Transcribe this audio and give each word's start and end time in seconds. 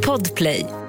Podplay. 0.00 0.79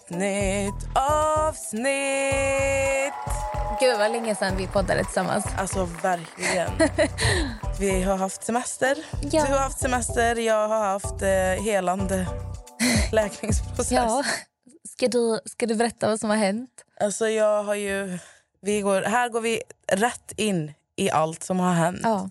Ett 0.00 0.10
nytt 0.10 0.88
avsnitt! 0.94 1.80
Gud 3.80 3.98
vad 3.98 4.12
länge 4.12 4.34
sedan 4.34 4.56
vi 4.56 4.66
poddade 4.66 5.04
tillsammans. 5.04 5.44
Alltså 5.58 5.84
verkligen. 6.02 6.70
Vi 7.80 8.02
har 8.02 8.16
haft 8.16 8.44
semester. 8.44 8.96
Ja. 9.22 9.44
Du 9.46 9.52
har 9.52 9.58
haft 9.58 9.78
semester, 9.78 10.36
jag 10.36 10.68
har 10.68 10.84
haft 10.84 11.22
eh, 11.22 11.64
helande 11.64 12.26
läkningsprocess. 13.12 13.92
Ja. 13.92 14.24
Ska 14.88 15.08
du, 15.08 15.40
ska 15.44 15.66
du 15.66 15.74
berätta 15.74 16.08
vad 16.08 16.20
som 16.20 16.30
har 16.30 16.36
hänt? 16.36 16.84
Alltså 17.00 17.28
jag 17.28 17.64
har 17.64 17.74
ju... 17.74 18.18
Vi 18.62 18.80
går, 18.80 19.02
här 19.02 19.28
går 19.28 19.40
vi 19.40 19.62
rätt 19.92 20.32
in 20.36 20.72
i 20.96 21.10
allt 21.10 21.42
som 21.42 21.60
har 21.60 21.72
hänt. 21.72 22.00
Ja. 22.02 22.30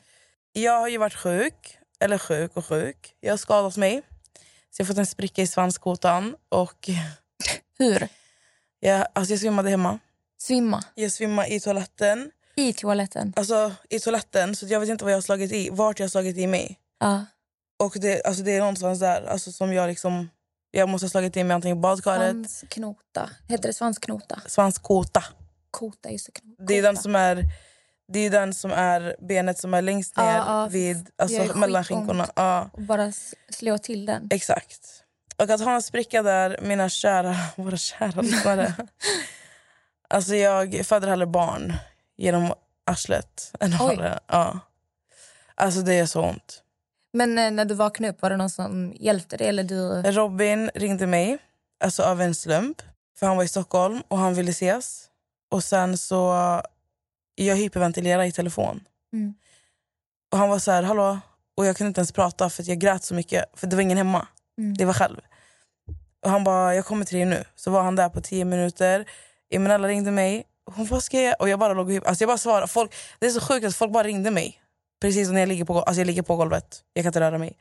Jag 0.54 0.80
har 0.80 0.88
ju 0.88 0.98
varit 0.98 1.16
sjuk, 1.16 1.78
eller 2.00 2.17
sjuk 2.17 2.52
och 2.58 2.66
sjuk. 2.66 3.14
Jag 3.20 3.31
har 3.31 3.38
skadat 3.38 3.78
mig. 3.78 4.02
Så 4.72 4.81
jag 4.81 4.86
har 4.86 4.88
fått 4.88 4.98
en 4.98 5.06
spricka 5.06 5.42
i 5.42 5.48
svanskotan 5.48 6.36
och 6.50 6.90
Hur? 7.80 8.08
jag, 8.80 9.08
alltså 9.13 9.33
jag 9.33 9.39
svimmade 9.39 9.69
hemma. 9.69 9.99
Svimma. 10.38 10.83
Jag 10.95 11.11
svimmade 11.11 11.53
i 11.53 11.59
toaletten. 11.59 12.31
I 12.55 12.73
toaletten. 12.73 13.33
Alltså 13.35 13.72
i 13.89 13.99
toaletten, 13.99 14.55
så 14.55 14.66
jag 14.66 14.80
vet 14.80 14.89
inte 14.89 15.03
vad 15.03 15.11
jag 15.11 15.17
har 15.17 15.22
slagit 15.22 15.52
i, 15.52 15.69
vart 15.69 16.00
jag 16.00 16.03
har 16.03 16.09
slagit 16.09 16.38
i 16.38 16.47
mig. 16.47 16.80
Ja. 17.00 17.25
Och 17.80 17.94
det, 18.02 18.23
alltså 18.25 18.44
det 18.44 18.52
är 18.55 18.59
någonstans 18.59 19.00
där 19.00 19.25
alltså 19.25 19.52
som 19.52 19.73
jag 19.73 19.88
liksom... 19.88 20.30
Jag 20.72 20.89
måste 20.89 21.05
ha 21.05 21.09
slagit 21.09 21.38
i 21.38 21.44
mig 21.44 21.55
antingen 21.55 21.77
i 21.77 21.81
badkaret, 21.81 22.31
Svansknota. 22.31 23.30
Heter 23.47 23.67
det 23.69 23.73
svansknota? 23.73 24.41
svanskota. 24.45 25.23
Kota, 25.72 26.11
just 26.11 26.30
det. 26.33 26.66
Det 26.66 26.77
är 26.77 26.81
den 26.81 26.97
som 26.97 27.16
är... 27.16 27.44
Det 28.13 28.19
är 28.19 28.30
den 28.30 28.53
som 28.53 28.72
är 28.72 29.16
benet 29.19 29.57
som 29.57 29.73
är 29.73 29.81
längst 29.81 30.17
ner 30.17 30.35
ja. 30.38 30.67
vid 30.72 30.97
Det 30.97 31.23
alltså, 31.23 31.57
mellan 31.57 31.83
skinkorna. 31.83 32.27
Ja, 32.35 32.69
Och 32.73 32.81
bara 32.81 33.11
slå 33.50 33.77
till 33.77 34.05
den. 34.05 34.27
exakt. 34.31 35.03
Och 35.40 35.50
att 35.50 35.62
ha 35.62 35.76
en 35.76 35.82
spricka 35.82 36.23
där, 36.23 36.59
mina 36.62 36.90
kära, 36.90 37.36
våra 37.56 37.78
kära 37.78 38.22
lyssnare. 38.22 38.73
alltså 40.09 40.36
jag 40.36 40.86
föder 40.86 41.08
hellre 41.08 41.26
barn 41.26 41.73
genom 42.18 42.54
arslet 42.86 43.52
än 43.59 43.72
det. 43.72 44.20
Ja. 44.28 44.59
Alltså 45.56 45.81
det 45.81 45.94
är 45.94 46.06
så 46.06 46.22
ont. 46.22 46.64
Men 47.14 47.38
eh, 47.38 47.52
när 47.52 47.66
du 47.66 47.73
vaknade 47.73 48.14
upp, 48.14 48.22
var 48.22 48.30
det 48.30 48.38
någon 48.38 48.50
som 48.50 48.94
hjälpte 49.00 49.38
dig? 49.38 49.48
Eller 49.48 49.64
du... 49.64 50.02
Robin 50.02 50.72
ringde 50.76 51.08
mig 51.08 51.38
alltså 51.84 52.03
av 52.03 52.22
en 52.22 52.36
slump. 52.36 52.81
För 53.20 53.28
Han 53.28 53.38
var 53.38 53.44
i 53.44 53.48
Stockholm 53.48 54.03
och 54.08 54.18
han 54.18 54.34
ville 54.34 54.52
ses. 54.52 55.06
Och 55.52 55.64
sen 55.64 55.98
så... 55.98 56.62
Jag 57.36 57.56
hyperventilerade 57.56 58.28
i 58.28 58.31
telefon. 58.31 58.84
Mm. 59.14 59.34
Och 60.31 60.38
Han 60.38 60.50
var 60.50 60.59
så 60.59 60.72
här, 60.72 60.84
hallå? 60.84 61.20
Och 61.56 61.66
jag 61.66 61.78
kunde 61.78 61.88
inte 61.88 62.00
ens 62.00 62.12
prata 62.12 62.50
för 62.50 62.64
att 62.64 62.68
jag 62.68 62.78
grät 62.78 63.03
så 63.03 63.14
mycket. 63.14 63.46
För 63.53 63.68
det 63.68 63.76
var 63.76 63.84
ingen 63.84 63.98
hemma. 63.98 64.28
Mm. 64.60 64.74
Det 64.74 64.86
var 64.86 64.94
själv. 64.94 65.18
Och 66.24 66.30
Han 66.30 66.44
bara, 66.44 66.76
jag 66.76 66.86
kommer 66.86 67.06
till 67.06 67.18
dig 67.18 67.26
nu. 67.26 67.44
Så 67.56 67.72
var 67.72 67.84
han 67.84 67.96
där 67.96 68.10
på 68.10 68.22
tio 68.22 68.46
minuter. 68.46 69.06
Eminella 69.50 69.88
ringde 69.88 70.12
mig. 70.12 70.44
Hon 70.66 70.88
bara, 70.88 71.02
ska 71.02 71.22
jag? 71.22 71.36
Och 71.40 71.50
jag 71.50 71.59
bara 71.59 71.74
låg 71.74 71.90
och 71.90 72.08
alltså 72.08 72.24
jag 72.24 72.30
bara 72.30 72.38
svarade. 72.38 72.68
Folk, 72.68 72.96
det 73.19 73.25
är 73.25 73.30
så 73.30 73.42
sjukt 73.42 73.66
att 73.66 73.75
folk 73.75 73.92
bara 73.92 74.03
ringde 74.03 74.31
mig. 74.31 74.62
Precis 75.02 75.30
när 75.30 75.40
jag 75.40 75.50
ligger 75.50 75.66
på, 75.66 75.81
alltså 75.81 76.00
jag 76.00 76.08
ligger 76.08 76.22
på 76.22 76.36
golvet. 76.36 76.84
Jag 76.94 77.03
kan 77.03 77.09
inte 77.09 77.19
röra 77.19 77.38
mig. 77.38 77.58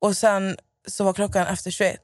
Och 0.00 0.16
sen 0.16 0.56
så 0.86 1.04
var 1.04 1.12
klockan 1.12 1.46
efter 1.46 1.70
21 1.70 2.00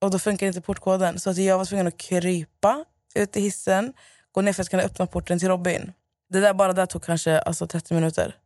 och 0.00 0.10
då 0.10 0.18
funkar 0.18 0.46
inte 0.46 0.60
portkoden. 0.60 1.20
Så 1.20 1.30
att 1.30 1.36
jag 1.36 1.58
var 1.58 1.64
tvungen 1.64 1.86
att 1.86 1.96
krypa 1.96 2.84
ut 3.14 3.36
i 3.36 3.40
hissen, 3.40 3.92
gå 4.32 4.40
ner 4.40 4.52
för 4.52 4.62
att 4.62 4.68
kunna 4.68 4.82
öppna 4.82 5.06
porten 5.06 5.38
till 5.38 5.48
Robin. 5.48 5.92
Det 6.28 6.40
där 6.40 6.54
bara 6.54 6.72
där 6.72 6.86
tog 6.86 7.02
kanske 7.02 7.38
alltså, 7.38 7.66
30 7.66 7.94
minuter. 7.94 8.36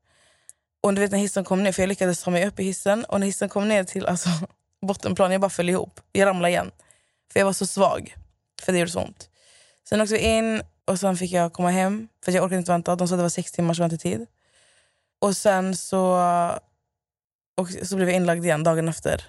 Och 0.83 0.95
du 0.95 1.01
vet 1.01 1.11
när 1.11 1.19
hissen 1.19 1.45
kom 1.45 1.63
ner, 1.63 1.73
för 1.73 1.83
jag 1.83 1.89
lyckades 1.89 2.23
ta 2.23 2.31
mig 2.31 2.47
upp 2.47 2.61
i 2.61 2.65
hissen 2.65 3.05
och 3.05 3.21
när 3.21 3.27
hissen 3.27 3.49
kom 3.49 3.69
ner 3.69 3.85
till 3.85 4.07
alltså, 4.07 4.29
bottenplan, 4.87 5.33
jag 5.33 5.41
bara 5.41 5.51
föll 5.51 5.69
ihop. 5.69 6.01
Jag 6.13 6.27
ramlade 6.27 6.49
igen. 6.53 6.71
För 7.33 7.41
jag 7.41 7.45
var 7.47 7.53
så 7.53 7.67
svag. 7.67 8.15
För 8.63 8.73
det 8.73 8.79
gjorde 8.79 8.91
så 8.91 9.01
ont. 9.01 9.31
Sen 9.89 10.01
åkte 10.01 10.15
vi 10.15 10.21
in 10.21 10.63
och 10.85 11.01
sen 11.01 11.17
fick 11.17 11.33
jag 11.33 11.53
komma 11.53 11.71
hem 11.71 12.09
för 12.25 12.33
jag 12.33 12.45
orkade 12.45 12.59
inte 12.59 12.73
vänta. 12.73 12.97
De 12.97 13.09
sa 13.09 13.15
att 13.15 13.19
det 13.19 13.23
var 13.23 13.29
sex 13.29 13.53
timmars 13.53 13.79
väntetid. 13.81 14.27
Och 15.21 15.37
sen 15.37 15.77
så, 15.77 16.01
och 17.57 17.69
så 17.83 17.97
blev 17.97 18.09
jag 18.09 18.17
inlagd 18.17 18.45
igen 18.45 18.65
dagen 18.65 18.89
efter. 18.89 19.25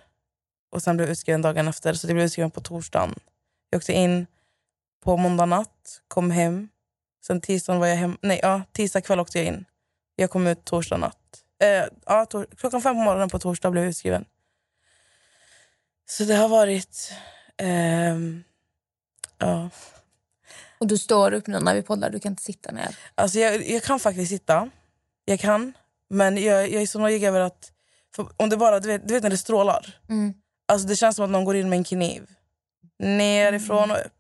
Och 0.71 0.81
sen 0.83 0.97
blev 0.97 1.07
jag 1.07 1.11
utskriven 1.11 1.41
dagen 1.41 1.67
efter. 1.67 1.93
Så 1.93 2.07
det 2.07 2.13
blev 2.13 2.25
utskriven 2.25 2.51
på 2.51 2.61
torsdagen. 2.61 3.15
Jag 3.69 3.77
åkte 3.79 3.93
in 3.93 4.27
på 5.03 5.17
måndag 5.17 5.45
natt, 5.45 6.01
kom 6.07 6.31
hem. 6.31 6.69
Sen 7.25 7.41
tisdagen 7.41 7.79
var 7.79 7.87
jag 7.87 7.95
hem. 7.95 8.17
Nej, 8.21 8.39
ja, 8.43 8.61
tisdag 8.71 9.01
kväll 9.01 9.19
åkte 9.19 9.37
jag 9.37 9.47
in. 9.47 9.65
Jag 10.15 10.29
kom 10.29 10.47
ut 10.47 10.65
torsdag 10.65 10.97
natt. 10.97 11.43
Eh, 11.63 11.85
ja, 12.05 12.25
tor- 12.25 12.47
klockan 12.57 12.81
fem 12.81 12.95
på 12.95 13.01
morgonen 13.01 13.29
på 13.29 13.39
torsdag 13.39 13.71
blev 13.71 13.83
jag 13.83 13.89
utskriven. 13.89 14.25
Så 16.09 16.23
det 16.23 16.35
har 16.35 16.49
varit... 16.49 17.13
ehm, 17.57 18.43
ja. 19.37 19.69
Och 20.77 20.87
du 20.87 20.97
står 20.97 21.33
upp 21.33 21.47
nu 21.47 21.59
när 21.59 21.75
vi 21.75 21.81
poddar, 21.81 22.09
du 22.09 22.19
kan 22.19 22.31
inte 22.31 22.43
sitta 22.43 22.71
ner. 22.71 22.97
Alltså 23.15 23.39
jag, 23.39 23.69
jag 23.69 23.83
kan 23.83 23.99
faktiskt 23.99 24.29
sitta. 24.29 24.69
Jag 25.25 25.39
kan. 25.39 25.73
Men 26.09 26.43
jag, 26.43 26.71
jag 26.71 26.81
är 26.81 26.87
så 26.87 26.99
nojig 26.99 27.23
över 27.23 27.39
att... 27.39 27.71
Om 28.37 28.49
det 28.49 28.57
bara, 28.57 28.79
du, 28.79 28.87
vet, 28.87 29.07
du 29.07 29.13
vet 29.13 29.23
när 29.23 29.29
det 29.29 29.37
strålar? 29.37 29.99
Mm. 30.09 30.33
Alltså 30.67 30.87
det 30.87 30.95
känns 30.95 31.15
som 31.15 31.25
att 31.25 31.31
någon 31.31 31.45
går 31.45 31.55
in 31.55 31.69
med 31.69 31.77
en 31.77 31.83
kniv. 31.83 32.27
Nerifrån 32.99 33.91
och 33.91 33.97
upp. 33.97 34.13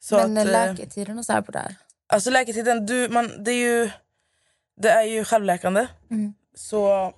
Så 0.00 0.16
Men 0.16 0.38
att, 0.38 0.46
eh, 0.46 0.52
läketiden 0.52 1.18
och 1.18 1.26
så 1.26 1.32
här 1.32 1.42
på 1.42 1.52
det 1.52 1.58
här. 1.58 1.74
Alltså 2.06 2.30
läketiden, 2.30 2.86
du, 2.86 3.08
man, 3.08 3.44
det, 3.44 3.50
är 3.50 3.82
ju, 3.82 3.90
det 4.76 4.90
är 4.90 5.02
ju 5.02 5.24
självläkande. 5.24 5.86
Mm. 6.10 6.34
Så 6.54 7.12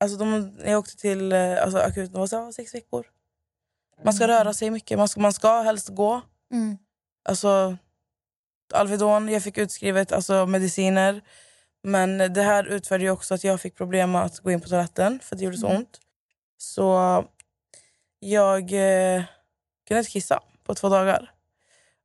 alltså 0.00 0.18
de, 0.18 0.52
jag 0.64 0.78
åkte 0.78 0.96
till 0.96 1.32
eh, 1.32 1.62
alltså, 1.62 1.78
akuten, 1.78 2.12
det 2.12 2.18
var 2.18 2.26
så, 2.26 2.52
sex 2.52 2.74
veckor. 2.74 3.06
Man 4.04 4.14
ska 4.14 4.28
röra 4.28 4.52
sig 4.54 4.70
mycket, 4.70 4.98
man 4.98 5.08
ska, 5.08 5.20
man 5.20 5.32
ska 5.32 5.60
helst 5.60 5.88
gå. 5.88 6.20
Mm. 6.52 6.78
Alltså, 7.24 7.76
Alvedon, 8.74 9.28
jag 9.28 9.42
fick 9.42 9.58
utskrivet 9.58 10.12
alltså, 10.12 10.46
mediciner. 10.46 11.22
Men 11.82 12.18
det 12.18 12.42
här 12.42 12.64
utförde 12.64 13.04
ju 13.04 13.10
också 13.10 13.34
att 13.34 13.44
jag 13.44 13.60
fick 13.60 13.76
problem 13.76 14.12
med 14.12 14.22
att 14.22 14.38
gå 14.38 14.50
in 14.50 14.60
på 14.60 14.68
toaletten 14.68 15.20
för 15.22 15.36
det 15.36 15.44
gjorde 15.44 15.56
så 15.56 15.66
Mm. 15.66 15.78
ont. 15.78 16.00
Så 16.56 17.24
jag 18.18 18.62
eh, 18.62 19.22
kunde 19.88 19.98
inte 19.98 20.10
kissa 20.10 20.40
på 20.64 20.74
två 20.74 20.88
dagar. 20.88 21.32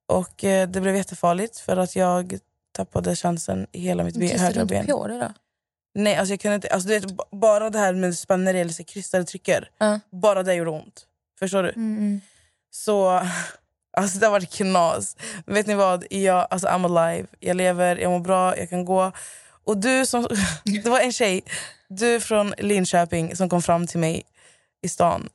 Och 0.05 0.43
eh, 0.43 0.69
det 0.69 0.81
blev 0.81 0.95
jättefarligt 0.95 1.57
för 1.57 1.77
att 1.77 1.95
jag 1.95 2.39
tappade 2.71 3.15
chansen 3.15 3.67
i 3.71 3.79
hela 3.79 4.03
mitt 4.03 4.17
ben, 4.17 4.29
Kissade 4.29 4.53
du 4.53 4.59
högra 4.59 4.77
inte 4.79 4.91
på 4.91 5.07
dig 5.07 5.19
då? 5.19 5.33
Nej, 5.95 6.15
alltså 6.15 6.33
jag 6.33 6.39
kunde 6.39 6.55
inte, 6.55 6.67
alltså 6.67 6.89
vet, 6.89 7.05
bara 7.31 7.69
det 7.69 7.79
här 7.79 7.93
med 7.93 8.17
spänner 8.17 8.53
eller 8.53 8.73
så 8.73 8.83
krystade 8.83 9.23
trycker. 9.23 9.69
Ja. 9.77 9.99
Bara 10.11 10.43
det 10.43 10.53
gjorde 10.53 10.69
ont. 10.69 11.05
Förstår 11.39 11.63
du? 11.63 11.69
Mm, 11.69 11.97
mm. 11.97 12.21
Så 12.71 13.21
alltså 13.97 14.19
det 14.19 14.29
varit 14.29 14.53
knas. 14.53 15.17
Vet 15.45 15.67
ni 15.67 15.75
vad? 15.75 16.05
Jag, 16.09 16.47
alltså 16.49 16.67
I'm 16.67 16.97
alive. 16.97 17.27
Jag 17.39 17.57
lever, 17.57 17.95
jag 17.95 18.11
mår 18.11 18.19
bra, 18.19 18.57
jag 18.57 18.69
kan 18.69 18.85
gå. 18.85 19.11
Och 19.63 19.77
du 19.77 20.05
som... 20.05 20.27
Det 20.63 20.89
var 20.89 20.99
en 20.99 21.11
tjej, 21.11 21.41
du 21.87 22.19
från 22.19 22.53
Linköping 22.57 23.35
som 23.35 23.49
kom 23.49 23.61
fram 23.61 23.87
till 23.87 23.99
mig 23.99 24.23
i 24.81 24.89
stan. 24.89 25.29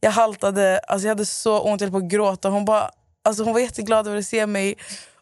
Jag 0.00 0.10
haltade, 0.10 0.78
alltså 0.78 1.06
jag 1.06 1.10
hade 1.10 1.26
så 1.26 1.60
ont, 1.60 1.80
jag 1.80 1.88
höll 1.88 2.00
på 2.00 2.06
att 2.06 2.12
gråta. 2.12 2.48
Hon, 2.48 2.64
bara, 2.64 2.90
alltså 3.22 3.44
hon 3.44 3.52
var 3.52 3.60
jätteglad 3.60 4.06
över 4.06 4.18
att 4.18 4.26
se 4.26 4.46
mig. 4.46 4.74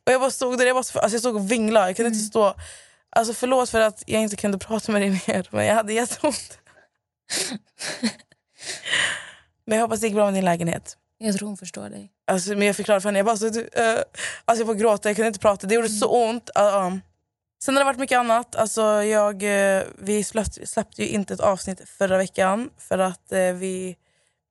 Och 0.07 0.13
jag 0.13 0.21
bara 0.21 0.31
stod 0.31 0.59
där, 0.59 0.67
jag, 0.67 0.77
bara, 0.77 0.79
alltså 0.79 1.15
jag 1.15 1.21
stod 1.21 1.37
och 1.37 1.51
vinglade. 1.51 1.87
Jag 1.87 1.97
kunde 1.97 2.09
inte 2.09 2.27
stå... 2.27 2.55
Alltså 3.11 3.35
förlåt 3.35 3.71
för 3.71 3.81
att 3.81 4.03
jag 4.07 4.23
inte 4.23 4.37
kunde 4.37 4.59
prata 4.67 4.93
med 4.93 5.03
dig 5.03 5.11
mer, 5.11 5.49
men 5.51 5.67
jag 5.67 5.75
hade 5.75 5.93
jätteont. 5.93 6.59
men 9.67 9.79
jag 9.79 9.85
hoppas 9.85 10.01
det 10.01 10.07
gick 10.07 10.15
bra 10.15 10.25
med 10.25 10.35
din 10.35 10.45
lägenhet. 10.45 10.97
Jag 11.19 11.37
tror 11.37 11.49
hon 11.49 11.57
förstår 11.57 11.89
dig. 11.89 12.13
Alltså, 12.27 12.51
men 12.51 12.67
jag 12.67 12.77
förklarade 12.77 13.01
för 13.01 13.09
henne, 13.09 13.19
jag 13.19 13.27
bara, 13.27 13.37
så, 13.37 13.49
du, 13.49 13.69
eh, 13.73 14.03
alltså 14.45 14.61
jag 14.61 14.67
får 14.67 14.75
gråta, 14.75 15.09
jag 15.09 15.17
kunde 15.17 15.27
inte 15.27 15.41
prata. 15.41 15.67
Det 15.67 15.75
gjorde 15.75 15.89
så 15.89 16.29
ont. 16.29 16.51
Uh, 16.59 16.65
uh. 16.65 16.97
Sen 17.63 17.75
har 17.77 17.81
det 17.81 17.85
varit 17.85 17.99
mycket 17.99 18.19
annat. 18.19 18.57
Alltså, 18.57 18.83
jag, 18.83 19.43
eh, 19.43 19.83
vi 19.99 20.25
släppte, 20.25 20.67
släppte 20.67 21.03
ju 21.03 21.09
inte 21.09 21.35
ett 21.35 21.41
avsnitt 21.41 21.89
förra 21.89 22.17
veckan 22.19 22.71
för 22.79 22.99
att 22.99 23.33
eh, 23.33 23.53
vi, 23.53 23.97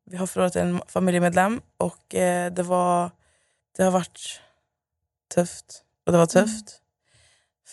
vi 0.06 0.18
har 0.18 0.28
förlorat 0.28 0.56
en 0.56 0.82
familjemedlem. 0.88 1.62
Och 1.78 2.06
det, 2.10 2.64
var, 2.66 3.12
det 3.78 3.84
har 3.84 3.92
varit 3.92 4.42
tufft. 5.36 5.84
Och 6.06 6.12
det 6.12 6.18
var 6.18 6.26
tufft. 6.26 6.82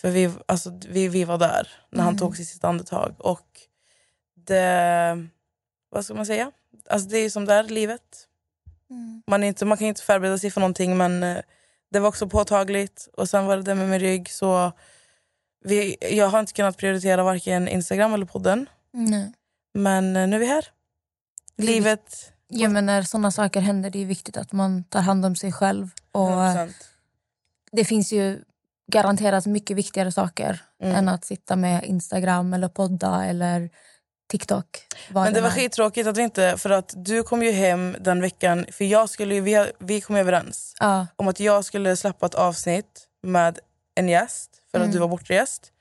För 0.01 0.09
vi, 0.11 0.31
alltså, 0.45 0.79
vi, 0.89 1.07
vi 1.07 1.23
var 1.23 1.37
där 1.37 1.67
när 1.91 2.03
han 2.03 2.13
Mm. 2.13 2.19
tog 2.19 2.37
sitt 2.37 2.63
andetag. 2.63 3.15
Och 3.19 3.47
det, 4.35 5.27
vad 5.89 6.05
ska 6.05 6.13
man 6.13 6.25
säga? 6.25 6.51
Alltså 6.89 7.09
det 7.09 7.17
är 7.17 7.29
som 7.29 7.45
det 7.45 7.53
är, 7.53 7.63
livet. 7.63 8.27
Mm. 8.89 9.23
Man, 9.27 9.43
är 9.43 9.47
inte, 9.47 9.65
man 9.65 9.77
kan 9.77 9.87
inte 9.87 10.01
förbereda 10.01 10.37
sig 10.37 10.51
för 10.51 10.61
någonting 10.61 10.97
men 10.97 11.23
eh, 11.23 11.37
det 11.91 11.99
var 11.99 12.09
också 12.09 12.29
påtagligt. 12.29 13.09
Och 13.13 13.29
sen 13.29 13.45
var 13.45 13.57
det 13.57 13.63
det 13.63 13.75
med 13.75 13.89
min 13.89 13.99
rygg. 13.99 14.29
Så 14.31 14.71
vi, 15.63 15.97
jag 16.11 16.27
har 16.29 16.39
inte 16.39 16.53
kunnat 16.53 16.77
prioritera 16.77 17.23
varken 17.23 17.67
Instagram 17.67 18.13
eller 18.13 18.25
podden. 18.25 18.69
Nej. 18.91 19.33
Men 19.73 20.15
eh, 20.15 20.27
nu 20.27 20.35
är 20.35 20.39
vi 20.39 20.45
här. 20.45 20.65
Livet... 21.57 22.33
Ja, 22.47 22.69
men 22.69 22.85
när 22.85 23.01
sådana 23.01 23.31
saker 23.31 23.59
händer 23.59 23.89
det 23.89 24.01
är 24.01 24.05
viktigt 24.05 24.37
att 24.37 24.51
man 24.51 24.83
tar 24.83 25.01
hand 25.01 25.25
om 25.25 25.35
sig 25.35 25.51
själv. 25.51 25.89
Och 26.11 26.29
100%. 26.29 26.73
Det 27.71 27.85
finns 27.85 28.13
ju 28.13 28.43
garanterat 28.91 29.45
mycket 29.45 29.77
viktigare 29.77 30.11
saker 30.11 30.59
Mm. 30.83 30.95
än 30.95 31.09
att 31.09 31.25
sitta 31.25 31.55
med 31.55 31.83
Instagram 31.83 32.53
eller 32.53 32.67
podda 32.69 33.25
eller 33.25 33.69
TikTok. 34.31 34.65
Men 35.09 35.33
det 35.33 35.41
var 35.41 35.49
skittråkigt 35.49 36.07
att 36.07 36.17
vi 36.17 36.21
inte... 36.21 36.57
För 36.57 36.69
att 36.69 36.93
du 36.95 37.23
kom 37.23 37.43
ju 37.43 37.51
hem 37.51 37.95
den 37.99 38.21
veckan. 38.21 38.65
För 38.71 38.85
jag 38.85 39.09
skulle, 39.09 39.35
ju- 39.35 39.41
vi, 39.41 39.71
vi 39.79 40.01
kom 40.01 40.15
överens 40.15 40.73
Ja, 40.79 41.07
om 41.15 41.27
att 41.27 41.39
jag 41.39 41.65
skulle 41.65 41.95
släppa 41.97 42.25
ett 42.25 42.35
avsnitt 42.35 43.07
med 43.23 43.59
en 43.95 44.09
gäst. 44.09 44.49
För 44.71 44.77
Mm. 44.77 44.89
att 44.89 44.93
du 44.93 44.99
var 44.99 45.07
bortrest. 45.07 45.71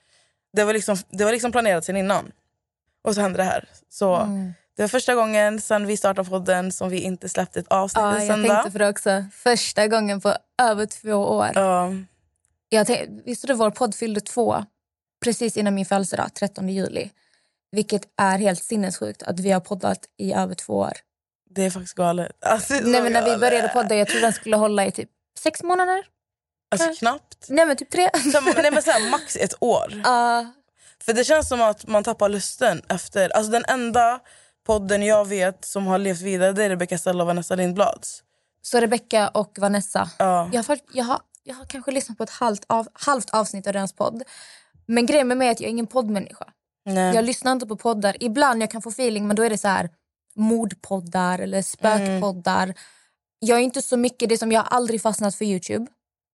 Det 0.53 0.65
var, 0.65 0.73
liksom, 0.73 0.97
det 1.11 1.25
var 1.25 1.33
liksom 1.33 1.53
planerat 1.53 1.85
sen 1.85 1.97
innan. 1.97 2.33
Och 3.05 3.15
så 3.15 3.21
hände 3.21 3.37
det 3.37 3.45
här. 3.45 3.69
Så 3.91 4.15
mm. 4.17 4.55
Det 4.77 4.83
var 4.83 4.89
första 4.89 5.15
gången 5.15 5.61
sen 5.61 5.87
vi 5.87 5.97
startade 5.97 6.29
podden 6.31 6.73
som 6.73 6.89
vi 6.91 7.01
inte 7.01 7.29
släppte 7.29 7.61
ett 7.61 7.69
avsnitt 7.69 8.03
ja 8.03 8.15
en 8.17 8.27
jag 8.27 8.35
söndag. 8.35 8.55
tänkte 8.63 8.79
för 8.79 8.89
också. 8.91 9.25
Första 9.33 9.87
gången 9.87 10.21
på 10.21 10.35
över 10.63 10.87
två 10.87 11.13
år. 11.13 11.51
Ja, 11.55 11.93
Jag 12.69 12.87
visste 13.25 13.47
du 13.47 13.55
vår 13.55 13.71
podd 13.71 13.95
fyllde 13.95 14.21
två 14.21 14.65
precis 15.25 15.57
innan 15.57 15.75
min 15.75 15.87
födelsedag, 15.87 16.35
13 16.35 16.69
juli. 16.69 17.11
Vilket 17.71 18.03
är 18.17 18.39
helt 18.39 18.63
sinnessjukt 18.65 19.23
att 19.23 19.41
vi 19.41 19.51
har 19.51 19.61
poddat 19.61 19.99
i 20.17 20.33
över 20.33 20.55
två 20.55 20.73
år. 20.73 20.93
det 21.51 21.63
är 21.63 21.71
faktiskt 21.71 21.95
galet. 21.95 22.33
Alltså, 22.41 22.75
är 22.75 22.83
Nej, 22.83 23.03
men 23.03 23.13
när 23.13 23.25
vi 23.25 23.37
började 23.37 23.69
podda, 23.69 23.95
jag 23.97 24.09
tror 24.09 24.21
den 24.21 24.33
skulle 24.33 24.57
hålla 24.57 24.87
i 24.87 24.91
typ 24.91 25.11
sex 25.39 25.63
månader. 25.63 26.05
Alltså 26.71 26.95
knappt. 26.99 27.47
Nej 27.49 27.67
men 27.67 27.77
typ 27.77 27.91
tre. 27.91 28.11
Så, 28.33 28.41
nej, 28.41 28.71
men 28.71 28.83
så 28.83 28.91
här, 28.91 29.11
max 29.11 29.37
ett 29.37 29.55
år. 29.61 29.93
Ja, 30.05 30.47
För 31.05 31.13
det 31.13 31.25
känns 31.25 31.49
som 31.49 31.61
att 31.61 31.87
man 31.87 32.05
tappar 32.05 32.29
lusten 32.29 32.83
efter. 32.89 33.37
Alltså 33.37 33.53
den 33.53 33.65
enda 33.69 34.21
podden 34.67 35.03
jag 35.03 35.29
vet 35.29 35.65
som 35.65 35.87
har 35.87 35.99
levt 35.99 36.21
vidare 36.21 36.53
det 36.53 36.65
är 36.65 36.69
Rebecca 36.69 36.99
Stella 36.99 37.23
och 37.23 37.27
Vanessa 37.27 37.55
Lindblads. 37.55 38.23
så 38.63 38.81
Rebecca 38.81 39.29
och 39.29 39.59
Vanessa. 39.59 40.11
Ja. 40.19 40.51
Jag 40.53 40.63
har, 40.63 40.79
jag, 40.93 41.05
har, 41.05 41.21
jag 41.47 41.55
har 41.55 41.65
kanske 41.65 41.91
lyssnat 41.91 42.19
på 42.19 42.25
ett 42.25 42.31
halvt, 42.31 42.65
av, 42.67 42.89
halvt 42.93 43.31
avsnitt 43.31 43.67
av 43.67 43.73
deras 43.73 43.93
podd. 43.93 44.23
Men 44.87 45.07
grejen 45.07 45.29
med 45.29 45.37
mig 45.37 45.49
är 45.49 45.53
att 45.53 45.61
jag 45.61 45.67
är 45.67 45.71
ingen 45.71 45.87
poddmänniska. 45.87 46.45
Nej. 46.85 47.15
Jag 47.15 47.25
lyssnar 47.25 47.53
inte 47.53 47.67
på 47.67 47.77
poddar. 47.77 48.17
Ibland 48.21 48.63
jag 48.63 48.71
kan 48.71 48.83
få 48.83 48.89
feeling 48.89 49.27
men 49.27 49.37
då 49.37 49.43
är 49.43 49.51
det 49.51 49.59
så 49.59 49.69
här 49.69 49.91
mordpoddar 50.35 51.39
eller 51.39 51.63
spökpoddar. 51.63 52.75
Jag 53.39 53.59
är 53.59 53.63
inte 53.63 53.83
så 53.83 53.97
mycket 53.97 54.29
det 54.29 54.39
som 54.39 54.53
jag 54.53 54.61
har 54.61 54.77
aldrig 54.77 55.03
fastnat 55.03 55.35
för 55.35 55.45
Youtube. 55.45 55.87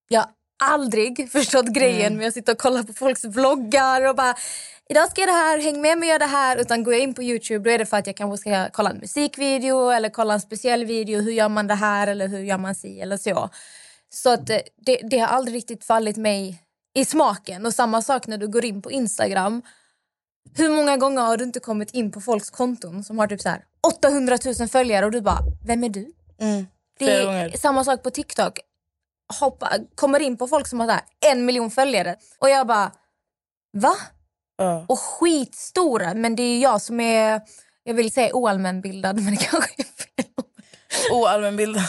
Jag 0.09 0.20
har 0.20 0.31
aldrig 0.59 1.31
förstått 1.32 1.67
grejen 1.67 2.17
med 2.17 2.29
att 2.29 2.35
sitta 2.35 2.53
och 2.53 2.58
kolla 2.58 2.82
på 2.82 2.93
folks 2.93 3.25
vloggar 3.25 4.08
och 4.08 4.17
bara 4.17 4.35
idag 4.88 5.11
ska 5.11 5.20
jag 5.20 5.29
det 5.29 5.32
här, 5.32 5.58
häng 5.58 5.81
med 5.81 5.99
mig 5.99 6.06
och 6.06 6.12
gör 6.12 6.19
det 6.19 6.26
här. 6.26 6.56
Utan 6.56 6.85
går 6.85 6.94
jag 6.94 7.03
in 7.03 7.15
på 7.15 7.23
Youtube 7.23 7.65
då 7.65 7.75
är 7.75 7.79
det 7.79 7.87
för 7.87 7.97
att 7.97 8.06
jag 8.06 8.17
kanske 8.17 8.38
ska 8.38 8.69
kolla 8.73 8.91
en 8.91 8.99
musikvideo 8.99 9.91
eller 9.91 10.08
kolla 10.08 10.35
en 10.35 10.41
speciell 10.41 10.85
video. 10.85 11.20
Hur 11.20 11.32
gör 11.32 11.49
man 11.49 11.67
det 11.67 11.75
här 11.75 12.06
eller 12.06 12.29
hur 12.29 12.38
gör 12.38 12.58
man 12.58 12.75
si 12.75 13.00
eller 13.00 13.17
så. 13.17 13.50
Så 14.14 14.32
att 14.32 14.50
eh, 14.50 14.59
det, 14.76 15.00
det 15.11 15.19
har 15.19 15.29
aldrig 15.29 15.56
riktigt 15.56 15.85
fallit 15.85 16.17
mig 16.17 16.62
i 16.94 17.05
smaken. 17.05 17.67
Och 17.67 17.75
samma 17.75 18.03
sak 18.03 18.26
när 18.26 18.38
du 18.38 18.49
går 18.49 18.64
in 18.64 18.82
på 18.82 18.91
Instagram. 18.91 19.62
Hur 20.55 20.69
många 20.69 20.97
gånger 20.97 21.23
har 21.23 21.37
du 21.37 21.44
inte 21.44 21.61
kommit 21.61 21.91
in 21.91 22.12
på 22.12 22.20
folks 22.20 22.50
konton 22.50 23.05
som 23.05 23.19
har 23.19 23.26
typ 23.26 23.41
så 23.41 23.49
här 23.49 23.64
800 23.87 24.38
000 24.59 24.69
följare 24.69 25.06
och 25.06 25.12
du 25.12 25.20
bara, 25.20 25.38
vem 25.67 25.85
är 25.85 25.88
du? 25.88 26.12
Mm. 26.41 26.67
Det 26.99 27.11
är 27.11 27.26
gånger. 27.26 27.56
samma 27.56 27.85
sak 27.85 28.03
på 28.03 28.11
TikTok. 28.11 28.59
Hoppa, 29.41 29.73
kommer 29.94 30.20
in 30.20 30.37
på 30.37 30.49
folk 30.49 30.67
som 30.67 30.81
har 30.81 30.87
så 30.87 30.93
här 30.93 31.03
en 31.32 31.44
miljon 31.44 31.70
följare 31.70 32.17
och 32.38 32.50
jag 32.50 32.67
bara, 32.67 32.93
va? 33.73 33.94
Ja. 34.56 34.85
Och 34.88 34.99
skitstora, 34.99 36.15
men 36.15 36.37
det 36.37 36.43
är 36.43 36.58
jag 36.58 36.82
som 36.82 37.00
är, 37.00 37.41
jag 37.85 37.94
vill 37.94 38.12
säga 38.12 38.35
oallmänbildad 38.35 39.17
men 39.20 39.35
det 39.35 39.44
kanske 39.44 39.73
är 39.76 39.85
fel. 39.85 40.44
Oallmänbildad. 41.12 41.85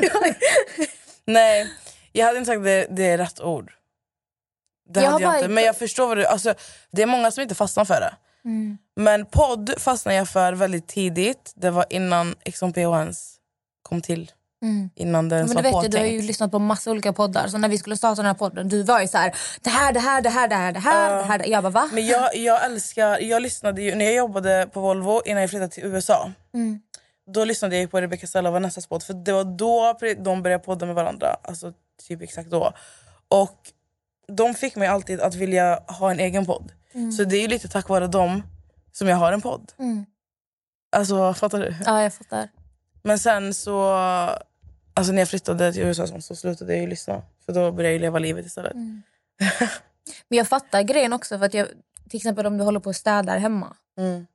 Nej, 1.26 1.72
jag 2.12 2.26
hade 2.26 2.38
inte 2.38 2.50
sagt 2.50 2.64
det, 2.64 2.86
det 2.90 3.06
är 3.06 3.18
rätt 3.18 3.40
ord. 3.40 3.72
Det 4.88 5.00
Jag 5.00 5.10
hade 5.10 5.24
jag 5.24 5.36
inte. 5.36 5.48
Men 5.48 5.64
jag 5.64 5.76
förstår 5.76 6.06
vad 6.06 6.16
du... 6.16 6.26
Alltså, 6.26 6.54
det 6.90 7.02
är 7.02 7.06
många 7.06 7.30
som 7.30 7.42
inte 7.42 7.54
fastnar 7.54 7.84
för 7.84 8.00
det. 8.00 8.14
Mm. 8.44 8.78
Men 8.96 9.26
podd 9.26 9.74
fastnade 9.78 10.16
jag 10.16 10.28
för 10.28 10.52
väldigt 10.52 10.86
tidigt. 10.86 11.52
Det 11.54 11.70
var 11.70 11.86
innan 11.90 12.34
Exxon 12.44 12.72
PHNs 12.72 13.36
kom 13.82 14.02
till. 14.02 14.30
Mm. 14.62 14.90
Innan 14.94 15.28
den 15.28 15.46
Men 15.46 15.54
var 15.54 15.62
du 15.62 15.62
vet 15.62 15.72
påtänkt. 15.72 15.92
du 15.92 15.98
har 15.98 16.06
ju 16.06 16.22
lyssnat 16.22 16.50
på 16.50 16.58
massa 16.58 16.90
olika 16.90 17.12
poddar. 17.12 17.48
Så 17.48 17.58
när 17.58 17.68
vi 17.68 17.78
skulle 17.78 17.96
starta 17.96 18.14
den 18.14 18.26
här 18.26 18.34
podden, 18.34 18.68
du 18.68 18.82
var 18.82 19.00
ju 19.00 19.08
så 19.08 19.18
här, 19.18 19.34
det 19.60 19.70
här, 19.70 19.92
det 19.92 20.00
här, 20.00 20.22
det 20.22 20.28
här, 20.28 20.48
det 20.48 20.54
här, 20.54 20.72
det 20.72 20.80
här, 20.80 21.18
det 21.18 21.24
här. 21.24 21.48
Jag 21.48 21.62
bara, 21.62 21.70
va? 21.70 21.90
Men 21.92 22.06
jag, 22.06 22.36
jag 22.36 22.64
älskar... 22.64 23.18
Jag 23.18 23.42
lyssnade 23.42 23.82
ju, 23.82 23.94
när 23.94 24.04
jag 24.04 24.14
jobbade 24.14 24.68
på 24.72 24.80
Volvo 24.80 25.22
innan 25.24 25.40
jag 25.40 25.50
flyttade 25.50 25.72
till 25.72 25.84
USA. 25.84 26.32
Mm. 26.54 26.80
Då 27.26 27.44
lyssnade 27.44 27.76
jag 27.78 27.90
på 27.90 28.00
Rebecca 28.00 28.26
Stella 28.26 28.48
och 28.48 28.52
Vanessas 28.52 28.86
podd. 28.86 29.02
För 29.02 29.14
det 29.14 29.32
var 29.32 29.44
då 29.44 29.98
de 30.18 30.42
började 30.42 30.64
podda 30.64 30.86
med 30.86 30.94
varandra. 30.94 31.36
Alltså 31.42 31.72
typ 32.08 32.22
exakt 32.22 32.50
då. 32.50 32.72
Och 33.28 33.58
de 34.28 34.54
fick 34.54 34.76
mig 34.76 34.88
alltid 34.88 35.20
att 35.20 35.34
vilja 35.34 35.82
ha 35.88 36.10
en 36.10 36.20
egen 36.20 36.46
podd. 36.46 36.72
Så 37.16 37.24
det 37.24 37.36
är 37.36 37.40
ju 37.40 37.48
lite 37.48 37.68
tack 37.68 37.88
vare 37.88 38.06
dem 38.06 38.42
som 38.92 39.08
jag 39.08 39.16
har 39.16 39.32
en 39.32 39.40
podd. 39.40 39.72
Mm. 39.78 40.06
Alltså 40.96 41.34
fattar 41.34 41.58
du? 41.58 41.74
Ja, 41.86 42.02
jag 42.02 42.14
fattar. 42.14 42.48
Men 43.02 43.18
sen 43.18 43.54
så... 43.54 43.92
Alltså 44.94 45.12
när 45.12 45.18
jag 45.18 45.28
flyttade 45.28 45.72
till 45.72 45.82
USA 45.82 46.20
så- 46.20 46.36
slutade 46.36 46.72
jag 46.72 46.80
ju 46.82 46.88
lyssna. 46.88 47.22
För 47.46 47.52
då 47.52 47.72
började 47.72 47.92
jag 47.94 48.00
leva 48.00 48.18
livet 48.18 48.46
istället. 48.46 48.74
Men 50.28 50.36
jag 50.38 50.48
fattar 50.48 50.82
grejen 50.82 51.12
också. 51.12 51.38
För 51.38 51.46
att 51.46 51.54
jag, 51.54 51.66
till 52.08 52.16
exempel 52.16 52.46
om 52.46 52.58
du 52.58 52.64
håller 52.64 52.80
på 52.80 52.88
och 52.88 52.96
städar 52.96 53.38
hemma. 53.38 53.76
Mm. 53.98 54.26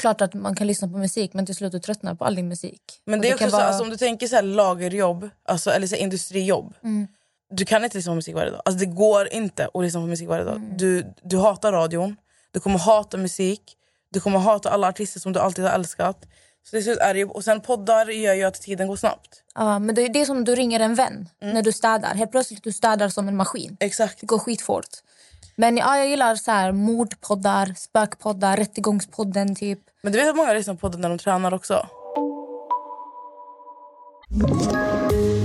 Klart 0.00 0.20
att 0.20 0.34
man 0.34 0.56
kan 0.56 0.66
lyssna 0.66 0.88
på 0.88 0.98
musik 0.98 1.34
men 1.34 1.46
till 1.46 1.54
slut 1.54 1.72
du 1.72 1.80
tröttnar 1.80 2.14
på 2.14 2.24
all 2.24 2.34
din 2.34 2.48
musik. 2.48 2.82
Men 3.04 3.18
Och 3.18 3.22
det 3.22 3.30
är 3.30 3.34
också 3.34 3.50
så, 3.50 3.56
vara- 3.56 3.64
alltså, 3.64 3.82
om 3.82 3.90
du 3.90 3.96
tänker 3.96 4.26
så 4.28 4.34
här 4.34 4.42
lagerjobb, 4.42 5.28
alltså, 5.48 5.70
eller 5.70 5.86
så 5.86 5.94
här 5.94 6.02
industrijobb. 6.02 6.74
Mm. 6.84 7.06
Du 7.50 7.64
kan 7.64 7.84
inte 7.84 7.96
lyssna 7.96 8.10
på 8.10 8.14
musik 8.16 8.34
varje 8.34 8.50
dag. 8.50 8.62
Alltså, 8.64 8.78
det 8.78 8.86
går 8.92 9.32
inte 9.32 9.68
att 9.74 9.82
lyssna 9.82 10.00
på 10.00 10.06
musik 10.06 10.28
varje 10.28 10.44
dag. 10.44 10.56
Mm. 10.56 10.76
Du, 10.76 11.12
du 11.22 11.38
hatar 11.38 11.72
radion, 11.72 12.16
du 12.52 12.60
kommer 12.60 12.78
hata 12.78 13.16
musik, 13.16 13.62
du 14.12 14.20
kommer 14.20 14.38
hata 14.38 14.70
alla 14.70 14.88
artister 14.88 15.20
som 15.20 15.32
du 15.32 15.40
alltid 15.40 15.64
har 15.64 15.72
älskat. 15.72 16.26
Så 16.70 16.82
slut 16.82 16.98
är 16.98 17.14
det 17.14 17.20
ju, 17.20 17.26
och 17.26 17.44
sen 17.44 17.60
poddar 17.60 18.06
gör 18.06 18.34
ju 18.34 18.42
att 18.44 18.54
tiden 18.62 18.88
går 18.88 18.96
snabbt. 18.96 19.42
Ja, 19.54 19.78
men 19.78 19.94
det 19.94 20.02
är 20.02 20.08
det 20.08 20.26
som 20.26 20.44
du 20.44 20.54
ringer 20.54 20.80
en 20.80 20.94
vän 20.94 21.28
Mm. 21.42 21.54
när 21.54 21.62
du 21.62 21.72
städar. 21.72 22.14
Helt 22.14 22.30
plötsligt 22.30 22.64
du 22.64 22.72
städar 22.72 23.08
som 23.08 23.28
en 23.28 23.36
maskin. 23.36 23.76
Exakt. 23.80 24.20
Det 24.20 24.26
går 24.26 24.38
skitfort. 24.38 24.86
Men 25.60 25.76
ja, 25.76 25.96
jag 25.96 26.08
gillar 26.08 26.34
så 26.34 26.50
här 26.50 26.72
mordpoddar, 26.72 27.74
spökpoddar, 27.76 28.56
rättegångspodden 28.56 29.54
typ. 29.54 29.78
Men 30.02 30.12
du 30.12 30.18
vet 30.18 30.28
att 30.28 30.36
många 30.36 30.52
lyssnar 30.52 30.74
på 30.74 30.80
podden 30.80 31.00
när 31.00 31.08
de 31.08 31.18
tränar 31.18 31.54
också. 31.54 31.86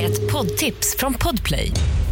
Ett 0.02 0.32
poddtips 0.32 0.96
från 0.98 1.14
Podplay. 1.14 1.72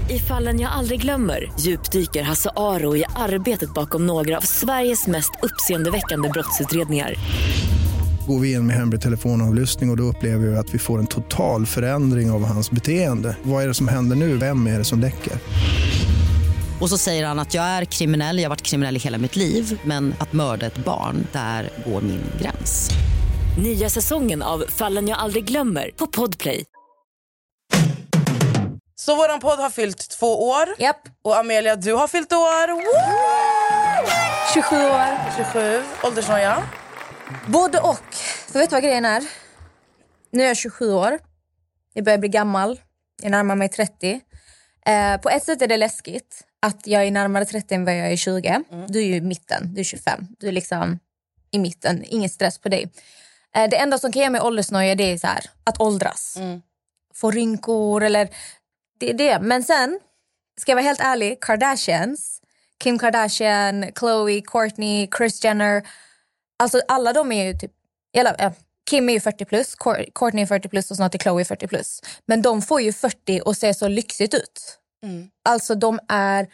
I 0.09 0.19
fallen 0.19 0.59
jag 0.59 0.71
aldrig 0.71 1.01
glömmer 1.01 1.51
djupdyker 1.59 2.23
Hasse 2.23 2.49
Aro 2.55 2.95
i 2.95 3.05
arbetet 3.15 3.73
bakom 3.73 4.07
några 4.07 4.37
av 4.37 4.41
Sveriges 4.41 5.07
mest 5.07 5.31
uppseendeväckande 5.41 6.29
brottsutredningar. 6.29 7.13
Går 8.27 8.39
vi 8.39 8.53
in 8.53 8.67
med 8.67 8.75
hemlig 8.75 9.01
telefonavlyssning 9.01 9.89
och, 9.89 9.93
och 9.93 9.97
då 9.97 10.03
upplever 10.03 10.47
vi 10.47 10.57
att 10.57 10.73
vi 10.73 10.79
får 10.79 10.99
en 10.99 11.07
total 11.07 11.65
förändring 11.65 12.31
av 12.31 12.45
hans 12.45 12.71
beteende. 12.71 13.37
Vad 13.43 13.63
är 13.63 13.67
det 13.67 13.73
som 13.73 13.87
händer 13.87 14.15
nu? 14.15 14.37
Vem 14.37 14.67
är 14.67 14.77
det 14.77 14.85
som 14.85 14.99
läcker? 14.99 15.33
Och 16.83 16.89
så 16.89 16.97
säger 16.97 17.25
han 17.25 17.39
att 17.39 17.53
jag 17.53 17.63
är 17.63 17.85
kriminell, 17.85 18.37
jag 18.37 18.43
har 18.43 18.49
varit 18.49 18.61
kriminell 18.61 18.95
i 18.95 18.99
hela 18.99 19.17
mitt 19.17 19.35
liv 19.35 19.81
men 19.83 20.15
att 20.19 20.33
mörda 20.33 20.65
ett 20.65 20.77
barn, 20.77 21.27
där 21.31 21.69
går 21.85 22.01
min 22.01 22.23
gräns. 22.41 22.89
Nya 23.63 23.89
säsongen 23.89 24.41
av 24.41 24.65
Fallen 24.69 25.07
jag 25.07 25.19
aldrig 25.19 25.45
glömmer 25.45 25.91
på 25.95 26.07
Podplay. 26.07 26.65
Så 28.95 29.15
våran 29.15 29.39
podd 29.39 29.59
har 29.59 29.69
fyllt 29.69 30.09
två 30.09 30.49
år. 30.49 30.69
Japp, 30.77 31.01
Och 31.21 31.37
Amelia, 31.37 31.75
du 31.75 31.93
har 31.93 32.07
fyllt 32.07 32.33
år. 32.33 32.67
Woo! 32.67 34.09
27 34.53 34.75
år. 34.75 35.17
27, 35.37 35.83
åldersnoja. 36.03 36.63
Både 37.47 37.79
och. 37.79 38.13
För 38.47 38.59
vet 38.59 38.69
du 38.69 38.75
vad 38.75 38.83
grejen 38.83 39.05
är? 39.05 39.23
Nu 40.31 40.43
är 40.43 40.47
jag 40.47 40.57
27 40.57 40.93
år. 40.93 41.19
Jag 41.93 42.05
börjar 42.05 42.19
bli 42.19 42.29
gammal. 42.29 42.79
Jag 43.21 43.31
närmar 43.31 43.55
mig 43.55 43.69
30. 43.69 44.21
Eh, 44.85 45.17
på 45.21 45.29
ett 45.29 45.43
sätt 45.43 45.61
är 45.61 45.67
det 45.67 45.77
läskigt 45.77 46.43
att 46.63 46.87
jag 46.87 47.03
är 47.03 47.11
närmare 47.11 47.45
30 47.45 47.75
än 47.75 47.85
vad 47.85 47.97
jag 47.97 48.11
är 48.11 48.15
20. 48.15 48.63
Du 48.87 48.99
är 48.99 49.03
ju 49.03 49.15
i 49.15 49.21
mitten, 49.21 49.73
du 49.73 49.79
är 49.79 49.83
25. 49.83 50.27
Du 50.39 50.47
är 50.47 50.51
liksom 50.51 50.99
i 51.51 51.59
mitten, 51.59 52.03
ingen 52.07 52.29
stress 52.29 52.57
på 52.57 52.69
dig. 52.69 52.91
Eh, 53.55 53.69
det 53.69 53.77
enda 53.77 53.97
som 53.97 54.11
kan 54.11 54.21
ge 54.21 54.29
mig 54.29 54.41
åldersnoja 54.41 54.95
det 54.95 55.03
är 55.03 55.17
så 55.17 55.27
här, 55.27 55.49
att 55.63 55.81
åldras. 55.81 56.37
Få 57.13 57.31
rynkor 57.31 58.03
eller... 58.03 58.29
Det 58.99 59.09
är 59.09 59.13
det. 59.13 59.39
Men 59.39 59.63
sen, 59.63 59.99
ska 60.61 60.71
jag 60.71 60.75
vara 60.75 60.85
helt 60.85 61.01
ärlig, 61.01 61.41
Kardashians, 61.41 62.41
Kim 62.83 62.99
Kardashian, 62.99 63.91
Khloe, 63.91 64.41
Kourtney, 64.41 65.07
Kris 65.07 65.43
Jenner. 65.43 65.87
Alltså 66.59 66.81
alla 66.87 67.13
de 67.13 67.31
är 67.31 67.45
ju 67.45 67.53
typ, 67.53 67.71
eller, 68.17 68.45
äh, 68.45 68.51
Kim 68.89 69.09
är 69.09 69.13
ju 69.13 69.19
40 69.19 69.45
plus, 69.45 69.75
Courtney 70.15 70.43
är 70.43 70.45
40 70.45 70.69
plus 70.69 70.91
och 70.91 70.97
snart 70.97 71.15
är 71.15 71.19
Chloe 71.19 71.45
40 71.45 71.67
plus. 71.67 72.01
Men 72.25 72.41
de 72.41 72.61
får 72.61 72.81
ju 72.81 72.93
40 72.93 73.41
och 73.45 73.57
ser 73.57 73.73
så 73.73 73.87
lyxigt 73.87 74.33
ut. 74.33 74.79
Mm. 75.03 75.29
Alltså 75.49 75.75
de 75.75 75.99
är, 76.07 76.47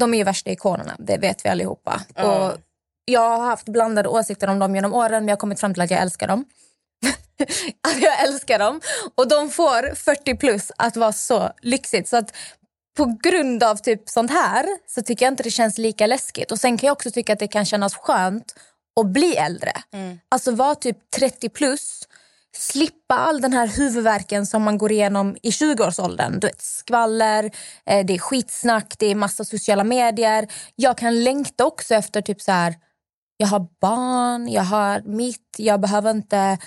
de 0.00 0.14
är 0.14 0.18
ju 0.18 0.24
värsta 0.24 0.50
ikonerna, 0.50 0.96
det 0.98 1.18
vet 1.18 1.44
vi 1.44 1.48
allihopa. 1.48 2.00
Ja. 2.14 2.52
Och 2.52 2.58
jag 3.04 3.38
har 3.38 3.44
haft 3.44 3.68
blandade 3.68 4.08
åsikter 4.08 4.48
om 4.48 4.58
dem 4.58 4.74
genom 4.74 4.94
åren 4.94 5.10
men 5.10 5.28
jag 5.28 5.36
har 5.36 5.40
kommit 5.40 5.60
fram 5.60 5.74
till 5.74 5.82
att 5.82 5.90
jag 5.90 6.00
älskar 6.00 6.28
dem. 6.28 6.44
att 7.88 8.02
jag 8.02 8.22
älskar 8.22 8.58
dem. 8.58 8.80
Och 9.14 9.28
de 9.28 9.50
får 9.50 9.94
40 9.94 10.36
plus 10.36 10.72
att 10.76 10.96
vara 10.96 11.12
så 11.12 11.50
lyxigt. 11.62 12.08
Så 12.08 12.16
att 12.16 12.36
på 12.96 13.18
grund 13.22 13.62
av 13.62 13.76
typ 13.76 14.08
sånt 14.08 14.30
här 14.30 14.66
så 14.86 15.02
tycker 15.02 15.26
jag 15.26 15.32
inte 15.32 15.42
det 15.42 15.50
känns 15.50 15.78
lika 15.78 16.06
läskigt. 16.06 16.52
Och 16.52 16.60
sen 16.60 16.78
kan 16.78 16.86
jag 16.86 16.92
också 16.92 17.10
tycka 17.10 17.32
att 17.32 17.38
det 17.38 17.48
kan 17.48 17.64
kännas 17.64 17.94
skönt 17.94 18.54
att 19.00 19.06
bli 19.06 19.36
äldre. 19.36 19.72
Alltså 20.28 20.50
vara 20.50 20.74
typ 20.74 21.10
30 21.10 21.48
plus, 21.48 22.08
slippa 22.56 23.14
all 23.14 23.40
den 23.40 23.52
här 23.52 23.66
huvudvärken 23.66 24.46
som 24.46 24.62
man 24.62 24.78
går 24.78 24.92
igenom 24.92 25.36
i 25.42 25.50
20-årsåldern. 25.50 26.40
Du 26.40 26.46
vet, 26.46 26.62
skvaller, 26.62 27.44
eh, 27.86 28.06
det 28.06 28.14
är 28.14 28.18
skitsnack, 28.18 28.94
det 28.98 29.06
är 29.06 29.14
massa 29.14 29.44
sociala 29.44 29.84
medier. 29.84 30.48
Jag 30.76 30.98
kan 30.98 31.24
längta 31.24 31.64
också 31.64 31.94
efter 31.94 32.22
typ 32.22 32.40
så 32.40 32.52
här, 32.52 32.74
jag 33.36 33.46
har 33.46 33.66
barn, 33.80 34.48
jag 34.48 34.62
har 34.62 35.02
mitt, 35.04 35.54
jag 35.56 35.80
behöver 35.80 36.10
inte 36.10 36.58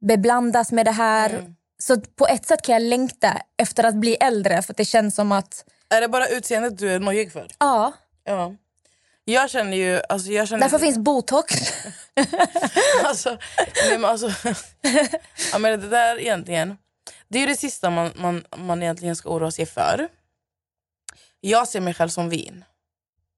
beblandas 0.00 0.72
med 0.72 0.86
det 0.86 0.90
här. 0.92 1.54
Så 1.82 2.00
på 2.00 2.26
ett 2.26 2.46
sätt 2.46 2.62
kan 2.62 2.72
jag 2.72 2.82
längta 2.82 3.36
efter 3.62 3.84
att 3.84 3.94
bli 3.94 4.14
äldre 4.14 4.62
för 4.62 4.74
det 4.76 4.84
känns 4.84 5.14
som 5.14 5.32
att, 5.32 5.64
Är 5.94 6.00
det 6.00 6.08
bara 6.08 6.28
utseendet 6.28 6.78
du 6.78 6.90
är 6.90 7.00
nojig 7.00 7.32
för? 7.32 7.46
ja, 7.58 7.92
Ja. 8.24 8.54
Jag 9.24 9.50
känner 9.50 9.76
ju... 9.76 10.00
Alltså 10.08 10.30
jag 10.30 10.48
känner, 10.48 10.60
därför 10.60 10.78
finns 10.78 10.98
botox. 10.98 11.54
alltså, 13.04 13.38
nej, 13.84 13.98
men 13.98 14.04
alltså, 14.04 14.32
ja, 15.52 15.58
men 15.58 15.80
det 15.80 15.88
där 15.88 16.20
egentligen... 16.20 16.76
Det 17.28 17.38
är 17.38 17.46
det 17.46 17.56
sista 17.56 17.90
man, 17.90 18.12
man, 18.16 18.44
man 18.56 18.82
egentligen 18.82 19.16
ska 19.16 19.30
oroa 19.30 19.50
sig 19.50 19.66
för. 19.66 20.08
Jag 21.40 21.68
ser 21.68 21.80
mig 21.80 21.94
själv 21.94 22.08
som 22.08 22.28
vin. 22.28 22.64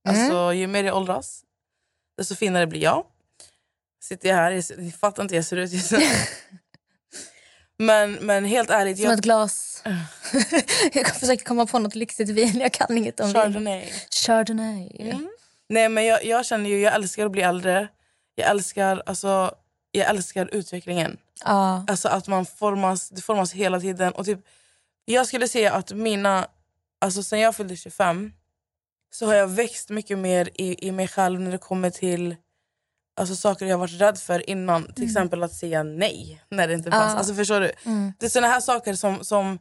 Alltså, 0.08 0.52
ju 0.52 0.66
mer 0.66 0.84
jag 0.84 0.96
åldras, 0.96 1.44
desto 2.16 2.34
finare 2.34 2.66
blir 2.66 2.82
jag. 2.82 3.04
Sitter 4.02 4.28
jag 4.28 4.36
här, 4.36 4.50
jag, 4.50 4.64
ni 4.78 4.92
fattar 4.92 5.22
inte 5.22 5.34
hur 5.34 5.38
jag 5.38 5.44
ser 5.44 5.56
ut 5.56 5.72
just 5.72 5.92
nu. 5.92 5.98
men, 7.78 8.12
men 8.12 8.44
helt 8.44 8.70
ärligt, 8.70 8.96
Som 8.96 9.04
jag, 9.04 9.14
ett 9.14 9.20
glas. 9.20 9.82
jag 10.92 11.16
försöker 11.16 11.44
komma 11.44 11.66
på 11.66 11.78
något 11.78 11.94
lyxigt 11.94 12.30
vin. 12.30 12.60
Jag 12.60 12.72
kan 12.72 12.98
inget 12.98 13.20
om 13.20 13.26
vin. 13.26 13.34
Chardonnay. 13.34 13.92
Chardonnay. 14.10 14.88
Nej, 15.72 15.88
men 15.88 16.04
jag, 16.04 16.24
jag 16.24 16.46
känner 16.46 16.70
ju, 16.70 16.80
jag 16.80 16.94
älskar 16.94 17.26
att 17.26 17.32
bli 17.32 17.42
äldre. 17.42 17.88
Jag 18.34 18.50
älskar, 18.50 19.02
alltså, 19.06 19.54
jag 19.92 20.06
älskar 20.06 20.48
utvecklingen. 20.52 21.18
Ja. 21.44 21.84
Alltså 21.88 22.08
att 22.08 22.28
man 22.28 22.46
formas, 22.46 23.08
det 23.08 23.20
formas 23.20 23.52
hela 23.52 23.80
tiden. 23.80 24.12
Och 24.12 24.24
typ, 24.24 24.38
jag 25.04 25.26
skulle 25.26 25.48
säga 25.48 25.72
att 25.72 25.92
mina, 25.92 26.46
alltså 27.00 27.22
sen 27.22 27.40
jag 27.40 27.56
fyllde 27.56 27.76
25 27.76 28.32
så 29.10 29.26
har 29.26 29.34
jag 29.34 29.46
växt 29.46 29.90
mycket 29.90 30.18
mer 30.18 30.48
i, 30.54 30.88
i 30.88 30.92
mig 30.92 31.08
själv 31.08 31.40
när 31.40 31.50
det 31.50 31.58
kommer 31.58 31.90
till 31.90 32.36
alltså, 33.16 33.36
saker 33.36 33.66
jag 33.66 33.78
varit 33.78 34.00
rädd 34.00 34.18
för 34.18 34.50
innan. 34.50 34.92
Till 34.94 35.04
exempel 35.04 35.42
att 35.42 35.52
säga 35.52 35.82
nej 35.82 36.42
när 36.48 36.68
det 36.68 36.74
inte 36.74 36.90
fanns. 36.90 37.12
Ja. 37.12 37.18
Alltså, 37.18 37.34
förstår 37.34 37.60
du? 37.60 37.72
Mm. 37.84 38.12
Det 38.18 38.26
är 38.26 38.30
såna 38.30 38.46
här 38.46 38.60
saker 38.60 38.94
som, 38.94 39.24
som, 39.24 39.58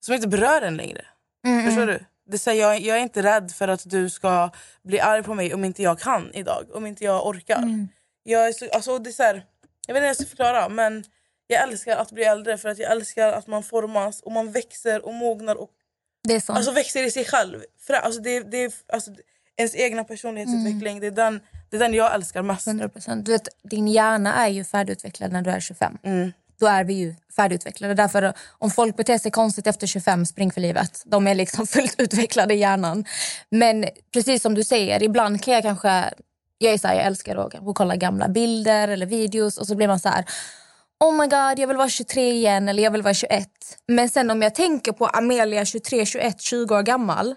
som 0.00 0.14
inte 0.14 0.28
berör 0.28 0.62
en 0.62 0.76
längre. 0.76 1.04
Mm, 1.46 1.66
Förstår 1.66 1.86
du? 1.86 2.04
Det 2.26 2.34
är 2.36 2.38
så 2.38 2.50
här, 2.50 2.56
jag, 2.56 2.80
jag 2.80 2.96
är 2.96 3.00
inte 3.02 3.22
rädd 3.22 3.50
för 3.52 3.68
att 3.68 3.90
du 3.90 4.10
ska 4.10 4.50
bli 4.82 5.00
arg 5.00 5.22
på 5.22 5.34
mig 5.34 5.54
om 5.54 5.64
inte 5.64 5.82
jag 5.82 5.98
kan 6.00 6.34
idag. 6.34 6.66
Om 6.74 6.86
inte 6.86 7.04
jag 7.04 7.26
orkar. 7.26 7.56
Mm. 7.58 7.88
Jag, 8.22 8.48
är 8.48 8.52
så, 8.52 8.68
alltså, 8.70 8.98
det 8.98 9.10
är 9.10 9.12
så 9.12 9.22
här, 9.22 9.44
jag 9.86 9.94
vet 9.94 10.00
inte 10.00 10.00
hur 10.00 10.06
jag 10.06 10.16
ska 10.16 10.26
förklara 10.26 10.68
men 10.68 11.04
jag 11.46 11.62
älskar 11.62 11.96
att 11.96 12.12
bli 12.12 12.24
äldre 12.24 12.58
för 12.58 12.68
att 12.68 12.78
jag 12.78 12.90
älskar 12.92 13.32
att 13.32 13.46
man 13.46 13.62
formas 13.62 14.20
och 14.20 14.32
man 14.32 14.52
växer 14.52 15.04
och 15.06 15.14
mognar 15.14 15.54
och 15.56 15.70
Det 16.28 16.34
är 16.34 16.40
sant. 16.40 16.56
alltså, 16.56 16.72
växer 16.72 17.02
i 17.06 17.10
sig 17.10 17.24
själv. 17.24 17.58
För, 17.86 17.94
alltså, 17.94 18.20
det, 18.20 18.40
det, 18.40 18.64
är- 18.64 18.72
alltså, 18.92 19.10
ens 19.56 19.74
egna 19.74 20.04
personlighetsutveckling, 20.04 21.00
det, 21.00 21.06
är 21.06 21.10
den, 21.10 21.40
det 21.70 21.76
är 21.76 21.80
den 21.80 21.94
jag 21.94 22.14
älskar 22.14 22.42
mest. 22.42 22.66
100%. 22.66 23.22
Du 23.22 23.32
vet, 23.32 23.48
din 23.62 23.88
hjärna 23.88 24.34
är 24.34 24.48
ju 24.48 24.64
färdigutvecklad 24.64 25.32
när 25.32 25.42
du 25.42 25.50
är 25.50 25.60
25. 25.60 25.98
Mm. 26.02 26.32
Då 26.62 26.68
är 26.68 26.84
vi 26.84 26.94
ju 26.94 27.14
färdigutvecklade. 27.36 27.94
Därför 27.94 28.34
om 28.58 28.70
folk 28.70 28.96
beter 28.96 29.18
sig 29.18 29.30
konstigt 29.30 29.66
efter 29.66 29.86
25, 29.86 30.26
spring 30.26 30.52
för 30.52 30.60
livet. 30.60 31.02
De 31.04 31.26
är 31.26 31.34
liksom 31.34 31.66
fullt 31.76 32.00
utvecklade 32.00 32.54
i 32.54 32.58
hjärnan. 32.58 33.04
Men 33.50 33.84
precis 34.12 34.42
som 34.42 34.54
du 34.54 34.64
säger, 34.64 35.02
ibland 35.02 35.42
kan 35.42 35.54
jag 35.54 35.62
kanske... 35.62 36.14
Jag 36.58 36.72
är 36.72 36.78
så 36.78 36.88
här, 36.88 36.94
jag 36.94 37.04
älskar 37.04 37.36
att, 37.36 37.54
att 37.54 37.74
kolla 37.74 37.96
gamla 37.96 38.28
bilder 38.28 38.88
eller 38.88 39.06
videos 39.06 39.58
och 39.58 39.66
så 39.66 39.74
blir 39.74 39.88
man 39.88 40.00
så 40.00 40.08
här... 40.08 40.24
Oh 41.04 41.12
my 41.12 41.26
god, 41.26 41.58
jag 41.58 41.68
vill 41.68 41.76
vara 41.76 41.88
23 41.88 42.30
igen 42.30 42.68
eller 42.68 42.82
jag 42.82 42.90
vill 42.90 43.02
vara 43.02 43.14
21. 43.14 43.48
Men 43.88 44.08
sen 44.08 44.30
om 44.30 44.42
jag 44.42 44.54
tänker 44.54 44.92
på 44.92 45.06
Amelia 45.06 45.64
23, 45.64 46.06
21, 46.06 46.40
20 46.40 46.74
år 46.74 46.82
gammal. 46.82 47.34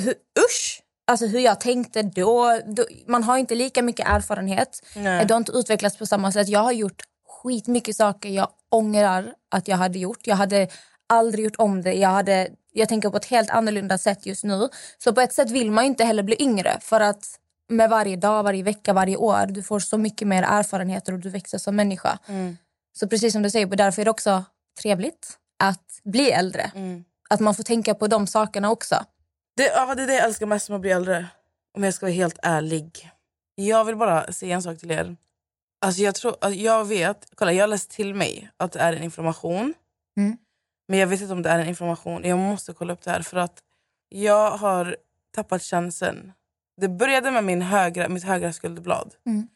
Hur, 0.00 0.14
usch! 0.46 0.82
Alltså 1.06 1.26
hur 1.26 1.40
jag 1.40 1.60
tänkte 1.60 2.02
då, 2.02 2.60
då. 2.66 2.84
Man 3.06 3.22
har 3.22 3.38
inte 3.38 3.54
lika 3.54 3.82
mycket 3.82 4.08
erfarenhet. 4.08 4.82
Nej. 4.96 5.26
Du 5.26 5.34
har 5.34 5.38
inte 5.38 5.52
utvecklats 5.52 5.96
på 5.96 6.06
samma 6.06 6.32
sätt. 6.32 6.48
Jag 6.48 6.60
har 6.60 6.72
gjort 6.72 7.02
skitmycket 7.42 7.96
saker 7.96 8.28
jag 8.28 8.48
ångrar 8.68 9.34
att 9.50 9.68
jag 9.68 9.76
hade 9.76 9.98
gjort. 9.98 10.26
Jag 10.26 10.36
hade 10.36 10.68
aldrig 11.06 11.44
gjort 11.44 11.56
om 11.58 11.82
det. 11.82 11.94
Jag, 11.94 12.08
hade, 12.08 12.48
jag 12.72 12.88
tänker 12.88 13.10
på 13.10 13.16
ett 13.16 13.24
helt 13.24 13.50
annorlunda 13.50 13.98
sätt 13.98 14.26
just 14.26 14.44
nu. 14.44 14.68
Så 14.98 15.12
på 15.12 15.20
ett 15.20 15.32
sätt 15.32 15.50
vill 15.50 15.70
man 15.70 15.84
inte 15.84 16.04
heller 16.04 16.22
bli 16.22 16.42
yngre. 16.42 16.78
För 16.80 17.00
att 17.00 17.38
med 17.68 17.90
varje 17.90 18.16
dag, 18.16 18.42
varje 18.42 18.62
vecka, 18.62 18.92
varje 18.92 19.16
år, 19.16 19.46
du 19.46 19.62
får 19.62 19.80
så 19.80 19.98
mycket 19.98 20.28
mer 20.28 20.42
erfarenheter 20.42 21.12
och 21.12 21.18
du 21.18 21.28
växer 21.28 21.58
som 21.58 21.76
människa. 21.76 22.18
Så 22.92 23.08
precis 23.08 23.32
som 23.32 23.42
du 23.42 23.50
säger, 23.50 23.66
därför 23.66 24.02
är 24.02 24.04
det 24.04 24.10
också 24.10 24.44
trevligt 24.82 25.38
att 25.58 26.00
bli 26.04 26.30
äldre. 26.30 26.70
Att 27.30 27.40
man 27.40 27.54
får 27.54 27.62
tänka 27.62 27.94
på 27.94 28.06
de 28.06 28.26
sakerna 28.26 28.70
också. 28.70 29.04
Det, 29.56 29.66
ja, 29.66 29.94
det 29.94 30.02
är 30.02 30.06
det 30.06 30.14
jag 30.14 30.24
älskar 30.24 30.46
mest 30.46 30.68
med 30.68 30.76
att 30.76 30.80
bli 30.80 30.90
äldre. 30.90 31.26
Om 31.76 31.84
jag 31.84 31.94
ska 31.94 32.06
vara 32.06 32.14
helt 32.14 32.38
ärlig. 32.42 33.10
Jag 33.54 33.84
vill 33.84 33.96
bara 33.96 34.32
säga 34.32 34.54
en 34.54 34.62
sak 34.62 34.78
till 34.78 34.90
er. 34.90 35.16
Alltså 35.80 36.02
jag, 36.02 36.14
tror, 36.14 36.36
alltså 36.40 36.60
jag 36.60 36.84
vet, 36.84 37.26
kolla 37.34 37.52
jag 37.52 37.62
har 37.62 37.68
läst 37.68 37.90
till 37.90 38.14
mig 38.14 38.50
att 38.56 38.72
det 38.72 38.78
är 38.78 38.92
en 38.92 39.02
inflammation. 39.02 39.74
Mm. 40.16 40.36
Men 40.88 40.98
jag 40.98 41.06
vet 41.06 41.20
inte 41.20 41.32
om 41.32 41.42
det 41.42 41.48
är 41.48 41.58
en 41.58 41.68
inflammation. 41.68 42.24
Jag 42.24 42.38
måste 42.38 42.72
kolla 42.72 42.92
upp 42.92 43.02
det 43.02 43.10
här 43.10 43.22
för 43.22 43.36
att 43.36 43.62
jag 44.08 44.50
har 44.50 44.96
tappat 45.34 45.62
känseln. 45.62 46.32
Det 46.80 46.88
började 46.88 47.30
med 47.30 47.44
min 47.44 47.62
högra, 47.62 48.08
mitt 48.08 48.24
högra 48.24 48.52
skulderblad. 48.52 49.14
Mm. 49.26 49.48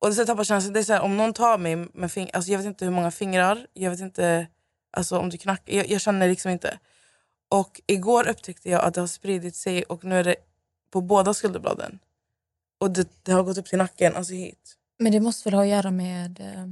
Och 0.00 0.08
det 0.08 0.12
är 0.12 0.16
så 0.16 0.26
tappar 0.26 0.44
känslan. 0.44 0.72
Det 0.72 0.80
är 0.80 0.84
så 0.84 0.92
här, 0.92 1.00
om 1.00 1.16
någon 1.16 1.32
tar 1.32 1.58
mig 1.58 1.76
med 1.76 2.12
fingrar, 2.12 2.36
alltså 2.36 2.50
jag 2.50 2.58
vet 2.58 2.66
inte 2.66 2.84
hur 2.84 2.92
många 2.92 3.10
fingrar, 3.10 3.66
jag 3.72 3.90
vet 3.90 4.00
inte 4.00 4.46
alltså 4.90 5.18
om 5.18 5.30
du 5.30 5.38
knackar, 5.38 5.74
jag, 5.74 5.86
jag 5.90 6.00
känner 6.00 6.28
liksom 6.28 6.50
inte. 6.50 6.78
Och 7.48 7.80
igår 7.86 8.28
upptäckte 8.28 8.70
jag 8.70 8.82
att 8.82 8.94
det 8.94 9.00
har 9.00 9.08
spridit 9.08 9.56
sig 9.56 9.82
och 9.82 10.04
nu 10.04 10.18
är 10.18 10.24
det 10.24 10.36
på 10.90 11.00
båda 11.00 11.34
skulderbladen. 11.34 11.98
Och 12.80 12.90
det, 12.90 13.08
det 13.22 13.32
har 13.32 13.42
gått 13.42 13.58
upp 13.58 13.66
till 13.66 13.78
nacken, 13.78 14.16
alltså 14.16 14.32
hit. 14.32 14.76
Men 15.02 15.12
det 15.12 15.20
måste 15.20 15.48
väl 15.48 15.54
ha 15.54 15.62
att 15.62 15.68
göra 15.68 15.90
med 15.90 16.40
eh, 16.40 16.66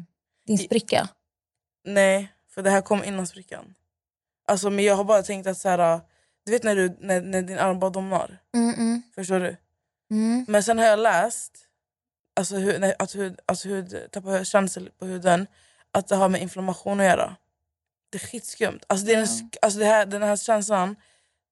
din 0.47 0.59
spricka? 0.59 1.09
Nej, 1.85 2.33
för 2.55 2.63
det 2.63 2.71
här 2.71 2.81
kom 2.81 3.05
innan 3.05 3.27
sprickan. 3.27 3.75
Alltså, 4.47 4.71
men 4.71 4.85
jag 4.85 4.97
har 4.97 5.05
bara 5.05 5.23
tänkt 5.23 5.47
att 5.47 5.59
så 5.59 5.69
här, 5.69 6.01
du 6.45 6.53
vet 6.53 6.63
när, 6.63 6.77
du, 6.77 6.97
när, 7.01 7.21
när 7.21 7.43
din 7.43 7.59
arm 7.59 7.79
bara 7.81 7.91
domnar. 7.91 8.39
Mm, 8.55 8.75
mm, 8.75 9.03
Förstår 9.15 9.41
du? 9.41 9.57
mm. 10.11 10.45
Men 10.49 10.63
sen 10.63 10.79
har 10.79 10.87
jag 10.87 10.99
läst 10.99 11.53
alltså, 12.37 12.57
hud, 12.57 12.81
nej, 12.81 12.95
att 12.99 13.15
hud, 13.15 13.41
alltså, 13.47 13.69
hud 13.69 14.07
tappar 14.13 14.45
känsel 14.45 14.91
på 14.99 15.07
huden, 15.07 15.47
att 15.93 16.09
det 16.09 16.17
har 16.17 16.29
med 16.29 16.43
inflammation 16.43 17.01
att 17.01 17.07
göra. 17.07 17.37
Det 18.11 18.19
är 18.23 18.27
skitskumt. 18.27 18.81
Alltså, 18.87 19.07
det 19.07 19.15
är 19.15 19.19
en, 19.19 19.51
alltså, 19.63 19.79
det 19.79 19.85
här, 19.85 20.07
den 20.07 20.23
här 20.23 20.37
känslan, 20.37 20.97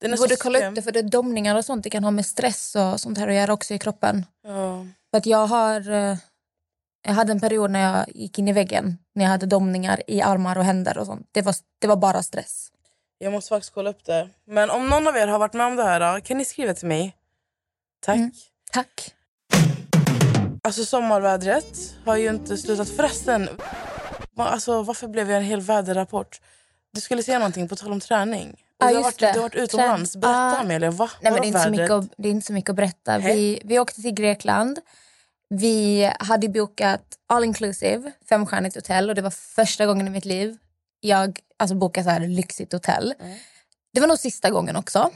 den 0.01 0.13
är 0.13 0.17
Du 0.17 0.23
borde 0.23 0.37
kolla 0.37 0.59
skum. 0.59 0.69
upp 0.69 0.75
det 0.75 0.83
för 0.83 0.93
det 0.93 1.03
domningar 1.03 1.57
och 1.57 1.65
sånt. 1.65 1.85
Det 1.85 1.91
kan 1.91 2.05
ha 2.05 2.11
med 2.11 2.27
stress 2.27 2.77
och 2.77 3.01
sånt 3.01 3.19
här 3.19 3.29
att 3.29 3.35
göra 3.35 3.53
också 3.53 3.75
i 3.75 3.79
kroppen. 3.79 4.27
Ja. 4.43 4.87
För 5.11 5.19
att 5.19 5.27
jag 5.27 5.47
har... 5.47 6.19
Jag 7.03 7.13
hade 7.13 7.33
en 7.33 7.41
period 7.41 7.71
när 7.71 7.81
jag 7.93 8.17
gick 8.17 8.39
in 8.39 8.49
i 8.49 8.53
väggen. 8.53 8.99
När 9.15 9.25
jag 9.25 9.31
hade 9.31 9.47
domningar 9.47 10.03
i 10.07 10.23
armar 10.23 10.59
och 10.59 10.65
händer 10.65 10.99
och 10.99 11.07
sånt. 11.07 11.29
Det 11.33 11.43
var, 11.43 11.55
det 11.79 11.87
var 11.87 11.97
bara 11.97 12.23
stress. 12.23 12.69
Jag 13.19 13.33
måste 13.33 13.49
faktiskt 13.49 13.75
kolla 13.75 13.91
upp 13.91 14.05
det. 14.05 14.29
Men 14.47 14.71
om 14.71 14.89
någon 14.89 15.07
av 15.09 15.17
er 15.17 15.27
har 15.27 15.39
varit 15.39 15.55
med 15.55 15.67
om 15.67 15.77
det 15.77 15.85
här, 15.85 16.21
kan 16.21 16.39
ni 16.39 16.45
skriva 16.45 16.75
till 16.75 16.89
mig? 16.89 17.17
Tack. 18.01 18.17
Mm. 18.17 18.31
Tack. 18.73 19.15
Alltså 20.63 20.85
sommarvädret 20.85 21.95
har 22.05 22.17
ju 22.17 22.29
inte 22.29 22.57
slutat. 22.57 22.89
Förresten, 22.89 23.49
alltså, 24.37 24.83
varför 24.83 25.09
blev 25.09 25.31
jag 25.31 25.39
en 25.39 25.45
hel 25.45 25.61
väderrapport? 25.61 26.41
Du 26.93 27.01
skulle 27.01 27.23
säga 27.23 27.39
någonting 27.39 27.69
på 27.69 27.77
tal 27.77 27.93
om 27.93 28.01
träning. 28.01 28.57
Ja, 28.79 28.89
du, 28.89 28.95
har 28.95 29.03
varit, 29.03 29.19
det. 29.19 29.33
du 29.33 29.39
har 29.39 29.43
varit 29.43 29.55
utomlands. 29.55 30.17
Berätta 30.17 30.39
Ah. 30.39 30.61
Amelia, 30.61 30.91
va? 30.91 31.11
Nej, 31.23 31.33
men 31.33 31.41
det, 31.41 31.47
är 31.47 31.49
inte 31.49 31.61
så 31.61 31.71
mycket 31.71 31.91
att, 31.91 32.07
det 32.17 32.29
är 32.29 32.33
inte 32.33 32.47
så 32.47 32.53
mycket 32.53 32.71
att 32.71 32.77
berätta. 32.77 33.19
Vi, 33.19 33.63
vi 33.65 33.79
åkte 33.79 34.03
till 34.03 34.15
Grekland. 34.15 34.79
Vi 35.51 36.11
hade 36.21 36.49
bokat 36.49 37.03
all 37.27 37.45
inclusive, 37.45 38.13
femstjärnigt 38.29 38.75
hotell. 38.77 39.09
Och 39.09 39.15
Det 39.15 39.23
var 39.23 39.31
första 39.31 39.87
gången 39.87 40.07
i 40.07 40.11
mitt 40.11 40.25
liv 40.25 40.57
jag 41.01 41.39
alltså, 41.59 41.75
bokade 41.75 42.05
så 42.05 42.11
här 42.11 42.21
lyxigt 42.21 42.73
hotell. 42.73 43.15
Det 43.95 44.01
var 44.01 44.07
nog 44.07 44.19
sista 44.19 44.51
gången 44.51 44.77
också. 44.77 45.11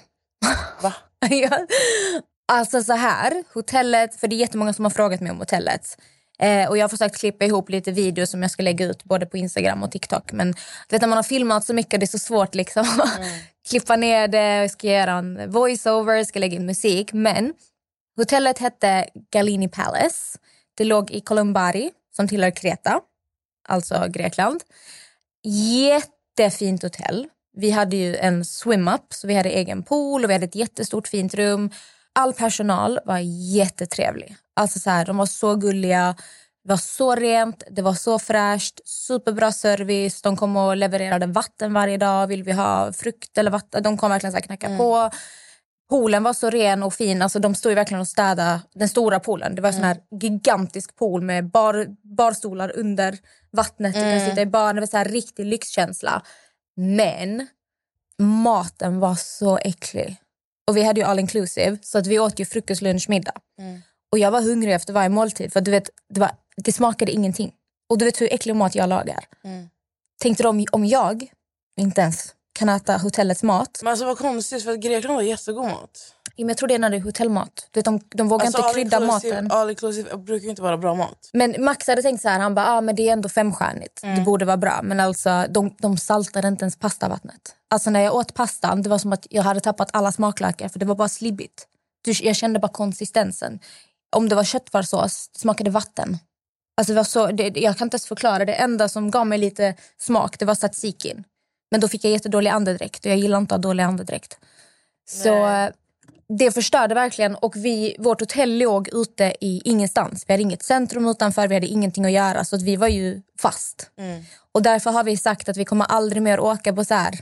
Va? 0.83 0.95
Ja. 1.31 1.67
Alltså 2.53 2.83
så 2.83 2.93
här, 2.93 3.45
hotellet, 3.55 4.15
för 4.15 4.29
det 4.29 4.35
är 4.35 4.39
jättemånga 4.39 4.73
som 4.73 4.85
har 4.85 4.91
frågat 4.91 5.21
mig 5.21 5.31
om 5.31 5.39
hotellet. 5.39 5.99
Eh, 6.39 6.69
och 6.69 6.79
jag 6.79 6.85
har 6.85 6.89
försökt 6.89 7.17
klippa 7.17 7.45
ihop 7.45 7.71
lite 7.71 7.93
videos 7.93 8.31
som 8.31 8.43
jag 8.43 8.51
ska 8.51 8.63
lägga 8.63 8.87
ut 8.87 9.05
både 9.05 9.27
på 9.27 9.37
Instagram 9.37 9.83
och 9.83 9.91
TikTok. 9.93 10.33
Men 10.33 10.55
vet, 10.89 11.01
när 11.01 11.09
man 11.09 11.17
har 11.17 11.23
filmat 11.23 11.65
så 11.65 11.75
mycket 11.75 12.01
det 12.01 12.05
är 12.05 12.09
så 12.09 12.19
svårt 12.19 12.55
liksom 12.55 12.87
klippa 13.69 13.97
ner 13.97 14.29
det. 14.29 14.57
Jag 14.57 14.71
ska 14.71 14.87
göra 14.87 15.13
en 15.13 15.51
voiceover, 15.51 16.25
ska 16.25 16.39
lägga 16.39 16.57
in 16.57 16.67
musik. 16.67 17.13
Men 17.13 17.55
hotellet 18.17 18.59
hette 18.59 19.07
Galini 19.31 19.69
Palace. 19.69 20.39
Det 20.75 20.85
låg 20.85 21.11
i 21.11 21.21
Columbari 21.21 21.91
som 22.17 22.29
tillhör 22.29 22.51
Kreta, 22.51 23.01
alltså 23.69 24.07
Grekland. 24.09 24.63
Jättefint 25.45 26.83
hotell. 26.83 27.29
Vi 27.57 27.71
hade 27.71 27.97
ju 27.97 28.17
en 28.17 28.45
swim-up, 28.45 29.07
så 29.09 29.27
vi 29.27 29.35
hade 29.35 29.51
egen 29.51 29.83
pool 29.83 30.25
och 30.25 30.31
vi 30.31 30.35
hade 30.35 30.45
ett 30.45 30.55
jättestort 30.55 31.09
fint 31.09 31.35
rum. 31.35 31.71
All 32.13 32.33
personal 32.33 33.01
var 33.05 33.19
jättetrevlig. 33.55 34.37
Alltså 34.57 34.79
så 34.79 34.91
här, 34.91 35.05
de 35.07 35.17
var 35.17 35.27
så 35.27 35.55
gulliga. 35.55 36.17
Det 36.65 36.69
var 36.69 36.77
så 36.77 37.15
rent, 37.15 37.63
det 37.71 37.83
var 37.83 37.95
så 37.95 38.19
fräscht, 38.19 38.81
superbra 38.85 39.53
service. 39.53 40.23
De 40.23 40.37
kom 40.37 40.57
och 40.57 40.77
levererade 40.77 41.27
vatten 41.27 41.73
varje 41.73 41.97
dag. 41.97 42.27
Vill 42.27 42.43
vi 42.43 42.53
ha 42.53 42.93
frukt 42.93 43.39
eller 43.39 43.51
vatten? 43.51 43.83
De 43.83 43.97
kom 43.97 44.11
verkligen 44.11 44.33
så 44.33 44.37
här 44.37 44.43
knacka 44.43 44.77
på. 44.77 45.11
Poolen 45.93 46.23
var 46.23 46.33
så 46.33 46.51
ren 46.51 46.83
och 46.83 46.95
fin. 46.95 47.23
Alltså 47.23 47.39
de 47.39 47.55
stod 47.55 47.75
verkligen 47.75 48.01
och 48.01 48.09
städade 48.09 48.61
den 48.75 48.89
stora 48.89 49.21
poolen. 49.21 49.55
Det 49.55 49.63
var 49.63 49.69
en 49.69 49.75
sån 49.75 49.85
här 49.85 49.97
gigantisk 50.21 50.97
pool 50.97 51.23
med 51.23 51.51
bar, 51.51 51.87
barstolar 52.03 52.77
under 52.77 53.19
vattnet. 53.51 53.95
Du 53.95 54.01
kan 54.01 54.21
sitta 54.29 54.43
i 54.43 54.47
baren. 54.47 54.75
Det 54.75 54.81
var 54.81 54.87
så 54.87 54.97
här 54.97 55.05
riktig 55.05 55.47
lyxkänsla. 55.47 56.23
Men 56.77 57.47
maten 58.19 59.01
var 59.01 59.15
så 59.15 59.59
äcklig. 59.59 60.17
Och 60.67 60.77
vi 60.77 60.83
hade 60.83 61.01
ju 61.01 61.07
all 61.07 61.19
inclusive 61.19 61.79
så 61.83 61.99
att 61.99 62.07
vi 62.07 62.19
åt 62.19 62.39
ju 62.39 62.45
frukost, 62.45 62.83
lunch, 62.83 63.09
middag. 63.09 63.35
Och 64.13 64.19
jag 64.19 64.31
var 64.31 64.43
hungrig 64.43 64.75
efter 64.75 64.93
varje 64.93 65.09
måltid 65.09 65.53
för 65.53 65.61
du 65.61 65.71
vet, 65.71 65.91
det, 66.09 66.21
var, 66.21 66.31
det 66.57 66.73
smakade 66.73 67.13
ingenting. 67.13 67.53
Och 67.89 67.99
du 67.99 68.05
vet 68.05 68.21
hur 68.21 68.33
äcklig 68.33 68.57
mat 68.57 68.75
jag 68.75 68.89
lagar. 68.89 69.25
Tänkte 70.23 70.43
de 70.43 70.67
om 70.73 70.85
jag 70.85 71.27
inte 71.77 72.01
ens 72.01 72.35
kan 72.53 72.69
äta 72.69 72.97
hotellets 72.97 73.43
mat. 73.43 73.81
Men 73.83 73.91
alltså 73.91 74.07
vad 74.07 74.19
konstigt 74.19 74.65
för 74.65 74.73
att 74.73 74.81
Grekland 74.81 75.15
har 75.15 75.23
jättegod 75.23 75.65
mat. 75.65 76.15
Ja, 76.37 76.45
men 76.45 76.49
Jag 76.49 76.57
tror 76.57 76.69
det 76.69 76.75
är 76.75 76.79
när 76.79 76.91
det 76.91 76.97
är 76.97 77.01
hotellmat. 77.01 77.69
Du 77.71 77.79
vet, 77.79 77.85
de, 77.85 78.01
de 78.11 78.29
vågar 78.29 78.47
Alltså, 78.47 78.63
inte 78.63 78.75
krydda 78.75 79.01
maten. 79.01 79.51
All 79.51 79.71
inclusive 79.71 80.17
brukar 80.17 80.45
ju 80.45 80.51
inte 80.51 80.63
vara 80.63 80.79
bra 80.79 80.95
mat. 80.95 81.31
Men 81.33 81.65
Max 81.65 81.87
hade 81.87 82.03
tänkt 82.03 82.23
så 82.23 82.29
här, 82.29 82.39
han 82.41 82.55
bara, 82.55 82.67
ah, 82.67 82.81
men 82.81 82.97
det 82.97 83.09
är 83.09 83.13
ändå 83.13 83.29
femstjärnigt. 83.29 84.03
Det 84.03 84.23
borde 84.25 84.45
vara 84.45 84.57
bra. 84.57 84.81
Men 84.83 85.01
alltså, 85.01 85.47
de, 85.51 85.77
de 85.79 85.97
saltade 85.97 86.49
inte 86.49 86.63
ens 86.65 86.77
pastavattnet. 86.77 87.55
Alltså 87.71 87.91
när 87.91 88.01
jag 88.01 88.15
åt 88.15 88.35
pastan, 88.35 88.83
det 88.83 88.89
var 88.91 88.99
som 88.99 89.13
att 89.13 89.27
jag 89.31 89.43
hade 89.43 89.61
tappat 89.61 89.89
alla 89.93 90.13
smaklökar 90.13 90.69
för 90.69 90.79
det 90.79 90.87
var 90.87 90.95
bara 90.95 91.09
slibbigt. 91.09 91.67
Jag 92.23 92.37
kände 92.37 92.59
bara 92.59 92.73
konsistensen. 92.73 93.61
Om 94.17 94.29
det 94.29 94.35
var 94.35 94.45
köttfärssås, 94.45 95.29
det 95.33 95.39
smakade 95.41 95.71
vatten. 95.71 96.19
Alltså 96.77 96.93
det 96.93 96.97
var 96.97 97.05
så, 97.05 97.27
det, 97.27 97.49
jag 97.57 97.79
kan 97.79 97.87
inte 97.87 97.95
ens 97.95 98.07
förklara. 98.07 98.45
Det 98.45 98.55
enda 98.55 98.89
som 98.89 99.11
gav 99.11 99.27
mig 99.27 99.39
lite 99.39 99.75
smak, 100.01 100.39
det 100.39 100.45
var 100.45 100.55
tzatzikin. 100.55 101.25
Men 101.73 101.81
då 101.81 101.89
fick 101.89 102.05
jag 102.05 102.13
jättedålig 102.13 102.51
andedräkt 102.51 103.07
och 103.07 103.11
jag 103.11 103.19
gillar 103.19 103.39
inte 103.39 103.55
att 103.55 103.65
ha 103.65 103.69
dålig 103.71 103.83
andedräkt. 103.83 104.39
Så 105.09 105.47
eh, 105.47 105.69
det 106.39 106.51
förstörde 106.51 106.95
verkligen 106.95 107.35
och 107.35 107.57
vi, 107.57 107.97
vårt 107.99 108.21
hotell 108.21 108.59
låg 108.59 108.89
ute 108.93 109.35
i 109.41 109.63
ingenstans. 109.65 110.25
Vi 110.29 110.33
hade 110.33 110.43
inget 110.43 110.63
centrum 110.63 111.09
utanför, 111.09 111.49
vi 111.49 111.55
hade 111.55 111.67
ingenting 111.67 112.05
att 112.05 112.13
göra 112.13 112.45
så 112.45 112.57
att 112.57 112.63
vi 112.63 112.77
var 112.77 112.89
ju 112.89 113.23
fast. 113.39 113.91
Och 114.53 114.63
därför 114.63 114.91
har 114.91 115.05
vi 115.05 115.17
sagt 115.17 115.49
att 115.49 115.57
vi 115.57 115.65
kommer 115.65 115.85
aldrig 115.85 116.23
mer 116.23 116.41
åka 116.41 116.73
på 116.73 116.85
så 116.85 116.95
här 116.95 117.19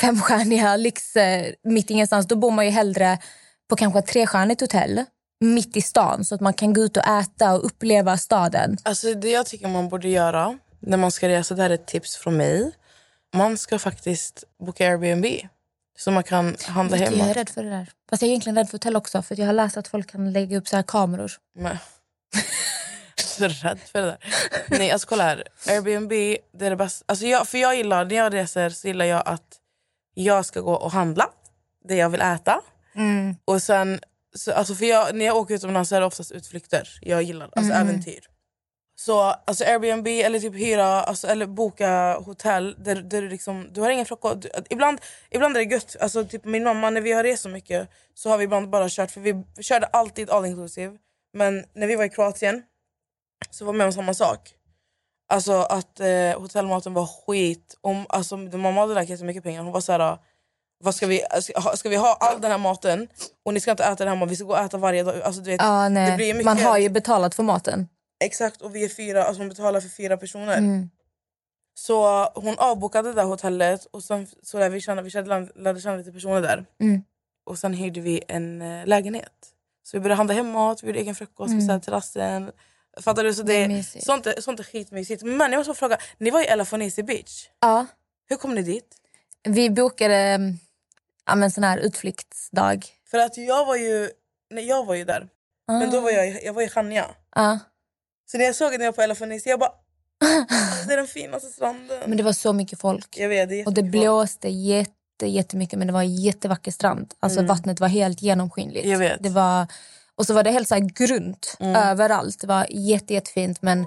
femstjärniga 0.00 0.76
lyx 0.76 1.16
eh, 1.16 1.46
mitt 1.62 1.90
ingenstans. 1.90 2.26
Då 2.26 2.36
bor 2.36 2.50
man 2.50 2.64
ju 2.64 2.70
hellre 2.70 3.18
på 3.68 3.76
kanske 3.76 3.98
ett 3.98 4.06
trestjärnigt 4.06 4.60
hotell 4.60 5.04
mitt 5.40 5.76
i 5.76 5.82
stan 5.82 6.24
så 6.24 6.34
att 6.34 6.40
man 6.40 6.52
kan 6.52 6.72
gå 6.72 6.80
ut 6.80 6.96
och 6.96 7.06
äta 7.06 7.54
och 7.54 7.66
uppleva 7.66 8.16
staden. 8.16 8.76
Alltså 8.82 9.14
det 9.14 9.30
jag 9.30 9.46
tycker 9.46 9.68
man 9.68 9.88
borde 9.88 10.08
göra 10.08 10.58
när 10.80 10.96
man 10.96 11.10
ska 11.10 11.28
resa, 11.28 11.54
det 11.54 11.62
här 11.62 11.70
är 11.70 11.74
ett 11.74 11.86
tips 11.86 12.16
från 12.16 12.36
mig. 12.36 12.72
Man 13.34 13.58
ska 13.58 13.78
faktiskt 13.78 14.44
boka 14.60 14.88
Airbnb. 14.88 15.26
Så 15.98 16.10
man 16.10 16.22
kan 16.24 16.56
handla 16.66 16.96
Jag 16.96 17.06
är 17.06 17.16
hemma. 17.16 17.32
rädd 17.32 17.48
för 17.48 17.62
det 17.62 17.70
där. 17.70 17.90
Fast 18.10 18.22
jag 18.22 18.26
är 18.26 18.30
egentligen 18.30 18.56
rädd 18.56 18.66
för 18.68 18.72
hotell 18.72 18.96
också 18.96 19.22
för 19.22 19.40
jag 19.40 19.46
har 19.46 19.52
läst 19.52 19.76
att 19.76 19.88
folk 19.88 20.10
kan 20.10 20.32
lägga 20.32 20.58
upp 20.58 20.68
så 20.68 20.76
här 20.76 20.82
kameror. 20.82 21.32
Men... 21.54 21.78
Jag 23.40 23.50
är 23.50 23.54
så 23.54 23.66
rädd 23.66 23.78
för 23.80 24.00
det 24.00 24.06
där. 24.06 24.18
Nej, 24.68 24.90
alltså 24.90 25.08
kolla 25.08 25.22
här. 25.24 25.44
Airbnb, 25.68 26.08
det 26.10 26.66
är 26.66 26.70
det 26.70 26.76
bästa. 26.76 27.04
Alltså 27.08 27.26
jag, 27.26 27.48
för 27.48 27.58
jag 27.58 27.76
gillar, 27.76 28.04
när 28.04 28.16
jag 28.16 28.34
reser 28.34 28.70
så 28.70 28.88
gillar 28.88 29.04
jag 29.04 29.22
att 29.28 29.56
jag 30.14 30.46
ska 30.46 30.60
gå 30.60 30.72
och 30.74 30.92
handla 30.92 31.30
det 31.88 31.94
jag 31.96 32.10
vill 32.10 32.20
äta. 32.20 32.60
Och 33.44 33.62
sen, 33.62 34.00
så, 34.36 34.52
alltså 34.52 34.74
för 34.74 34.84
jag, 34.84 35.14
när 35.14 35.24
jag 35.24 35.36
åker 35.36 35.54
utomlands 35.54 35.88
så 35.88 35.96
är 35.96 36.00
det 36.00 36.06
oftast 36.06 36.32
utflykter. 36.32 36.98
Jag 37.02 37.22
gillar 37.22 37.50
alltså 37.56 37.72
äventyr. 37.72 38.20
Så 39.00 39.20
alltså 39.20 39.64
Airbnb 39.64 40.06
eller 40.06 40.40
typ 40.40 40.54
hyra 40.54 40.86
alltså, 40.86 41.26
eller 41.26 41.46
boka 41.46 42.14
hotell 42.14 42.76
där, 42.78 42.94
där 42.94 43.22
du, 43.22 43.28
liksom, 43.28 43.68
du 43.72 43.80
har 43.80 43.90
ingen 43.90 44.06
frukost. 44.06 44.46
Ibland, 44.70 45.00
ibland 45.30 45.56
är 45.56 45.64
det 45.64 45.74
gött. 45.74 45.96
Alltså, 46.00 46.24
typ 46.24 46.44
min 46.44 46.64
mamma, 46.64 46.90
när 46.90 47.00
vi 47.00 47.12
har 47.12 47.22
rest 47.22 47.42
så 47.42 47.48
mycket 47.48 47.88
så 48.14 48.30
har 48.30 48.38
vi 48.38 48.44
ibland 48.44 48.70
bara 48.70 48.88
kört, 48.88 49.10
för 49.10 49.20
vi 49.20 49.44
körde 49.60 49.86
alltid 49.86 50.30
all 50.30 50.46
inclusive. 50.46 50.96
Men 51.32 51.64
när 51.74 51.86
vi 51.86 51.96
var 51.96 52.04
i 52.04 52.08
Kroatien 52.08 52.62
så 53.50 53.64
var 53.64 53.72
med 53.72 53.86
om 53.86 53.92
samma 53.92 54.14
sak. 54.14 54.54
Alltså 55.28 55.52
att 55.52 56.00
eh, 56.00 56.40
hotellmaten 56.40 56.94
var 56.94 57.06
skit. 57.06 57.78
Om, 57.80 58.06
alltså, 58.08 58.36
mamma 58.36 58.80
hade 58.80 58.94
lagt 58.94 59.10
jättemycket 59.10 59.42
pengar. 59.42 59.62
Hon 59.62 59.72
var 59.72 59.80
så 59.80 59.92
här, 59.92 60.18
vad 60.84 60.94
ska, 60.94 61.06
vi, 61.06 61.22
ska, 61.74 61.88
vi 61.88 61.96
ha 61.96 62.14
all 62.20 62.40
den 62.40 62.50
här 62.50 62.58
maten 62.58 63.08
och 63.44 63.54
ni 63.54 63.60
ska 63.60 63.70
inte 63.70 63.84
äta 63.84 64.04
den 64.04 64.08
hemma, 64.08 64.26
vi 64.26 64.36
ska 64.36 64.44
gå 64.44 64.52
och 64.52 64.58
äta 64.58 64.76
varje 64.76 65.02
dag. 65.02 65.22
Alltså, 65.22 65.40
du 65.40 65.50
vet, 65.50 65.60
Ja, 65.60 65.88
det 65.88 66.16
blir 66.16 66.34
mycket, 66.34 66.44
Man 66.44 66.58
har 66.58 66.78
ju 66.78 66.88
betalat 66.88 67.34
för 67.34 67.42
maten. 67.42 67.88
Exakt, 68.20 68.62
och 68.62 68.74
vi 68.76 68.84
är 68.84 68.88
fyra, 68.88 69.24
alltså 69.24 69.40
hon 69.40 69.48
betalar 69.48 69.80
för 69.80 69.88
fyra 69.88 70.16
personer. 70.16 70.58
Så 71.74 72.24
hon 72.34 72.54
avbokade 72.58 73.08
det 73.08 73.14
där 73.14 73.24
hotellet 73.24 73.86
och 73.90 74.04
sen 74.04 74.26
så 74.42 74.58
lärde 74.58 74.74
vi 74.74 74.80
känna, 74.80 75.02
vi 75.02 75.10
kände, 75.10 75.48
lärde 75.54 75.80
känna 75.80 75.96
lite 75.96 76.12
personer 76.12 76.40
där. 76.42 76.66
Mm. 76.80 77.02
Och 77.44 77.58
sen 77.58 77.74
hyrde 77.74 78.00
vi 78.00 78.22
en 78.28 78.62
eh, 78.62 78.86
lägenhet. 78.86 79.32
Så 79.82 79.96
vi 79.96 80.00
började 80.00 80.16
handla 80.16 80.34
hem 80.34 80.48
mat, 80.50 80.82
vi 80.82 80.86
gjorde 80.86 80.98
egen 80.98 81.14
frukost, 81.14 81.54
vi 81.54 81.60
satt 81.66 81.82
terrassen. 81.82 82.52
Fattar 83.00 83.24
du? 83.24 83.34
Så 83.34 83.42
Det 83.42 83.54
är 83.54 83.68
det, 83.68 83.74
mysigt. 83.74 84.04
sånt, 84.06 84.26
är, 84.26 84.40
sånt 84.40 84.60
är 84.60 84.64
skitmysigt. 84.64 85.22
Men 85.22 85.52
jag 85.52 85.58
måste 85.58 85.74
fråga, 85.74 85.98
ni 86.18 86.30
var 86.30 86.40
i 86.42 86.46
Elafonisi 86.46 87.02
beach. 87.02 87.48
Ja. 87.60 87.86
Hur 88.28 88.36
kom 88.36 88.54
ni 88.54 88.62
dit? 88.62 88.96
Vi 89.48 89.70
bokade 89.70 90.14
mm, 90.14 90.58
ja, 91.26 91.34
men 91.34 91.50
sån 91.50 91.64
här 91.64 91.78
utflyktsdag. 91.78 92.86
För 93.10 93.18
att 93.18 93.36
jag 93.36 93.66
var 93.66 93.76
ju, 93.76 94.10
nej, 94.50 94.66
jag 94.66 94.86
var 94.86 94.94
ju 94.94 95.04
där. 95.04 95.28
Men 95.68 95.90
då 95.90 96.00
var 96.00 96.10
jag, 96.10 96.28
i- 96.28 96.40
jag 96.44 96.52
var 96.52 96.62
i 96.62 96.68
Chania. 96.68 97.06
Ja. 97.34 97.58
Så 98.30 98.38
när 98.38 98.44
jag 98.44 98.54
såg 98.54 98.74
att 98.74 98.80
ni 98.80 98.86
var 98.86 98.92
på 98.92 99.02
Elafonisi, 99.02 99.50
jag 99.50 99.60
bara... 99.60 99.72
Alltså, 100.50 100.88
det 100.88 100.92
är 100.92 100.96
den 100.96 101.06
finaste 101.06 101.48
stranden. 101.48 101.98
Men 102.06 102.16
det 102.16 102.22
var 102.22 102.32
så 102.32 102.52
mycket 102.52 102.80
folk. 102.80 103.18
Jag 103.18 103.28
vet, 103.28 103.48
det 103.48 103.66
Och 103.66 103.72
det 103.72 103.82
blåste 103.82 104.48
jätte, 104.48 105.26
jättemycket 105.26 105.78
men 105.78 105.86
det 105.86 105.92
var 105.92 106.00
en 106.00 106.14
jättevacker 106.16 106.70
strand. 106.70 107.14
Alltså 107.20 107.42
vattnet 107.42 107.80
var 107.80 107.88
helt 107.88 108.22
genomskinligt. 108.22 108.86
Jag 108.86 108.98
vet. 108.98 109.22
Det 109.22 109.28
var, 109.28 109.66
och 110.14 110.26
så 110.26 110.34
var 110.34 110.42
det 110.42 110.50
helt 110.50 110.68
så 110.68 110.88
grunt 110.94 111.56
överallt. 111.60 112.40
Det 112.40 112.46
var 112.46 112.66
jätte, 112.70 113.14
jättefint 113.14 113.62
men 113.62 113.86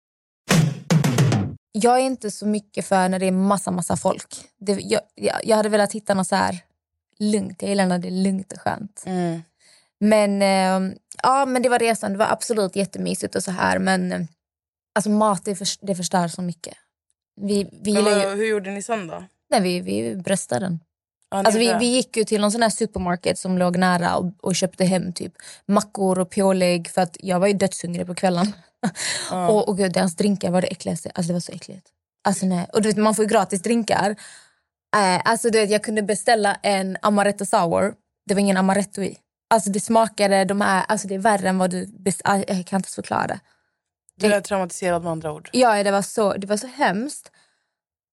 Jag 1.71 1.99
är 1.99 2.03
inte 2.03 2.31
så 2.31 2.45
mycket 2.45 2.85
för 2.85 3.09
när 3.09 3.19
det 3.19 3.25
är 3.25 3.31
massa, 3.31 3.71
massa 3.71 3.97
folk. 3.97 4.35
Det, 4.57 4.73
jag, 4.81 5.01
jag, 5.43 5.57
hade 5.57 5.69
velat 5.69 5.91
hitta 5.91 6.13
något 6.13 6.27
så 6.27 6.35
här 6.35 6.59
lugnt. 7.19 7.61
Jag 7.61 7.69
gillar 7.69 7.85
när 7.85 7.99
det 7.99 8.07
är 8.07 8.23
lugnt 8.23 8.51
och 8.51 8.59
skönt. 8.59 9.03
Men, 9.99 10.41
eh, 10.41 10.95
ja, 11.23 11.45
men 11.45 11.61
det 11.61 11.69
var 11.69 11.79
resan. 11.79 12.11
Det 12.11 12.17
var 12.17 12.31
absolut 12.31 12.75
jättemysigt 12.75 13.35
och 13.35 13.43
så 13.43 13.51
här. 13.51 13.79
Men 13.79 14.11
eh, 14.11 14.21
alltså, 14.95 15.09
mat 15.09 15.45
det, 15.45 15.55
för, 15.55 15.67
det 15.81 15.95
förstör 15.95 16.27
så 16.27 16.41
mycket. 16.41 16.73
Vi, 17.41 17.69
vi, 17.71 17.93
Men 17.93 18.05
ju, 18.05 18.27
hur 18.35 18.45
gjorde 18.45 18.71
ni 18.71 18.81
sen 18.81 19.07
då? 19.07 19.23
nej, 19.51 19.61
vi, 19.61 19.81
vi 19.81 20.15
bröstade 20.15 20.65
den. 20.65 20.79
Ja, 21.29 21.37
Alltså 21.37 21.59
vi, 21.59 21.73
vi 21.79 21.85
gick 21.85 22.17
ju 22.17 22.23
till 22.23 22.41
någon 22.41 22.51
sån 22.51 22.61
här 22.61 22.69
supermarket 22.69 23.39
som 23.39 23.57
låg 23.57 23.77
nära 23.77 24.17
och, 24.17 24.31
och 24.41 24.55
köpte 24.55 24.85
hem 24.85 25.13
typ 25.13 25.33
mackor 25.65 26.19
och 26.19 26.29
pålägg 26.29 26.89
för 26.89 27.01
att 27.01 27.17
jag 27.19 27.39
var 27.39 27.47
ju 27.47 27.53
dödshungrig 27.53 28.07
på 28.07 28.15
kvällen. 28.15 28.53
och, 29.31 29.69
och 29.69 29.77
gud, 29.77 29.93
deras 29.93 30.15
drinkar 30.15 30.51
var 30.51 30.61
det 30.61 30.67
äckligaste. 30.67 31.11
Alltså 31.15 31.27
det 31.27 31.33
var 31.33 31.39
så 31.39 31.51
äckligt. 31.51 31.87
Alltså 32.23 32.45
nej. 32.45 32.67
Och 32.73 32.81
du 32.81 32.89
vet, 32.89 32.97
man 32.97 33.15
får 33.15 33.25
ju 33.25 33.29
gratis 33.29 33.61
drinkar. 33.61 34.09
Eh, 34.95 35.21
alltså 35.25 35.49
du 35.49 35.59
vet, 35.59 35.69
jag 35.69 35.83
kunde 35.83 36.01
beställa 36.03 36.55
en 36.55 36.97
amaretto 37.01 37.45
sour. 37.45 37.93
Det 38.25 38.33
var 38.33 38.41
ingen 38.41 38.57
amaretto 38.57 39.01
i. 39.01 39.17
Alltså 39.49 39.69
det 39.69 39.79
smakade, 39.79 40.45
de 40.45 40.61
här, 40.61 40.85
alltså 40.87 41.07
det 41.07 41.15
är 41.15 41.19
värre 41.19 41.49
än 41.49 41.57
vad 41.57 41.69
du... 41.71 41.89
ah, 42.23 42.35
Jag 42.37 42.47
kan 42.47 42.57
inte 42.57 42.73
ens 42.75 42.95
förklara. 42.95 43.39
Du 44.15 44.33
är 44.33 44.41
traumatiserad 44.41 45.03
med 45.03 45.11
andra 45.11 45.33
ord. 45.33 45.49
Ja, 45.53 45.83
det 45.83 45.91
var 45.91 46.01
så, 46.01 46.33
det 46.33 46.47
var 46.47 46.57
så 46.57 46.67
hemskt. 46.67 47.31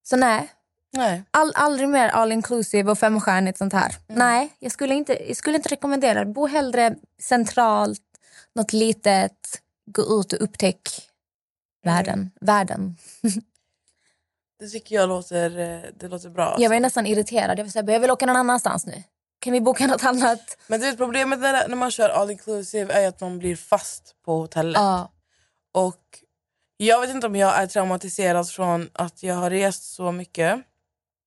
Så 0.02 0.16
nej, 0.16 0.48
Nej. 0.92 1.22
all, 1.30 1.52
aldrig 1.54 1.88
mer 1.88 2.08
all 2.08 2.32
inclusive 2.32 2.90
och 2.90 2.98
femstjärnigt 2.98 3.58
sånt 3.58 3.72
här. 3.72 3.94
Nej, 4.06 4.48
jag 4.58 4.72
skulle, 4.72 4.94
inte, 4.94 5.18
jag 5.28 5.36
skulle 5.36 5.56
inte 5.56 5.68
rekommendera 5.68 6.24
det. 6.24 6.32
Bo 6.32 6.46
hellre 6.46 6.94
centralt, 7.22 8.00
något 8.54 8.72
litet, 8.72 9.60
gå 9.92 10.20
ut 10.20 10.32
och 10.32 10.42
upptäck 10.42 10.80
världen. 11.84 12.30
världen. 12.40 12.96
Det 14.58 14.68
tycker 14.68 14.94
jag 14.94 15.08
låter, 15.08 15.58
eh, 15.58 15.90
det 15.96 16.08
låter 16.08 16.30
bra. 16.30 16.56
Jag 16.58 16.70
var 16.70 16.80
nästan 16.80 17.06
irriterad. 17.06 17.58
Jag 17.58 17.64
var 17.64 17.70
så 17.70 17.80
här, 17.80 17.92
jag 17.92 18.00
vill 18.00 18.10
åka 18.10 18.26
någon 18.26 18.36
annanstans 18.36 18.86
nu. 18.86 19.02
Kan 19.38 19.52
vi 19.52 19.60
boka 19.60 19.86
något 19.86 20.04
annat? 20.04 20.58
Men 20.66 20.80
du 20.80 20.86
vet, 20.86 20.96
problemet 20.96 21.38
när, 21.38 21.68
när 21.68 21.76
man 21.76 21.90
kör 21.90 22.08
all 22.08 22.30
inclusive 22.30 22.92
är 22.92 23.08
att 23.08 23.20
man 23.20 23.38
blir 23.38 23.56
fast 23.56 24.14
på 24.24 24.40
hotellet. 24.40 24.74
Ja. 24.76 25.12
Och 25.74 26.02
jag 26.76 27.00
vet 27.00 27.10
inte 27.10 27.26
om 27.26 27.36
jag 27.36 27.58
är 27.58 27.66
traumatiserad 27.66 28.48
från 28.48 28.90
att 28.92 29.22
jag 29.22 29.34
har 29.34 29.50
rest 29.50 29.94
så 29.94 30.12
mycket. 30.12 30.60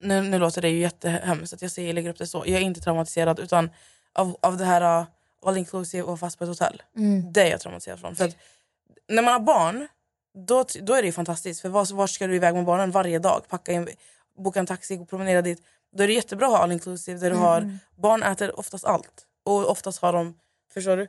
Nu, 0.04 0.22
nu 0.22 0.40
låter 0.40 0.62
det 0.62 0.70
ju 0.70 0.80
jättehemskt 0.80 1.54
att 1.54 1.62
jag 1.62 1.72
säger, 1.72 1.94
lägger 1.94 2.10
upp 2.10 2.18
det 2.18 2.28
så. 2.28 2.44
Jag 2.46 2.62
är 2.62 2.66
inte 2.66 2.82
traumatiserad 2.82 3.40
utan 3.40 3.70
av, 4.14 4.38
av 4.42 4.58
det 4.58 4.66
här 4.66 5.00
uh, 5.00 5.06
all 5.46 5.58
inclusive 5.58 6.04
och 6.04 6.20
fast 6.20 6.38
på 6.38 6.44
ett 6.44 6.48
hotell. 6.50 6.82
Det 7.34 7.42
är 7.42 7.52
jag 7.52 7.60
traumatiserad 7.62 8.00
från. 8.00 8.16
För 8.16 8.26
när 9.08 9.22
man 9.22 9.34
har 9.34 9.40
barn, 9.40 9.88
då, 10.48 10.66
då 10.82 10.94
är 10.94 11.02
det 11.02 11.06
ju 11.06 11.12
fantastiskt. 11.12 11.62
För 11.62 11.70
var, 11.70 11.94
var 11.94 12.08
ska 12.08 12.28
du 12.28 12.36
iväg 12.36 12.54
med 12.56 12.66
barnen 12.66 12.92
varje 12.92 13.20
dag? 13.20 13.42
Packa 13.50 13.72
in, 13.72 13.88
boka 14.38 14.60
en 14.60 14.66
taxi, 14.66 14.98
och 14.98 15.10
promenera 15.10 15.42
dit. 15.42 15.62
Då 15.94 16.04
är 16.04 16.08
det 16.08 16.14
jättebra 16.14 16.48
att 16.48 16.54
ha 16.54 16.60
all 16.60 16.72
inclusive 16.72 17.20
där 17.20 17.30
du 17.30 17.36
har, 17.36 17.78
barn 17.96 18.24
äter 18.24 18.60
oftast 18.60 18.86
allt. 18.86 19.28
Och 19.44 19.70
oftast 19.70 20.02
har 20.02 20.14
de, 20.14 20.38
förstår 20.74 20.98
du? 20.98 21.08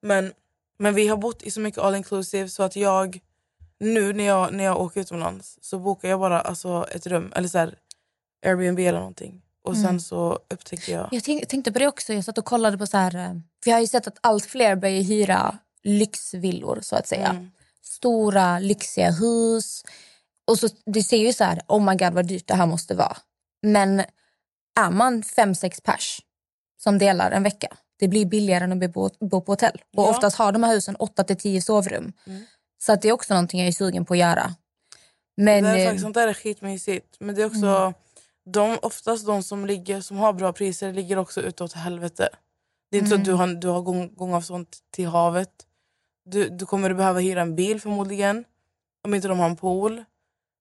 Men, 0.00 0.32
men 0.78 0.94
vi 0.94 1.08
har 1.08 1.16
bott 1.16 1.42
i 1.42 1.50
så 1.50 1.60
mycket 1.60 1.80
all 1.80 1.94
inclusive 1.94 2.48
så 2.48 2.62
att 2.62 2.76
jag 2.76 3.20
nu 3.78 4.12
när 4.12 4.24
jag, 4.24 4.52
när 4.52 4.64
jag 4.64 4.80
åker 4.80 5.00
utomlands 5.00 5.58
så 5.60 5.78
bokar 5.78 6.08
jag 6.08 6.20
bara 6.20 6.40
alltså, 6.40 6.86
ett 6.90 7.06
rum 7.06 7.32
eller 7.36 7.48
så 7.48 7.58
här, 7.58 7.78
Airbnb 8.46 8.78
eller 8.78 8.98
någonting. 8.98 9.42
Och 9.64 9.76
sen 9.76 10.00
så 10.00 10.38
upptäcker 10.50 10.92
jag... 10.92 11.08
Jag 11.12 11.24
tänk, 11.24 11.48
tänkte 11.48 11.72
på 11.72 11.78
det 11.78 11.86
också. 11.88 12.12
Jag 12.12 12.24
satt 12.24 12.38
och 12.38 12.44
kollade 12.44 12.78
på 12.78 12.86
så 12.86 12.96
här... 12.96 13.16
eh, 13.16 13.30
För 13.64 13.70
jag 13.70 13.76
har 13.76 13.80
ju 13.80 13.86
sett 13.86 14.06
att 14.06 14.18
allt 14.20 14.46
fler 14.46 14.76
börjar 14.76 15.02
hyra 15.02 15.58
lyxvillor 15.82 16.78
så 16.82 16.96
att 16.96 17.06
säga. 17.08 17.50
Stora 17.82 18.58
lyxiga 18.58 19.10
hus. 19.10 19.84
Och 20.46 20.58
så, 20.58 20.68
det 20.86 21.02
ser 21.02 21.16
ju 21.16 21.32
så 21.32 21.44
här, 21.44 21.60
oh 21.68 21.84
my 21.90 21.96
god 21.96 22.12
vad 22.14 22.26
dyrt 22.26 22.46
det 22.46 22.54
här 22.54 22.66
måste 22.66 22.94
vara. 22.94 23.16
Men 23.62 24.00
är 24.80 24.90
man 24.90 25.22
fem, 25.22 25.54
sex 25.54 25.80
pers 25.80 26.20
som 26.82 26.98
delar 26.98 27.30
en 27.30 27.42
vecka, 27.42 27.68
det 27.98 28.08
blir 28.08 28.26
billigare 28.26 28.64
än 28.64 28.82
att 28.84 28.90
bo, 28.92 29.10
bo 29.20 29.40
på 29.40 29.52
hotell. 29.52 29.82
Och 29.96 30.02
Ja. 30.04 30.10
oftast 30.10 30.36
har 30.36 30.52
de 30.52 30.62
här 30.62 30.74
husen 30.74 30.96
8 30.96 31.24
till 31.24 31.36
10 31.36 31.62
sovrum. 31.62 32.12
Så 32.82 32.92
att 32.92 33.02
det 33.02 33.08
är 33.08 33.12
också 33.12 33.34
någonting 33.34 33.60
jag 33.60 33.68
är 33.68 33.72
sugen 33.72 34.04
på 34.04 34.14
att 34.14 34.20
göra. 34.20 34.54
Men 35.36 35.64
Det 35.64 35.70
är 35.70 35.92
eh, 35.92 35.98
sånt 35.98 36.14
där 36.14 36.28
är 36.28 36.34
skitmysigt. 36.34 37.16
Men 37.20 37.34
det 37.34 37.42
är 37.42 37.46
också... 37.46 37.94
De, 38.44 38.78
oftast 38.82 39.26
de 39.26 39.42
som, 39.42 39.66
ligger, 39.66 40.00
som 40.00 40.16
har 40.16 40.32
bra 40.32 40.52
priser 40.52 40.92
ligger 40.92 41.18
också 41.18 41.40
utåt 41.40 41.72
helvete. 41.72 42.28
Det 42.90 42.96
är 42.96 42.98
inte 42.98 43.10
så 43.10 43.16
att 43.16 43.24
du 43.24 43.32
har, 43.32 43.46
du 43.46 43.68
har 43.68 43.82
gång, 43.82 44.14
gångavstånd 44.14 44.66
till 44.90 45.06
havet. 45.06 45.50
Du, 46.24 46.48
du 46.48 46.66
kommer 46.66 46.90
att 46.90 46.96
behöva 46.96 47.20
hyra 47.20 47.40
en 47.40 47.56
bil 47.56 47.80
förmodligen. 47.80 48.44
Om 49.04 49.14
inte 49.14 49.28
de 49.28 49.38
har 49.38 49.46
en 49.46 49.56
pool. 49.56 50.04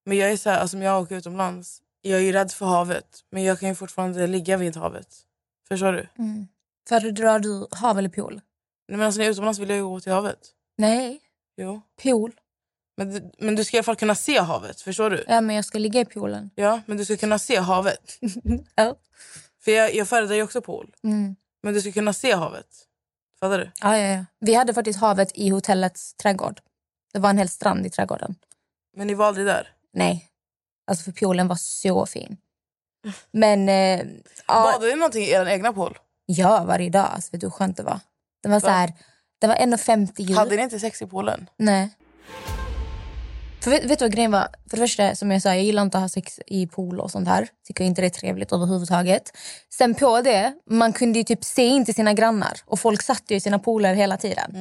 Men 0.05 0.17
jag 0.17 0.31
är 0.31 0.37
så 0.37 0.49
här, 0.49 0.59
alltså, 0.59 0.77
om 0.77 0.83
jag 0.83 1.01
åker 1.01 1.15
utomlands, 1.15 1.81
jag 2.01 2.19
är 2.19 2.23
ju 2.23 2.31
rädd 2.31 2.51
för 2.51 2.65
havet. 2.65 3.23
Men 3.31 3.43
jag 3.43 3.59
kan 3.59 3.69
ju 3.69 3.75
fortfarande 3.75 4.27
ligga 4.27 4.57
vid 4.57 4.75
havet. 4.75 5.07
Förstår 5.67 5.93
du? 5.93 6.07
föredrar 6.89 7.39
du 7.39 7.67
hav 7.71 7.97
eller 7.97 8.09
pool? 8.09 8.33
Nej, 8.87 8.97
men 8.97 9.01
alltså, 9.01 9.17
när 9.17 9.25
jag 9.25 9.29
är 9.29 9.31
utomlands 9.31 9.59
vill 9.59 9.69
jag 9.69 9.77
ju 9.77 9.83
gå 9.83 9.99
till 9.99 10.11
havet. 10.11 10.39
Nej, 10.77 11.19
Jo. 11.57 11.81
pool. 12.03 12.31
Men, 12.97 13.09
du- 13.13 13.31
men 13.37 13.55
du 13.55 13.63
ska 13.63 13.77
i 13.77 13.79
alla 13.79 13.83
fall 13.83 13.95
kunna 13.95 14.15
se 14.15 14.39
havet. 14.39 14.81
Förstår 14.81 15.09
du? 15.09 15.23
Ja, 15.27 15.41
men 15.41 15.55
jag 15.55 15.65
ska 15.65 15.77
ligga 15.77 16.01
i 16.01 16.05
poolen. 16.05 16.49
Ja, 16.55 16.81
men 16.85 16.97
du 16.97 17.05
ska 17.05 17.17
kunna 17.17 17.39
se 17.39 17.59
havet. 17.59 18.19
Ja. 18.75 18.95
För 19.63 19.71
jag, 19.71 19.95
jag 19.95 20.07
föredrar 20.07 20.35
ju 20.35 20.43
också 20.43 20.61
pool. 20.61 20.93
Mm. 21.03 21.35
Men 21.63 21.73
du 21.73 21.81
ska 21.81 21.91
kunna 21.91 22.13
se 22.13 22.35
havet. 22.35 22.65
Fattar 23.39 23.57
du? 23.59 23.71
Ja, 23.81 23.97
ja, 23.97 24.07
ja. 24.15 24.25
Vi 24.39 24.53
hade 24.53 24.73
faktiskt 24.73 24.99
havet 24.99 25.31
i 25.35 25.49
hotellets 25.49 26.13
trädgård. 26.13 26.61
Det 27.13 27.19
var 27.19 27.29
en 27.29 27.37
hel 27.37 27.49
strand 27.49 27.85
i 27.85 27.89
trädgården. 27.89 28.35
Men 28.97 29.07
ni 29.07 29.13
var 29.13 29.25
aldrig 29.25 29.45
där. 29.45 29.67
Nej, 29.93 30.29
alltså 30.87 31.03
för 31.03 31.11
poolen 31.11 31.47
var 31.47 31.55
så 31.55 32.05
fin. 32.05 32.37
Men 33.31 33.69
eh, 33.69 34.01
ja, 34.47 34.63
Badade 34.63 34.87
ni 34.87 34.95
någonting 34.95 35.23
i 35.23 35.29
er 35.31 35.45
egna 35.45 35.73
pool? 35.73 35.97
ja, 36.25 36.63
varje 36.63 36.89
dag. 36.89 37.09
Alltså, 37.13 37.29
vet 37.31 37.41
du 37.41 37.47
hur 37.47 37.51
skönt 37.51 37.77
det 37.77 37.83
var? 37.83 37.99
Den 38.43 38.51
var 38.51 38.59
så 38.59 38.67
här, 38.67 38.93
den 39.39 39.49
var 39.49 39.55
1,50 39.57 40.11
djup. 40.17 40.37
Hade 40.37 40.55
ni 40.55 40.61
inte 40.61 40.79
sex 40.79 41.01
i 41.01 41.05
poolen? 41.07 41.49
Nej. 41.57 41.89
För 43.63 43.71
vet, 43.71 43.83
vet 43.85 43.99
du 43.99 44.05
vad 44.05 44.11
grejen 44.11 44.31
var? 44.31 44.47
För 44.69 44.77
det 44.77 44.83
första, 44.83 45.15
som 45.15 45.31
jag 45.31 45.41
sa, 45.41 45.49
jag 45.49 45.63
gillar 45.63 45.83
inte 45.83 45.97
att 45.97 46.03
ha 46.03 46.09
sex 46.09 46.39
i 46.47 46.67
pool 46.67 46.99
och 46.99 47.11
sånt 47.11 47.27
här. 47.27 47.47
Tycker 47.67 47.83
inte 47.83 48.01
det 48.01 48.07
är 48.07 48.09
trevligt 48.09 48.51
överhuvudtaget. 48.51 49.37
Sen 49.73 49.95
på 49.95 50.21
det, 50.21 50.53
man 50.69 50.93
kunde 50.93 51.19
ju 51.19 51.23
typ 51.23 51.43
se 51.43 51.65
in 51.65 51.85
till 51.85 51.95
sina 51.95 52.13
grannar. 52.13 52.59
Och 52.65 52.79
folk 52.79 53.01
satt 53.01 53.23
ju 53.27 53.35
i 53.35 53.39
sina 53.39 53.59
pooler 53.59 53.93
hela 53.93 54.17
tiden. 54.17 54.55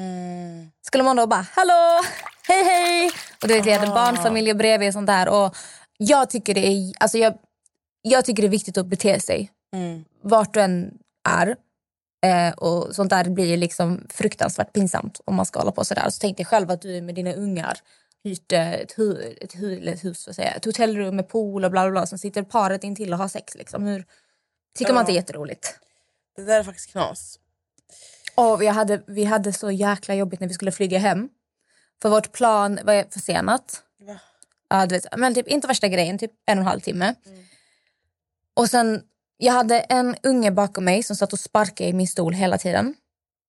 Skulle 0.83 1.05
man 1.05 1.17
då 1.17 1.27
bara, 1.27 1.47
hallå, 1.53 2.01
hej 2.49 2.65
hej. 2.65 3.11
Och 3.43 3.49
du 3.49 3.55
vet, 3.55 3.67
vi 3.67 3.73
hade 3.73 3.87
barnfamiljer 3.87 4.55
bredvid 4.55 4.89
och 4.89 4.93
sånt 4.95 5.07
där. 5.07 5.29
Och 5.29 5.57
jag 5.99 6.31
tycker 6.31 6.55
det 6.55 6.67
är, 6.67 6.93
alltså 7.01 7.19
jag, 7.19 7.35
jag 8.03 8.25
tycker 8.25 8.43
det 8.43 8.49
är 8.49 8.51
viktigt 8.51 8.79
att 8.79 8.87
bete 8.87 9.21
sig. 9.21 9.51
Vart 10.23 10.55
du 10.55 10.61
än 10.61 10.91
är. 11.29 11.57
Eh, 12.27 12.53
och 12.53 12.95
sånt 12.95 13.11
där 13.11 13.25
blir 13.25 13.57
liksom 13.57 14.07
fruktansvärt 14.11 14.73
pinsamt 14.73 15.21
om 15.25 15.35
man 15.35 15.47
ska 15.47 15.59
hålla 15.59 15.73
på 15.73 15.85
sådär. 15.85 16.11
Så 16.11 16.19
tänk 16.21 16.37
dig 16.37 16.47
själv 16.47 16.71
att 16.71 16.83
du 16.83 16.97
är 16.97 17.03
med 17.03 17.15
dina 17.15 17.33
ungar 17.33 17.79
hyrt 18.25 18.53
eh, 18.53 18.73
ett, 18.73 18.95
hu- 18.97 19.37
ett, 19.41 19.55
hu- 19.55 19.93
ett 19.93 20.05
hus, 20.05 20.27
vad 20.27 20.37
säger 20.37 20.49
jag, 20.49 20.57
ett 20.57 20.65
hotellrum 20.65 21.17
med 21.17 21.29
pool 21.29 21.65
och 21.65 21.71
bla 21.71 21.83
bla 21.83 21.91
bla. 21.91 22.07
Sen 22.07 22.19
sitter 22.19 22.43
paret 22.43 22.85
in 22.85 22.97
till 22.97 23.13
och 23.13 23.19
har 23.19 23.29
sex. 23.29 23.55
Liksom. 23.55 23.83
Hur, 23.87 24.05
tycker 24.79 24.93
man 24.93 25.01
inte 25.03 25.13
är 25.13 25.15
jätteroligt. 25.15 25.79
Det 26.37 26.45
där 26.45 26.59
är 26.61 26.65
faktiskt 26.65 26.91
knas. 26.91 27.39
Och 28.35 28.63
vi 28.63 28.67
hade, 28.67 29.03
vi 29.07 29.25
hade 29.25 29.53
så 29.53 29.71
jäkla 29.71 30.15
jobbigt 30.15 30.41
när 30.41 30.49
vi 30.49 30.55
skulle 30.55 30.73
flyga 30.73 30.99
hem. 30.99 31.29
För 32.03 32.09
vårt 32.09 32.33
plan 32.33 32.79
var 32.85 33.13
försenat. 33.13 33.83
Va? 34.01 34.21
Ja, 34.69 34.87
du 34.87 34.95
vet, 34.95 35.07
men 35.17 35.35
typ 35.35 35.49
inte 35.49 35.67
värsta 35.69 35.89
grejen, 35.89 36.19
typ 36.19 36.31
en 36.47 36.59
och 36.59 36.63
en 36.63 36.67
halv 36.69 36.81
timme. 36.81 37.15
Och 38.55 38.71
sen, 38.71 39.03
jag 39.37 39.53
hade 39.53 39.81
en 39.81 40.17
unge 40.23 40.51
bakom 40.51 40.85
mig 40.85 41.03
som 41.03 41.17
satt 41.17 41.33
och 41.33 41.39
sparkade 41.39 41.91
i 41.91 41.93
min 41.93 42.09
stol 42.09 42.33
hela 42.35 42.59
tiden. 42.59 42.95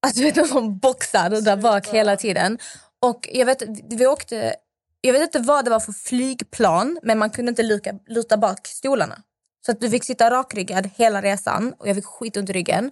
Alltså 0.01 0.19
du 0.19 0.25
vet 0.25 0.35
någon 0.35 0.47
som 0.47 0.77
boxar 0.77 1.29
där 1.29 1.57
bak 1.57 1.87
hela 1.87 2.15
tiden. 2.15 2.59
Och 2.99 3.29
jag 3.31 3.45
vet, 3.45 3.63
vi 3.89 4.07
åkte, 4.07 4.55
jag 5.05 5.13
vet 5.13 5.21
inte 5.21 5.39
vad 5.39 5.65
det 5.65 5.71
var 5.71 5.79
för 5.79 5.91
flygplan 5.91 6.99
men 7.03 7.19
man 7.19 7.29
kunde 7.29 7.49
inte 7.49 7.63
luka, 7.63 7.93
luta 8.07 8.37
bak 8.37 8.67
stolarna. 8.67 9.23
Så 9.65 9.71
att 9.71 9.81
du 9.81 9.89
fick 9.89 10.03
sitta 10.03 10.29
rakryggad 10.29 10.89
hela 10.95 11.21
resan 11.21 11.73
och 11.79 11.87
jag 11.87 11.95
fick 11.95 12.05
skit 12.05 12.37
i 12.37 12.41
ryggen. 12.41 12.91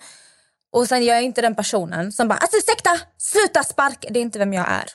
Och 0.71 0.87
sen 0.87 1.05
jag 1.05 1.17
är 1.17 1.21
inte 1.21 1.41
den 1.41 1.55
personen 1.55 2.11
som 2.11 2.27
bara 2.27 2.37
alltså 2.37 2.57
ursäkta, 2.57 2.99
sluta 3.17 3.63
sparka. 3.63 4.09
Det 4.11 4.19
är 4.19 4.21
inte 4.21 4.39
vem 4.39 4.53
jag 4.53 4.67
är. 4.69 4.85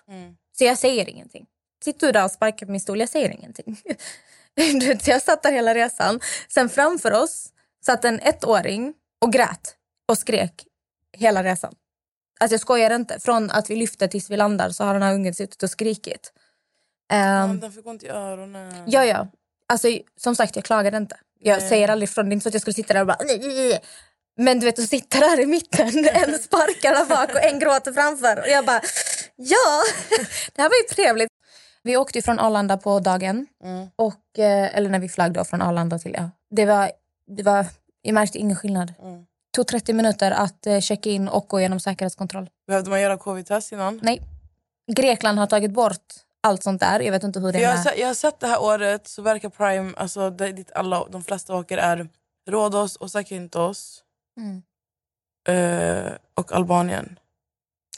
Så 0.59 0.65
jag 0.65 0.79
säger 0.79 1.09
ingenting. 1.09 1.47
Sitter 1.85 2.07
du 2.07 2.13
där 2.13 2.25
och 2.25 2.31
sparkar 2.31 2.67
på 2.67 2.73
min 2.73 2.81
stol, 2.81 3.01
jag 3.01 3.09
säger 3.09 3.31
ingenting. 3.31 3.81
Så 5.03 5.11
jag 5.11 5.23
satt 5.23 5.43
där 5.43 5.53
hela 5.53 5.75
resan. 5.75 6.21
Sen 6.49 6.69
framför 6.69 7.13
oss 7.13 7.49
satt 7.87 8.05
en 8.05 8.21
ettåring 8.21 8.95
och 9.21 9.33
grät 9.33 9.75
och 10.09 10.19
skrek 10.19 10.65
hela 11.17 11.45
resan. 11.45 11.75
Alltså 12.41 12.55
jag 12.55 12.61
skojar 12.61 12.95
inte. 12.95 13.21
Från 13.21 13.51
att 13.51 13.71
vi 13.71 13.77
lyfter 13.77 14.09
tills 14.09 14.31
vi 14.31 14.37
landar 14.37 14.71
så 14.71 14.85
har 14.85 14.93
den 14.93 15.03
här 15.03 15.15
ungen 15.15 15.35
suttit 15.35 15.63
och 15.63 15.71
skrikit. 15.71 16.33
Um, 17.13 17.61
den 17.61 17.73
fick 17.73 17.87
ont 17.87 18.03
i 18.03 18.09
öronen. 18.09 18.85
Ja, 18.87 19.05
ja. 19.05 19.27
Alltså, 19.69 19.89
som 20.17 20.37
sagt, 20.37 20.57
jag 20.57 20.65
klagade 20.65 20.97
inte. 20.97 21.17
Jag 21.39 21.63
säger 21.63 21.89
aldrig 21.89 22.09
ifrån. 22.09 22.25
Det 22.29 22.31
är 22.33 22.35
inte 22.35 22.43
så 22.43 22.49
att 22.49 22.55
jag 22.55 22.61
skulle 22.61 22.75
sitta 22.75 22.95
där 22.95 23.01
och 23.01 23.07
bara... 23.07 23.17
"Nej, 23.25 23.39
nej, 23.39 23.49
nej." 23.49 23.81
Men 24.39 24.61
du 24.61 24.67
vet, 24.67 24.79
att 24.79 24.89
sitta 24.89 25.19
där 25.21 25.41
i 25.41 25.47
mitten, 25.47 25.87
en 26.13 26.39
sparkar 26.39 26.95
där 26.95 27.05
bak 27.07 27.31
och 27.35 27.43
en 27.45 27.59
gråter 27.59 27.93
framför. 27.93 28.39
Och 28.41 28.49
jag 28.49 28.67
bara, 28.67 28.81
ja, 29.37 29.83
det 30.55 30.63
här 30.63 30.69
var 30.69 30.77
ju 30.77 30.95
trevligt. 30.95 31.31
Vi 31.83 31.97
åkte 31.97 32.23
från 32.23 32.39
Arlanda 32.39 32.77
på 32.77 33.01
dagen. 33.01 33.47
Och, 33.97 34.39
eh, 34.39 34.77
eller 34.77 34.91
när 34.91 34.99
vi 34.99 35.09
flög 35.09 35.33
då 35.33 35.45
från 35.45 35.63
Arlanda 35.63 35.99
till... 35.99 36.15
Ja. 36.19 36.31
Det 36.51 36.67
var, 36.67 36.91
det 37.37 37.43
var, 37.43 37.67
jag 38.03 38.15
märkte 38.15 38.39
ingen 38.39 38.57
skillnad. 38.57 38.89
Det 38.99 39.25
tog 39.57 39.67
30 39.67 39.93
minuter 39.93 40.31
att 40.31 40.67
eh, 40.67 40.81
checka 40.81 41.11
in 41.11 41.29
och 41.29 41.49
gå 41.49 41.61
igenom 41.61 41.81
säkerhetskontroll. 41.81 42.51
Behövde 42.67 42.91
man 42.91 43.01
göra 43.01 43.19
covid-test 43.19 43.73
innan? 43.73 44.01
Nej. 44.03 44.21
Grekland 44.93 45.39
har 45.39 45.47
tagit 45.47 45.71
bort 45.71 46.15
allt 46.43 46.63
sånt 46.63 46.81
där. 46.81 47.01
Jag 47.01 47.13
vet 47.13 47.23
inte 47.23 47.41
hur 47.41 47.53
det 47.53 47.61
jag, 47.61 47.77
har 47.77 47.93
jag 47.97 48.07
har 48.07 48.15
sett 48.15 48.41
det 48.41 48.47
här 48.47 48.63
året 48.63 49.09
så 49.09 49.23
verkar 49.23 49.49
Prime, 49.49 49.95
alltså 49.97 50.31
det, 50.31 50.53
dit 50.53 50.71
alla, 50.75 51.09
de 51.11 51.25
flesta 51.25 51.57
åker 51.57 51.79
är 51.79 52.09
Rhodos 52.51 52.97
och 52.97 53.11
Zakynthos. 53.11 54.03
Mm. 54.37 54.63
Eh, 55.49 56.13
och 56.35 56.53
Albanien. 56.53 57.19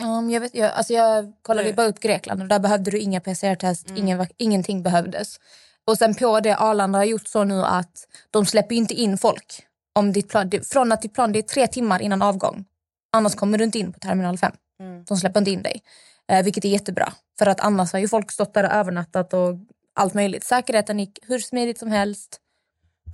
Um, 0.04 0.30
jag, 0.30 0.40
vet, 0.40 0.54
jag, 0.54 0.70
alltså 0.72 0.92
jag 0.92 1.32
kollade 1.42 1.68
Nej. 1.68 1.74
bara 1.74 1.86
upp 1.86 2.00
Grekland 2.00 2.42
och 2.42 2.48
där 2.48 2.58
behövde 2.58 2.90
du 2.90 2.98
inga 2.98 3.20
PCR-test, 3.20 3.90
ingen, 3.96 4.20
vak- 4.20 4.34
ingenting 4.36 4.82
behövdes. 4.82 5.40
Och 5.86 5.98
sen 5.98 6.14
på 6.14 6.40
det, 6.40 6.56
Arlanda 6.56 6.98
har 6.98 7.04
gjort 7.04 7.28
så 7.28 7.44
nu 7.44 7.64
att 7.64 8.06
de 8.30 8.46
släpper 8.46 8.74
inte 8.74 8.94
in 8.94 9.18
folk. 9.18 9.66
Om 9.94 10.12
ditt 10.12 10.28
plan, 10.28 10.50
från 10.72 10.92
att 10.92 11.02
ditt 11.02 11.14
plan, 11.14 11.32
det 11.32 11.38
är 11.38 11.42
tre 11.42 11.66
timmar 11.66 12.02
innan 12.02 12.22
avgång. 12.22 12.64
Annars 13.12 13.34
kommer 13.34 13.58
du 13.58 13.64
inte 13.64 13.78
in 13.78 13.92
på 13.92 13.98
terminal 13.98 14.38
5. 14.38 14.52
Mm. 14.80 15.04
De 15.04 15.16
släpper 15.16 15.40
inte 15.40 15.50
in 15.50 15.62
dig. 15.62 15.82
Eh, 16.28 16.44
vilket 16.44 16.64
är 16.64 16.68
jättebra. 16.68 17.12
För 17.38 17.46
att 17.46 17.60
annars 17.60 17.92
har 17.92 18.00
ju 18.00 18.08
folk 18.08 18.32
stått 18.32 18.54
där 18.54 18.64
och 18.64 18.72
övernattat 18.72 19.34
och 19.34 19.54
allt 19.94 20.14
möjligt. 20.14 20.44
Säkerheten 20.44 20.98
gick 20.98 21.18
hur 21.22 21.38
smidigt 21.38 21.78
som 21.78 21.90
helst. 21.90 22.40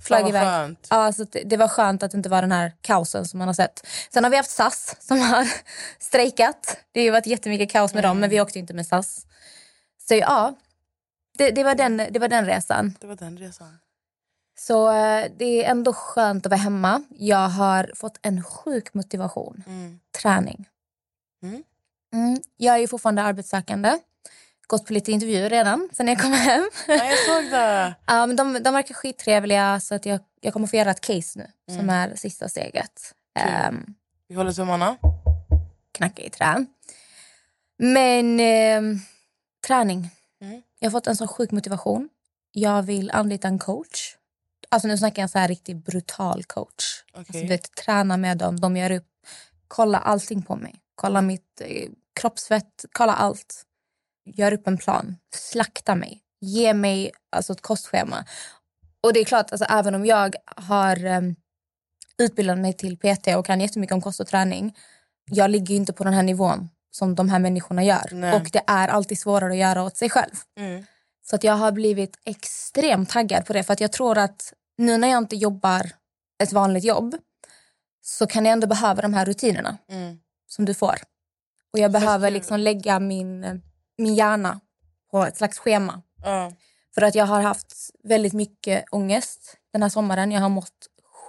Flög 0.03 0.29
iväg. 0.29 0.43
skönt. 0.43 0.87
Ja, 0.89 1.13
så 1.13 1.23
det, 1.23 1.43
det 1.43 1.57
var 1.57 1.67
skönt 1.67 2.03
att 2.03 2.11
det 2.11 2.17
inte 2.17 2.29
var 2.29 2.41
den 2.41 2.51
här 2.51 2.73
kaosen 2.81 3.25
som 3.25 3.37
man 3.37 3.47
har 3.47 3.53
sett. 3.53 3.87
Sen 4.13 4.23
har 4.23 4.31
vi 4.31 4.37
haft 4.37 4.49
SAS 4.49 4.95
som 4.99 5.19
har 5.19 5.47
strejkat. 5.99 6.77
Det 6.91 6.99
har 6.99 7.05
ju 7.05 7.11
varit 7.11 7.27
jättemycket 7.27 7.71
kaos 7.71 7.93
med 7.93 8.03
dem, 8.03 8.19
men 8.19 8.29
vi 8.29 8.41
åkte 8.41 8.59
inte 8.59 8.73
med 8.73 8.87
SAS. 8.87 9.25
Så 10.07 10.15
ja, 10.15 10.55
det, 11.37 11.51
det, 11.51 11.63
var, 11.63 11.75
den, 11.75 11.97
det 11.97 12.19
var 12.19 12.27
den 12.27 12.45
resan. 12.45 12.97
Det 13.01 13.07
var 13.07 13.15
den 13.15 13.37
resan. 13.37 13.77
Så 14.57 14.91
eh, 14.91 15.25
det 15.37 15.65
är 15.65 15.71
ändå 15.71 15.93
skönt 15.93 16.45
att 16.45 16.49
vara 16.49 16.61
hemma. 16.61 17.03
Jag 17.09 17.49
har 17.49 17.91
fått 17.95 18.19
en 18.21 18.43
sjuk 18.43 18.93
motivation. 18.93 19.63
Mm. 19.67 19.99
Träning. 20.21 20.69
Mm. 21.43 21.63
Mm. 22.13 22.41
Jag 22.57 22.75
är 22.75 22.79
ju 22.79 22.87
fortfarande 22.87 23.21
arbetssökande. 23.21 23.99
Gått 24.67 24.85
på 24.85 24.93
lite 24.93 25.11
intervjuer 25.11 25.49
redan 25.49 25.89
sen 25.93 26.07
jag 26.07 26.21
kom 26.21 26.33
hem. 26.33 26.69
Ja, 26.87 26.93
jag 26.95 27.19
såg 27.19 27.51
det. 27.51 27.95
Men 28.07 28.35
de, 28.35 28.63
de 28.63 28.73
verkar 28.73 28.93
skittrevliga 28.93 29.79
så 29.79 29.95
att 29.95 30.05
jag, 30.05 30.19
jag 30.41 30.53
kommer 30.53 30.67
få 30.67 30.75
göra 30.75 30.91
ett 30.91 31.01
case 31.01 31.39
nu 31.39 31.75
som 31.75 31.89
är 31.89 32.15
sista 32.15 32.49
steget. 32.49 33.13
Um, 33.69 33.95
Vi 34.27 34.35
håller 34.35 34.51
tummarna. 34.51 34.97
knacka 35.91 36.21
i 36.21 36.29
trä. 36.29 36.65
Men 37.77 38.39
ehm, 38.39 38.99
träning. 39.67 40.09
Mm. 40.41 40.61
Jag 40.79 40.89
har 40.89 40.91
fått 40.91 41.07
en 41.07 41.15
sån 41.15 41.27
sjuk 41.27 41.51
motivation. 41.51 42.09
Jag 42.51 42.83
vill 42.83 43.11
anlita 43.11 43.47
en 43.47 43.59
coach. 43.59 44.15
Alltså 44.69 44.87
nu 44.87 44.97
snackar 44.97 45.21
jag 45.21 45.23
en 45.23 45.29
så 45.29 45.39
här 45.39 45.47
riktigt 45.47 45.85
brutal 45.85 46.43
coach. 46.43 47.03
Okej. 47.11 47.19
Alltså, 47.19 47.33
du 47.33 47.47
vet, 47.47 47.75
träna 47.75 48.17
med 48.17 48.37
dem, 48.37 48.59
de 48.59 48.77
gör 48.77 48.91
upp. 48.91 49.07
Kolla 49.67 49.97
allting 49.99 50.41
på 50.41 50.55
mig. 50.55 50.75
Kolla 50.95 51.21
mitt 51.21 51.61
eh, 51.61 51.89
kroppsfett, 52.19 52.85
kolla 52.91 53.13
allt. 53.13 53.63
Gör 54.25 54.53
upp 54.53 54.67
en 54.67 54.77
plan. 54.77 55.17
Slakta 55.35 55.95
mig. 55.95 56.21
Ge 56.41 56.73
mig 56.73 57.11
alltså, 57.29 57.53
ett 57.53 57.61
kostschema. 57.61 58.25
Och 59.01 59.13
det 59.13 59.19
är 59.19 59.25
klart, 59.25 59.51
alltså, 59.51 59.65
även 59.69 59.95
om 59.95 60.05
jag 60.05 60.35
har 60.45 61.05
um, 61.05 61.35
utbildat 62.17 62.57
mig 62.57 62.73
till 62.73 62.97
PT 62.97 63.27
och 63.27 63.45
kan 63.45 63.61
jättemycket 63.61 63.93
om 63.93 64.01
kost 64.01 64.19
och 64.19 64.27
träning. 64.27 64.77
Jag 65.31 65.51
ligger 65.51 65.75
inte 65.75 65.93
på 65.93 66.03
den 66.03 66.13
här 66.13 66.23
nivån 66.23 66.69
som 66.91 67.15
de 67.15 67.29
här 67.29 67.39
människorna 67.39 67.83
gör. 67.83 68.09
Nej. 68.11 68.35
Och 68.35 68.49
det 68.53 68.63
är 68.67 68.87
alltid 68.87 69.19
svårare 69.19 69.51
att 69.51 69.57
göra 69.57 69.83
åt 69.83 69.97
sig 69.97 70.09
själv. 70.09 70.33
Mm. 70.59 70.85
Så 71.25 71.35
att 71.35 71.43
jag 71.43 71.53
har 71.53 71.71
blivit 71.71 72.17
extremt 72.25 73.09
taggad 73.09 73.45
på 73.45 73.53
det. 73.53 73.63
För 73.63 73.73
att 73.73 73.81
jag 73.81 73.91
tror 73.91 74.17
att 74.17 74.53
nu 74.77 74.97
när 74.97 75.07
jag 75.07 75.17
inte 75.17 75.35
jobbar 75.35 75.91
ett 76.43 76.53
vanligt 76.53 76.83
jobb 76.83 77.15
så 78.01 78.27
kan 78.27 78.45
jag 78.45 78.53
ändå 78.53 78.67
behöva 78.67 79.01
de 79.01 79.13
här 79.13 79.25
rutinerna 79.25 79.77
Mm. 79.89 80.19
Som 80.47 80.65
du 80.65 80.73
får. 80.73 80.95
Och 81.73 81.79
jag 81.79 81.91
behöver 81.91 82.31
liksom 82.31 82.59
lägga 82.59 82.99
min, 82.99 83.61
min 83.97 84.15
hjärna 84.15 84.59
på 85.11 85.23
ett 85.23 85.37
slags 85.37 85.59
schema. 85.59 86.01
Ja. 86.23 86.53
För 86.95 87.01
att 87.01 87.15
jag 87.15 87.25
har 87.25 87.41
haft 87.41 87.75
väldigt 88.03 88.33
mycket 88.33 88.85
ångest 88.91 89.57
den 89.73 89.81
här 89.81 89.89
sommaren. 89.89 90.31
Jag 90.31 90.41
har 90.41 90.49
mått 90.49 90.87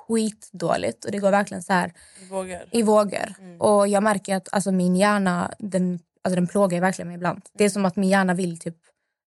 skitdåligt 0.08 1.04
och 1.04 1.10
det 1.10 1.18
går 1.18 1.30
verkligen 1.30 1.62
så 1.62 1.72
här 1.72 1.92
Vi 2.20 2.26
vågar. 2.26 2.68
i 2.72 2.82
vågor. 2.82 3.34
Och 3.58 3.88
jag 3.88 4.02
märker 4.02 4.36
att 4.36 4.48
alltså, 4.52 4.72
min 4.72 4.96
hjärna 4.96 5.54
den, 5.58 5.98
alltså, 6.24 6.34
den 6.34 6.46
plågar 6.46 6.80
verkligen 6.80 7.08
mig 7.08 7.14
ibland. 7.14 7.42
Det 7.52 7.64
är 7.64 7.70
som 7.70 7.84
att 7.84 7.96
min 7.96 8.10
hjärna 8.10 8.34
vill 8.34 8.58
typ 8.58 8.76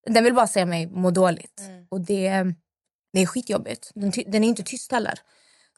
den 0.05 0.23
vill 0.23 0.33
bara 0.33 0.47
se 0.47 0.65
mig 0.65 0.87
må 0.87 1.11
dåligt. 1.11 1.61
Och 1.89 2.01
det, 2.01 2.45
det 3.13 3.19
är 3.19 3.25
skitjobbigt. 3.25 3.91
Den, 3.95 4.11
den 4.27 4.43
är 4.43 4.47
inte 4.47 4.63
tyst 4.63 4.91
heller. 4.91 5.19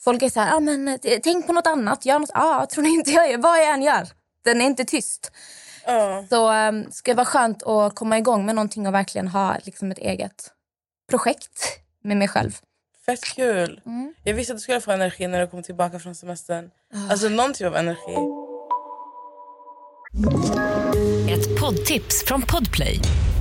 Folk 0.04 0.22
är 0.22 0.30
så 0.30 0.40
här, 0.40 0.56
ah, 0.56 0.60
men, 0.60 0.88
eh, 0.88 1.20
tänk 1.24 1.48
på 1.48 1.54
något 1.54 1.68
annat. 1.68 2.06
Gör 2.06 2.20
något. 2.20 2.32
Ah, 2.34 2.66
tror 2.66 2.84
ni 2.84 2.90
inte 2.90 3.12
jag 3.12 3.32
gör? 3.32 3.38
Vad 3.38 3.60
jag 3.60 3.74
än 3.74 3.82
gör. 3.82 4.08
Den 4.44 4.62
är 4.62 4.66
inte 4.66 4.86
tyst. 4.86 5.32
Ja. 5.86 6.26
Så 6.30 6.54
um, 6.54 6.92
ska 6.92 7.12
det 7.12 7.16
vara 7.16 7.26
skönt 7.26 7.64
att 7.64 7.96
komma 7.96 8.18
igång 8.18 8.46
med 8.46 8.56
någonting 8.56 8.88
och 8.88 8.94
verkligen 8.94 9.28
ha 9.28 9.58
liksom, 9.64 9.92
ett 9.92 9.98
eget 9.98 10.52
projekt 11.10 11.80
med 12.04 12.18
mig 12.18 12.28
själv. 12.28 12.52
Fett 13.06 13.24
kul. 13.36 13.82
Mm. 13.86 14.14
Jag 14.24 14.34
visste 14.34 14.54
att 14.54 14.58
du 14.58 14.62
skulle 14.62 14.82
få 14.82 14.92
energi 14.92 15.28
när 15.28 15.42
du 15.42 15.48
kom 15.48 15.64
tillbaka 15.64 16.00
från 16.00 16.16
semestern. 16.16 16.72
Alltså 17.10 17.30
någon 17.30 17.54
typ 17.54 17.68
av 17.68 17.76
energi. 17.76 18.16
Ett 21.32 21.60
poddtips 21.60 22.24
från 22.26 22.42
Podplay. 22.42 23.00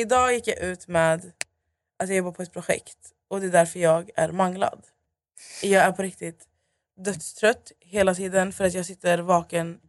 Idag 0.00 0.32
gick 0.34 0.48
jag 0.48 0.58
ut 0.58 0.88
med 0.88 1.32
att 1.98 2.08
jag 2.08 2.16
jobbar 2.16 2.32
på 2.32 2.42
ett 2.42 2.52
projekt 2.52 2.98
och 3.28 3.40
det 3.40 3.46
är 3.46 3.50
därför 3.50 3.78
jag 3.80 4.10
är 4.16 4.32
manglad. 4.32 4.86
Jag 5.62 5.84
är 5.84 5.92
på 5.92 6.02
riktigt 6.02 6.46
dödstrött 6.96 7.72
hela 7.80 8.14
tiden 8.14 8.52
för 8.52 8.64
att 8.64 8.74
jag 8.74 8.86
sitter 8.86 9.18
vaken 9.18 9.80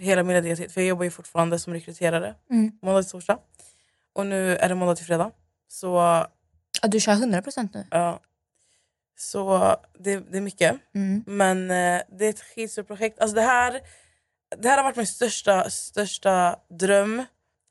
hela 0.00 0.22
min 0.22 0.36
lediga 0.36 0.56
tid. 0.56 0.72
För 0.72 0.80
jag 0.80 0.88
jobbar 0.88 1.04
ju 1.04 1.10
fortfarande 1.10 1.58
som 1.58 1.72
rekryterare 1.72 2.34
Mm. 2.50 2.78
måndag 2.82 3.02
till 3.02 3.10
torsdag. 3.10 3.38
Och 4.12 4.26
nu 4.26 4.56
är 4.56 4.68
det 4.68 4.74
måndag 4.74 4.96
till 4.96 5.06
fredag. 5.06 5.30
Så 5.68 5.94
Ja, 6.82 6.88
du 6.88 7.00
kör 7.00 7.12
100% 7.14 7.68
nu. 7.74 7.86
ja. 7.90 8.20
Så 9.16 9.76
det, 9.98 10.16
det 10.16 10.36
är 10.36 10.40
mycket. 10.40 10.76
Mm. 10.94 11.24
Men 11.26 11.70
eh, 11.70 12.02
det 12.18 12.24
är 12.26 12.30
ett 12.30 12.40
skitstort 12.42 12.86
projekt. 12.86 13.18
Alltså 13.20 13.34
det, 13.34 13.42
här, 13.42 13.80
det 14.58 14.68
här 14.68 14.76
har 14.76 14.84
varit 14.84 14.96
min 14.96 15.06
största, 15.06 15.70
största 15.70 16.56
dröm 16.70 17.24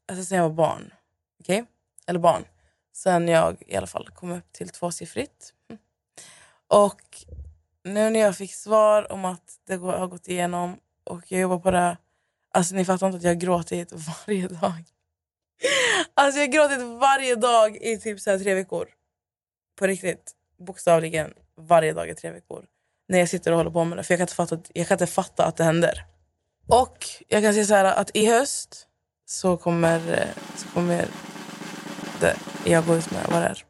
alltså 0.08 0.26
sen 0.26 0.38
jag 0.38 0.50
var 0.50 0.56
barn. 0.56 0.94
Okej? 1.44 1.66
Eller 2.08 2.20
barn. 2.20 2.46
Sen 2.94 3.28
jag 3.28 3.64
i 3.68 3.76
alla 3.76 3.88
fall 3.88 4.10
kom 4.10 4.32
upp 4.32 4.52
till 4.54 4.70
tvåsiffrigt. 4.70 5.54
Mm. 5.70 5.82
Och 6.68 7.02
nu 7.84 8.10
när 8.10 8.20
jag 8.20 8.38
fick 8.38 8.54
svar 8.54 9.12
om 9.12 9.26
att 9.26 9.60
det 9.68 9.76
har 9.76 10.08
gått 10.08 10.28
igenom 10.28 10.78
och 11.04 11.22
jag 11.32 11.42
jobbar 11.42 11.60
på 11.60 11.72
det. 11.72 11.98
Alltså 12.52 12.76
ni 12.76 12.86
fattar 12.86 13.08
inte 13.08 13.18
att 13.18 13.24
jag 13.24 13.30
har 13.32 13.36
gråtit 13.36 13.92
varje 14.28 14.48
dag. 14.48 14.84
Alltså 16.14 16.40
jag 16.40 16.48
har 16.48 16.52
gråtit 16.54 17.00
varje 17.00 17.36
dag 17.36 17.78
i 17.78 17.98
typ 17.98 18.20
så 18.20 18.32
här 18.32 18.40
tre 18.40 18.54
veckor. 18.54 18.90
På 19.80 19.88
riktigt. 19.88 20.32
Bokstavligen 20.58 21.34
varje 21.58 21.94
dag 21.94 22.10
i 22.10 22.16
tre 22.16 22.32
veckor. 22.32 22.66
När 23.08 23.20
jag 23.20 23.30
sitter 23.30 23.52
och 23.52 23.58
håller 23.58 23.72
på 23.72 23.84
med 23.84 23.98
det. 23.98 24.04
För 24.04 24.14
jag 24.14 24.20
kan 24.20 24.24
inte 24.24 24.36
fatta, 24.36 24.56
att- 24.56 24.72
jag 24.74 24.88
kan 24.88 24.96
inte 24.96 25.08
fatta 25.08 25.46
att 25.46 25.58
det 25.58 25.64
händer. 25.64 26.06
Och 26.68 27.06
jag 27.28 27.44
kan 27.44 27.54
säga 27.54 27.66
så 27.66 27.74
här 27.74 27.86
att 27.86 28.12
i 28.14 28.26
höst 28.26 28.88
så 29.26 29.58
kommer, 29.58 30.14
eh, 30.14 30.28
så 30.58 30.68
kommer 30.68 31.06
det, 32.24 32.36
jag 32.66 32.86
gå 32.86 32.96
ut 32.96 33.12
med 33.12 33.26
vad 33.30 33.42
det 33.42 33.48
är. 33.48 33.64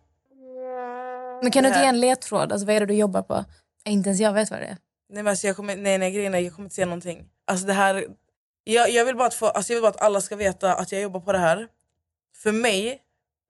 Men 1.42 1.52
kan 1.52 1.64
du 1.64 1.68
inte 1.70 1.80
ge 1.80 1.86
en 1.86 2.00
ledtråd? 2.00 2.52
Alltså, 2.52 2.68
vad 2.68 2.76
är 2.76 2.80
det 2.80 2.86
du 2.86 2.94
jobbar 2.94 3.22
på? 3.22 3.46
Inte 3.86 4.10
ens 4.10 4.22
jag 4.22 4.34
vet 4.34 4.52
vad 4.52 4.60
det 4.60 4.66
är. 4.66 4.78
Nej, 5.10 5.24
men 5.24 5.28
alltså 5.28 5.48
jag 5.48 5.56
kommer, 5.56 5.76
nej, 5.76 5.98
nej, 5.98 6.12
grejen 6.12 6.34
är, 6.34 6.40
jag 6.40 6.54
kommer 6.54 6.66
inte 6.66 6.76
säga 6.76 6.86
någonting. 6.86 7.30
Alltså 7.48 7.66
det 7.66 7.74
här, 7.74 8.06
jag, 8.64 8.90
jag, 8.90 9.06
vill 9.06 9.16
bara 9.16 9.28
att 9.28 9.34
få, 9.34 9.48
alltså 9.48 9.74
jag 9.74 9.78
vill 9.78 9.82
bara 9.82 9.90
att 9.90 10.02
alla 10.02 10.22
ska 10.22 10.36
veta 10.36 10.74
att 10.74 10.92
jag 10.92 11.02
jobbar 11.02 11.20
på 11.20 11.32
det 11.32 11.38
här. 11.38 11.68
För 12.36 12.52
mig, 12.52 13.02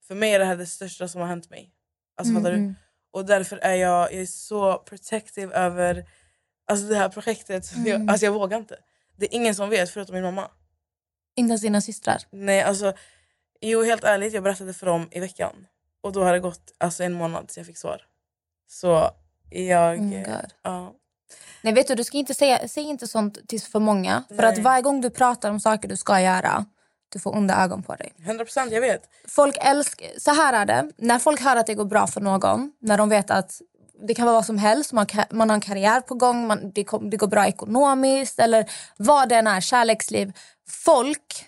för 0.08 0.16
mig 0.16 0.34
är 0.34 0.40
det 0.40 0.46
här 0.46 0.56
det 0.56 0.66
största 0.66 1.08
som 1.08 1.22
har 1.22 1.28
hänt 1.28 1.50
mig. 1.50 1.72
Alltså 2.18 2.34
fattar 2.34 2.52
du? 2.52 2.74
Och 3.12 3.26
därför 3.26 3.58
är 3.58 3.76
jag, 3.76 4.14
jag 4.14 4.22
är 4.22 4.26
så 4.26 4.78
protective 4.78 5.56
över 5.56 6.06
alltså 6.68 6.88
det 6.88 6.96
här 6.96 7.10
projektet. 7.10 7.66
Så 7.66 7.76
Jag, 7.86 8.10
alltså 8.10 8.26
jag 8.26 8.34
vågar 8.34 8.58
inte. 8.58 8.78
Det 9.18 9.26
är 9.26 9.36
ingen 9.36 9.56
som 9.56 9.70
vet 9.70 9.90
förutom 9.90 10.16
min 10.16 10.24
mamma. 10.24 10.52
Inte 11.36 11.52
ens 11.52 11.62
dina 11.62 11.82
systrar? 11.82 12.22
Nej, 12.32 12.62
alltså, 12.62 12.94
jo, 13.70 13.84
helt 13.84 14.04
ärligt, 14.04 14.34
jag 14.34 14.44
berättade 14.44 14.74
för 14.74 14.86
dem 14.86 15.08
i 15.12 15.20
veckan. 15.20 15.68
Och 16.02 16.12
då 16.12 16.24
har 16.24 16.34
det 16.34 16.40
gått 16.40 16.74
alltså, 16.78 17.04
en 17.04 17.14
månad 17.14 17.52
sedan 17.52 17.62
jag 17.62 17.68
fick 17.68 17.78
svar. 17.78 18.02
Så 18.68 19.10
jag... 19.50 20.00
Oh 20.00 20.04
my 20.04 20.24
God. 20.24 20.54
ja. 20.62 20.94
Nej, 21.62 21.74
vet 21.74 21.88
du, 21.88 21.96
du 21.96 22.04
ska 22.04 22.18
inte 22.18 22.34
säga 22.34 22.68
säg 22.68 22.84
inte 22.84 23.08
sånt 23.08 23.48
till 23.48 23.62
för 23.62 23.80
många. 23.80 24.24
För 24.28 24.36
Nej. 24.36 24.46
att 24.46 24.58
varje 24.58 24.82
gång 24.82 25.02
du 25.02 25.10
pratar 25.10 25.50
om 25.50 25.60
saker 25.60 25.88
du 25.88 25.98
ska 25.98 26.22
göra, 26.22 26.66
du 27.10 27.20
får 27.20 27.36
onda 27.36 27.64
ögon 27.64 27.84
på 27.84 27.96
dig. 27.96 28.14
100 28.26 28.46
procent, 28.46 28.72
jag 28.72 28.82
vet. 28.82 29.10
Folk 29.28 29.58
älskar, 29.62 30.08
så 30.18 30.32
här 30.32 30.54
är 30.54 30.66
det, 30.66 30.92
när 30.98 31.20
folk 31.20 31.42
hör 31.42 31.56
att 31.56 31.68
det 31.68 31.74
går 31.74 31.86
bra 31.86 32.08
för 32.08 32.22
någon, 32.22 32.72
när 32.80 32.98
de 32.98 33.10
vet 33.10 33.32
att 33.32 33.62
det 34.08 34.14
kan 34.14 34.26
vara 34.26 34.36
vad 34.36 34.46
som 34.46 34.58
helst, 34.58 34.94
man, 34.94 35.08
man 35.30 35.50
har 35.50 35.56
en 35.56 35.62
karriär 35.62 36.02
på 36.02 36.16
gång, 36.16 36.48
man, 36.48 36.72
det, 36.76 36.88
det 37.02 37.18
går 37.18 37.28
bra 37.28 37.48
ekonomiskt 37.48 38.40
eller 38.40 38.72
vad 38.98 39.30
det 39.30 39.36
än 39.36 39.48
är, 39.48 39.62
kärleksliv. 39.62 40.34
Folk 40.70 41.46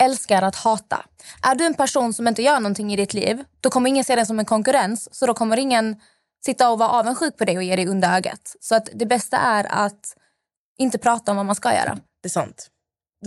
älskar 0.00 0.42
att 0.42 0.56
hata. 0.56 1.06
Är 1.42 1.54
du 1.54 1.66
en 1.66 1.74
person 1.74 2.14
som 2.14 2.28
inte 2.28 2.42
gör 2.42 2.60
någonting 2.60 2.92
i 2.92 2.96
ditt 2.96 3.14
liv, 3.14 3.44
då 3.60 3.70
kommer 3.70 3.88
ingen 3.90 4.04
se 4.04 4.16
dig 4.16 4.26
som 4.26 4.38
en 4.38 4.44
konkurrens, 4.44 5.14
så 5.14 5.26
då 5.26 5.34
kommer 5.34 5.56
ingen 5.56 6.00
sitta 6.44 6.70
och 6.70 6.78
vara 6.78 6.88
avundsjuk 6.88 7.36
på 7.36 7.44
dig 7.44 7.56
och 7.56 7.62
ge 7.62 7.76
dig 7.76 7.86
under 7.86 8.16
ögat. 8.16 8.56
Så 8.60 8.74
att 8.74 8.88
det 8.94 9.06
bästa 9.06 9.36
är 9.38 9.66
att 9.70 10.16
inte 10.78 10.98
prata 10.98 11.30
om 11.32 11.36
vad 11.36 11.46
man 11.46 11.54
ska 11.54 11.74
göra. 11.74 11.98
Det 12.22 12.26
är 12.26 12.30
sant. 12.30 12.70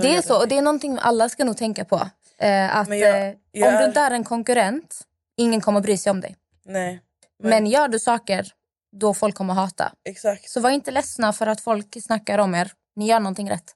Det 0.02 0.16
är 0.16 0.22
så 0.22 0.40
och 0.42 0.48
det 0.48 0.58
är 0.58 0.62
någonting 0.62 0.98
alla 1.02 1.30
ska 1.30 1.44
nog 1.46 1.58
tänka 1.58 1.86
på. 1.86 2.10
Eh, 2.38 2.76
att 2.78 2.90
Men 2.90 3.00
jag- 3.00 3.28
eh, 3.28 3.34
jag 3.52 3.74
om 3.74 3.80
du 3.80 3.86
inte 3.86 4.00
är 4.00 4.12
en 4.12 4.24
konkurrent, 4.24 5.02
ingen 5.38 5.62
kommer 5.62 5.82
bry 5.82 5.98
sig 5.98 6.12
om 6.12 6.22
dig. 6.22 6.36
Nej, 6.66 7.02
Men, 7.44 7.68
gör 7.68 7.88
du 7.88 8.00
saker 8.00 8.48
då 8.92 9.14
folk 9.14 9.36
kommer 9.36 9.54
hata. 9.54 9.94
exakt. 10.06 10.50
Så 10.50 10.60
var 10.60 10.70
inte 10.70 10.92
ledsna 10.92 11.34
för 11.34 11.48
att 11.48 11.62
folk 11.62 12.04
snackar 12.04 12.38
om 12.38 12.56
er. 12.56 12.72
Ni 12.96 13.08
gör 13.08 13.20
någonting 13.20 13.50
rätt. 13.50 13.76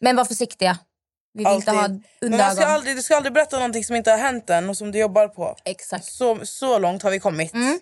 Men 0.00 0.16
var 0.16 0.24
försiktiga. 0.24 0.78
Vi 1.34 1.44
vill 1.44 1.54
inte 1.54 1.70
ha 1.70 1.82
Alltid. 1.82 2.02
Men 2.20 2.30
man 2.30 2.56
ska 2.56 2.64
aldrig, 2.64 2.96
du 2.96 3.02
ska 3.02 3.16
aldrig 3.16 3.32
berätta 3.32 3.56
någonting 3.56 3.84
som 3.84 3.96
inte 3.96 4.10
har 4.10 4.18
hänt 4.18 4.50
än 4.50 4.70
och 4.70 4.76
som 4.76 4.92
du 4.92 4.98
jobbar 4.98 5.28
på. 5.28 5.56
Exakt. 5.64 6.04
Så, 6.04 6.46
så 6.46 6.78
långt 6.78 7.02
har 7.02 7.10
vi 7.10 7.20
kommit. 7.20 7.54
Mm. 7.54 7.80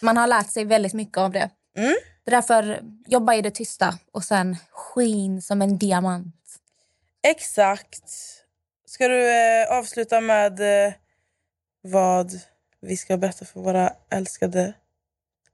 Man 0.00 0.16
har 0.16 0.26
lärt 0.26 0.50
sig 0.50 0.64
väldigt 0.64 0.92
mycket 0.92 1.18
av 1.18 1.32
det. 1.32 1.50
Mm. 1.76 1.94
Det 2.24 2.30
är 2.30 2.36
därför 2.36 2.82
jobba 3.06 3.34
i 3.34 3.42
det 3.42 3.50
tysta 3.50 3.98
och 4.12 4.24
sen 4.24 4.56
skin 4.70 5.42
som 5.42 5.62
en 5.62 5.78
diamant. 5.78 6.34
Exakt. 7.22 8.10
Ska 8.86 9.08
du 9.08 9.30
eh, 9.30 9.78
avsluta 9.78 10.20
med 10.20 10.86
eh, 10.86 10.92
vad 11.82 12.32
vi 12.80 12.96
ska 12.96 13.16
berätta 13.16 13.44
för 13.44 13.60
våra 13.60 13.92
älskade 14.10 14.74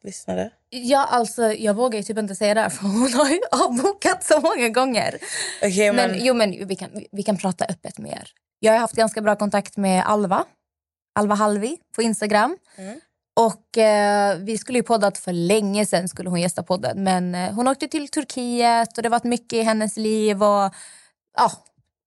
lyssnare? 0.03 0.51
Ja, 0.71 1.07
alltså, 1.11 1.53
jag 1.53 1.75
vågar 1.75 1.99
ju 1.99 2.03
typ 2.03 2.19
inte 2.19 2.35
säga 2.35 2.55
det 2.55 2.61
här 2.61 2.69
för 2.69 2.83
hon 2.83 3.13
har 3.13 3.29
ju 3.31 3.41
avbokat 3.51 4.25
så 4.25 4.41
många 4.41 4.69
gånger. 4.69 5.19
Okej, 5.63 5.93
Men, 5.93 6.11
men, 6.11 6.25
jo, 6.25 6.35
men 6.35 6.69
vi 6.69 6.77
kan, 6.77 6.91
vi 7.13 7.23
kan 7.23 7.37
prata 7.37 7.65
öppet 7.65 7.99
med 7.99 8.13
er. 8.13 8.31
Jag 8.61 8.73
har 8.73 8.79
haft 8.79 8.95
ganska 8.95 9.21
bra 9.21 9.37
kontakt 9.37 9.77
med 9.77 10.07
Alva. 10.07 10.45
Alva 11.15 11.35
Halvi 11.35 11.77
på 11.97 12.03
Instagram. 12.03 12.57
Mm. 12.77 13.01
Och 13.41 13.79
eh, 13.79 14.37
Vi 14.39 14.59
skulle 14.59 14.79
ju 14.79 14.83
poddat 14.83 15.19
för 15.19 15.33
länge 15.33 15.87
sen 15.87 16.09
skulle 16.09 16.31
hon 16.31 16.41
gästa 16.41 16.63
podden. 16.63 17.05
Men 17.05 17.35
eh, 17.35 17.53
hon 17.55 17.69
åkte 17.69 17.89
till 17.89 18.09
Turkiet 18.09 18.97
och 18.97 19.03
det 19.03 19.09
har 19.09 19.11
varit 19.11 19.25
mycket 19.25 19.53
i 19.53 19.63
hennes 19.63 19.97
liv. 19.97 20.43
Och, 20.43 20.75
ja, 21.37 21.53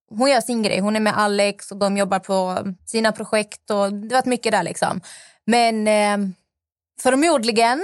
hon 0.10 0.30
gör 0.30 0.42
sin 0.42 0.64
grej. 0.64 0.80
Hon 0.80 0.96
är 0.96 1.00
med 1.00 1.18
Alex 1.18 1.72
och 1.72 1.78
de 1.78 1.98
jobbar 1.98 2.20
på 2.20 2.58
sina 2.86 3.12
projekt. 3.12 3.70
Och 3.70 3.94
det 3.94 4.16
har 4.16 4.22
varit 4.22 4.26
mycket 4.26 4.52
där. 4.52 4.64
liksom. 4.64 5.02
Men 5.46 5.88
eh, 5.88 6.30
förmodligen 7.02 7.84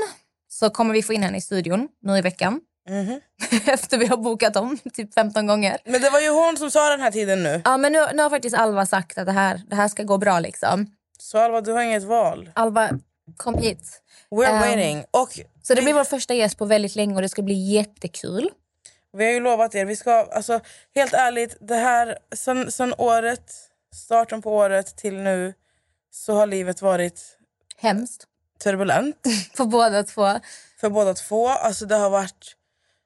så 0.49 0.69
kommer 0.69 0.93
vi 0.93 1.03
få 1.03 1.13
in 1.13 1.23
henne 1.23 1.38
i 1.38 1.41
studion 1.41 1.88
nu 2.01 2.17
i 2.17 2.21
veckan. 2.21 2.62
Mhm. 2.89 3.19
Efter 3.67 3.97
vi 3.97 4.05
har 4.05 4.17
bokat 4.17 4.55
om 4.55 4.77
typ 4.93 5.13
15 5.13 5.47
gånger. 5.47 5.77
men 5.85 6.01
det 6.01 6.09
var 6.09 6.19
ju 6.19 6.29
hon 6.29 6.57
som 6.57 6.71
sa 6.71 6.89
den 6.89 6.99
här 7.01 7.12
tiden 7.12 7.43
nu. 7.43 7.62
Ja, 7.65 7.77
men 7.77 7.91
nu, 7.91 7.99
nu 8.13 8.23
har 8.23 8.29
faktiskt 8.29 8.55
Alva 8.55 8.85
sagt 8.85 9.17
att 9.17 9.25
det 9.25 9.31
här, 9.31 9.62
det 9.69 9.75
här 9.75 9.88
ska 9.88 10.03
gå 10.03 10.17
bra. 10.17 10.39
liksom. 10.39 10.85
Så 11.19 11.38
Alva, 11.38 11.62
du 11.62 11.71
har 11.71 11.81
inget 11.81 12.03
val. 12.03 12.49
Alva, 12.55 12.89
kom 13.38 13.57
hit. 13.57 14.01
We're 14.31 14.45
Ehm, 14.45 14.59
waiting. 14.59 15.03
Och 15.12 15.39
Så 15.63 15.73
det 15.73 15.81
blir 15.81 15.93
vår 15.93 16.03
första 16.03 16.33
gäst 16.33 16.57
på 16.57 16.65
väldigt 16.65 16.95
länge 16.95 17.15
och 17.15 17.21
det 17.21 17.29
ska 17.29 17.41
bli 17.41 17.53
jättekul. 17.73 18.49
vi 19.17 19.25
har 19.25 19.31
ju 19.31 19.39
lovat 19.39 19.75
er, 19.75 19.85
vi 19.85 19.95
ska, 19.95 20.12
alltså 20.12 20.59
helt 20.95 21.13
ärligt, 21.13 21.57
det 21.62 21.75
här, 21.75 22.17
sen, 22.35 22.71
sen 22.71 22.93
året, 22.97 23.51
starten 23.95 24.41
på 24.41 24.55
året 24.55 24.97
till 24.97 25.15
nu 25.17 25.53
så 26.12 26.33
har 26.33 26.47
livet 26.47 26.81
varit 26.81 27.21
Hemskt. 27.77 28.25
Turbulent 28.63 29.15
För 29.57 29.65
båda 29.65 30.03
två. 30.03 30.39
för 30.81 30.89
båda 30.89 31.13
två. 31.13 31.47
Alltså 31.47 31.85
det 31.85 31.95
har 31.95 32.09
varit 32.09 32.55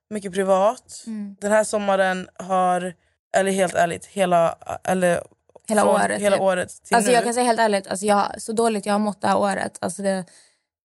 mycket 0.10 0.34
privat. 0.34 1.04
Mm. 1.08 1.36
Den 1.42 1.52
här 1.52 1.64
sommaren 1.64 2.30
har, 2.36 2.94
eller 3.38 3.52
helt 3.52 3.74
ärligt, 3.76 4.06
hela, 4.06 4.56
eller 4.84 5.24
Hela 5.68 5.82
från 5.82 5.96
året, 5.96 6.22
hela 6.22 6.36
typ. 6.36 6.42
året 6.42 6.70
Alltså 6.92 7.10
nu. 7.10 7.16
jag 7.16 7.24
kan 7.24 7.34
säga 7.34 7.46
helt 7.46 7.60
ärligt, 7.60 7.88
alltså 7.88 8.06
jag, 8.06 8.42
så 8.42 8.52
dåligt 8.54 8.86
jag 8.86 8.94
har 8.94 9.00
mått 9.00 9.22
det 9.22 9.28
här 9.28 9.38
året. 9.38 9.78
Alltså 9.82 10.02
det, 10.02 10.26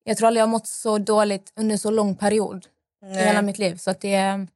jag 0.05 0.17
tror 0.17 0.27
aldrig 0.27 0.41
jag 0.41 0.47
har 0.47 0.51
mått 0.51 0.67
så 0.67 0.99
dåligt 0.99 1.53
under 1.57 1.77
så 1.77 1.91
lång 1.91 2.17
period 2.17 2.67
i 3.03 3.07
Nej. 3.07 3.27
hela 3.27 3.43
mitt 3.43 3.59
liv. 3.59 3.77
Så 3.77 3.91
att 3.91 4.01
det 4.01 4.15
är... 4.15 4.47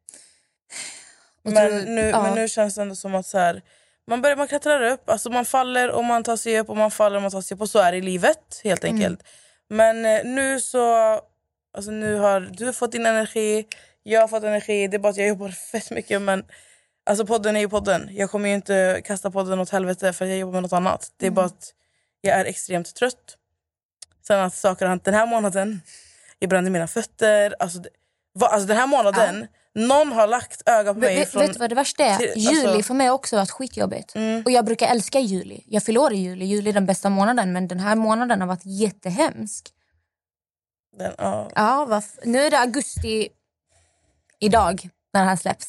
men, 1.43 1.55
tror- 1.55 1.87
nu, 1.87 2.01
ja. 2.01 2.23
men 2.23 2.35
nu 2.35 2.49
känns 2.49 2.75
det 2.75 2.83
ändå 2.83 2.95
som 2.95 3.15
att 3.15 3.27
så 3.27 3.39
här, 3.39 3.63
man, 4.07 4.23
börjar, 4.23 4.37
man 4.37 4.49
klättrar 4.49 4.83
upp, 4.83 5.11
alltså 5.11 5.31
man 5.31 5.45
faller 5.45 5.91
och 5.91 6.05
man 6.05 6.23
tar 6.25 6.37
sig 6.37 6.61
upp 6.61 6.69
och 6.71 6.77
man 6.77 6.91
faller 6.91 7.17
och 7.17 7.23
man 7.23 7.31
tar 7.31 7.41
sig 7.43 7.55
upp 7.55 7.61
och 7.61 7.71
så 7.71 7.79
är 7.79 7.93
det 7.93 7.99
i 7.99 8.03
livet 8.03 8.61
helt 8.65 8.85
Mm. 8.85 8.97
Men 9.73 10.05
eh, 10.07 10.25
nu 10.25 10.61
så, 10.61 10.85
alltså 11.77 11.91
nu 11.91 12.15
har 12.15 12.41
du 12.41 12.73
fått 12.73 12.93
din 12.93 13.07
energi, 13.07 13.67
jag 14.03 14.21
har 14.21 14.29
fått 14.29 14.43
energi, 14.45 14.89
det 14.89 14.97
är 14.97 14.99
bara 14.99 15.09
att 15.09 15.17
jag 15.17 15.29
jobbar 15.29 15.49
fett 15.73 15.91
mycket 15.91 16.23
men 16.23 16.45
alltså 17.07 17.27
podden 17.27 17.57
är 17.57 17.61
ju 17.61 17.69
podden. 17.69 18.09
Jag 18.13 18.31
kommer 18.31 18.49
ju 18.49 18.55
inte 18.55 19.03
kasta 19.05 19.31
podden 19.31 19.61
åt 19.61 19.71
helvete 19.71 20.13
för 20.13 20.25
jag 20.27 20.39
jobbar 20.39 20.53
med 20.53 20.63
något 20.63 20.73
annat. 20.73 21.13
Det 21.17 21.27
är 21.27 21.29
Mm. 21.29 21.35
bara 21.35 21.47
att 21.47 21.75
jag 22.21 22.37
är 22.41 22.45
extremt 22.45 22.95
trött. 22.95 23.37
Sen 24.27 24.41
att 24.41 24.55
saker 24.55 24.85
har 24.85 24.91
hänt 24.91 25.05
den 25.05 25.15
här 25.15 25.27
månaden, 25.27 25.81
jag 26.39 26.51
brände 26.51 26.71
mina 26.71 26.87
fötter, 26.87 27.55
alltså, 27.59 27.79
det, 27.79 27.89
va, 28.35 28.47
alltså 28.47 28.67
den 28.67 28.77
här 28.77 28.87
månaden, 28.87 29.47
någon 29.75 30.13
har 30.13 30.27
lagt 30.27 30.63
öga 30.69 30.95
på 30.95 31.01
mig 31.01 31.17
Vet, 31.17 31.31
från 31.31 31.43
vet 31.43 31.53
du 31.53 31.59
vad 31.59 31.69
det 31.71 31.75
värsta 31.75 32.05
är? 32.05 32.17
till- 32.17 32.33
juli 32.37 32.67
alltså- 32.67 32.83
för 32.83 32.95
mig 32.95 33.11
också 33.11 33.37
varit 33.37 33.51
skitjobbigt. 33.51 34.15
Mm. 34.15 34.43
Och 34.45 34.51
jag 34.51 34.65
brukar 34.65 34.89
älska 34.89 35.21
juli. 35.21 35.65
Jag 35.67 35.83
fyller 35.83 36.01
år 36.01 36.13
i 36.13 36.17
juli. 36.17 36.45
Juli 36.45 36.71
är 36.71 36.75
den 36.75 36.87
bästa 36.87 37.11
månaden. 37.11 37.53
Men 37.53 37.69
den 37.69 37.81
här 37.81 37.95
månaden 37.95 38.41
har 38.41 38.49
varit 38.49 38.65
jättehemsk. 38.65 39.69
Den, 40.99 41.13
ja. 41.19 41.51
Ja, 41.55 41.85
vad 41.89 41.99
f- 41.99 42.19
nu 42.25 42.39
är 42.39 42.51
det 42.51 42.59
augusti 42.59 43.29
idag 44.41 44.89
när 45.13 45.21
det 45.23 45.29
här 45.29 45.37
släpps. 45.37 45.69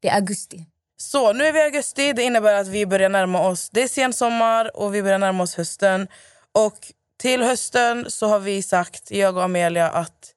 Det 0.00 0.08
är 0.08 0.14
augusti. 0.14 0.66
Så 0.96 1.32
nu 1.32 1.44
är 1.46 1.52
vi 1.52 1.58
i 1.58 1.62
augusti, 1.62 2.12
det 2.12 2.22
innebär 2.22 2.54
att 2.54 2.66
vi 2.68 2.86
börjar 2.86 3.08
närma 3.08 3.40
oss, 3.48 3.70
det 3.70 3.82
är 3.82 3.88
sensommar 3.88 4.76
och 4.76 4.94
vi 4.94 5.02
börjar 5.02 5.18
närma 5.18 5.42
oss 5.42 5.54
hösten. 5.54 6.08
Och 6.52 6.92
till 7.18 7.42
hösten 7.42 8.10
så 8.10 8.26
har 8.26 8.38
vi 8.38 8.62
sagt, 8.62 9.10
jag 9.10 9.36
och 9.36 9.42
Amelia, 9.44 9.90
att 9.90 10.30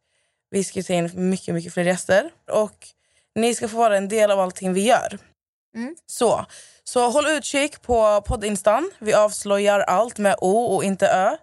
vi 0.50 0.64
ska 0.64 0.84
ta 0.84 0.94
in 0.94 1.12
mycket, 1.30 1.54
mycket 1.56 1.74
fler 1.74 1.84
gäster. 1.84 2.30
Och 2.52 2.88
ni 3.38 3.56
ska 3.56 3.68
få 3.68 3.78
vara 3.78 3.98
en 3.98 4.08
del 4.08 4.32
av 4.32 4.40
allting 4.40 4.74
vi 4.74 4.82
gör. 4.88 5.18
Mm. 5.76 5.96
Så, 6.06 6.46
så 6.84 7.10
håll 7.10 7.28
utkik 7.28 7.82
på 7.82 8.22
poddinstan. 8.22 8.92
Vi 9.00 9.14
avslöjar 9.14 9.80
allt 9.80 10.18
med 10.18 10.36
O 10.42 10.58
och 10.76 10.84
inte 10.84 11.08
Ö. 11.08 11.38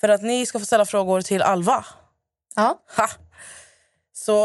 För 0.00 0.08
att 0.08 0.22
ni 0.22 0.46
ska 0.46 0.58
få 0.58 0.64
ställa 0.64 0.84
frågor 0.86 1.20
till 1.22 1.42
Alva. 1.42 1.84
Ja. 2.56 2.78
Ha! 2.96 3.08
Så 4.12 4.44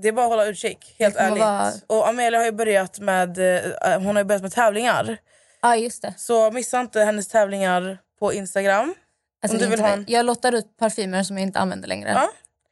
det 0.00 0.08
är 0.08 0.12
bara 0.12 0.26
att 0.26 0.30
hålla 0.32 0.44
utkik, 0.46 0.94
helt 0.98 1.16
ärligt. 1.16 1.84
Och 1.86 2.08
Amelia 2.08 2.38
har 2.40 2.44
ju 2.44 2.52
börjat 2.52 2.98
med, 2.98 3.38
eh, 3.38 3.98
hon 4.00 4.06
har 4.16 4.18
ju 4.18 4.24
börjat 4.24 4.42
med 4.42 4.52
tävlingar. 4.52 5.16
ja, 5.62 5.76
just 5.76 6.02
det. 6.02 6.14
Så 6.18 6.50
missa 6.50 6.80
inte 6.80 7.00
hennes 7.00 7.28
tävlingar 7.28 7.98
på 8.18 8.32
Instagram. 8.32 8.94
Alltså, 9.42 9.56
Om 9.56 9.62
du 9.62 9.68
vill 9.68 9.80
ha 9.80 9.88
en- 9.88 10.04
Jag 10.08 10.26
lottar 10.26 10.52
ut 10.52 10.76
parfymer 10.78 11.22
som 11.22 11.38
jag 11.38 11.42
inte 11.46 11.58
använder 11.58 11.88
längre. 11.88 12.10
Ja. 12.10 12.28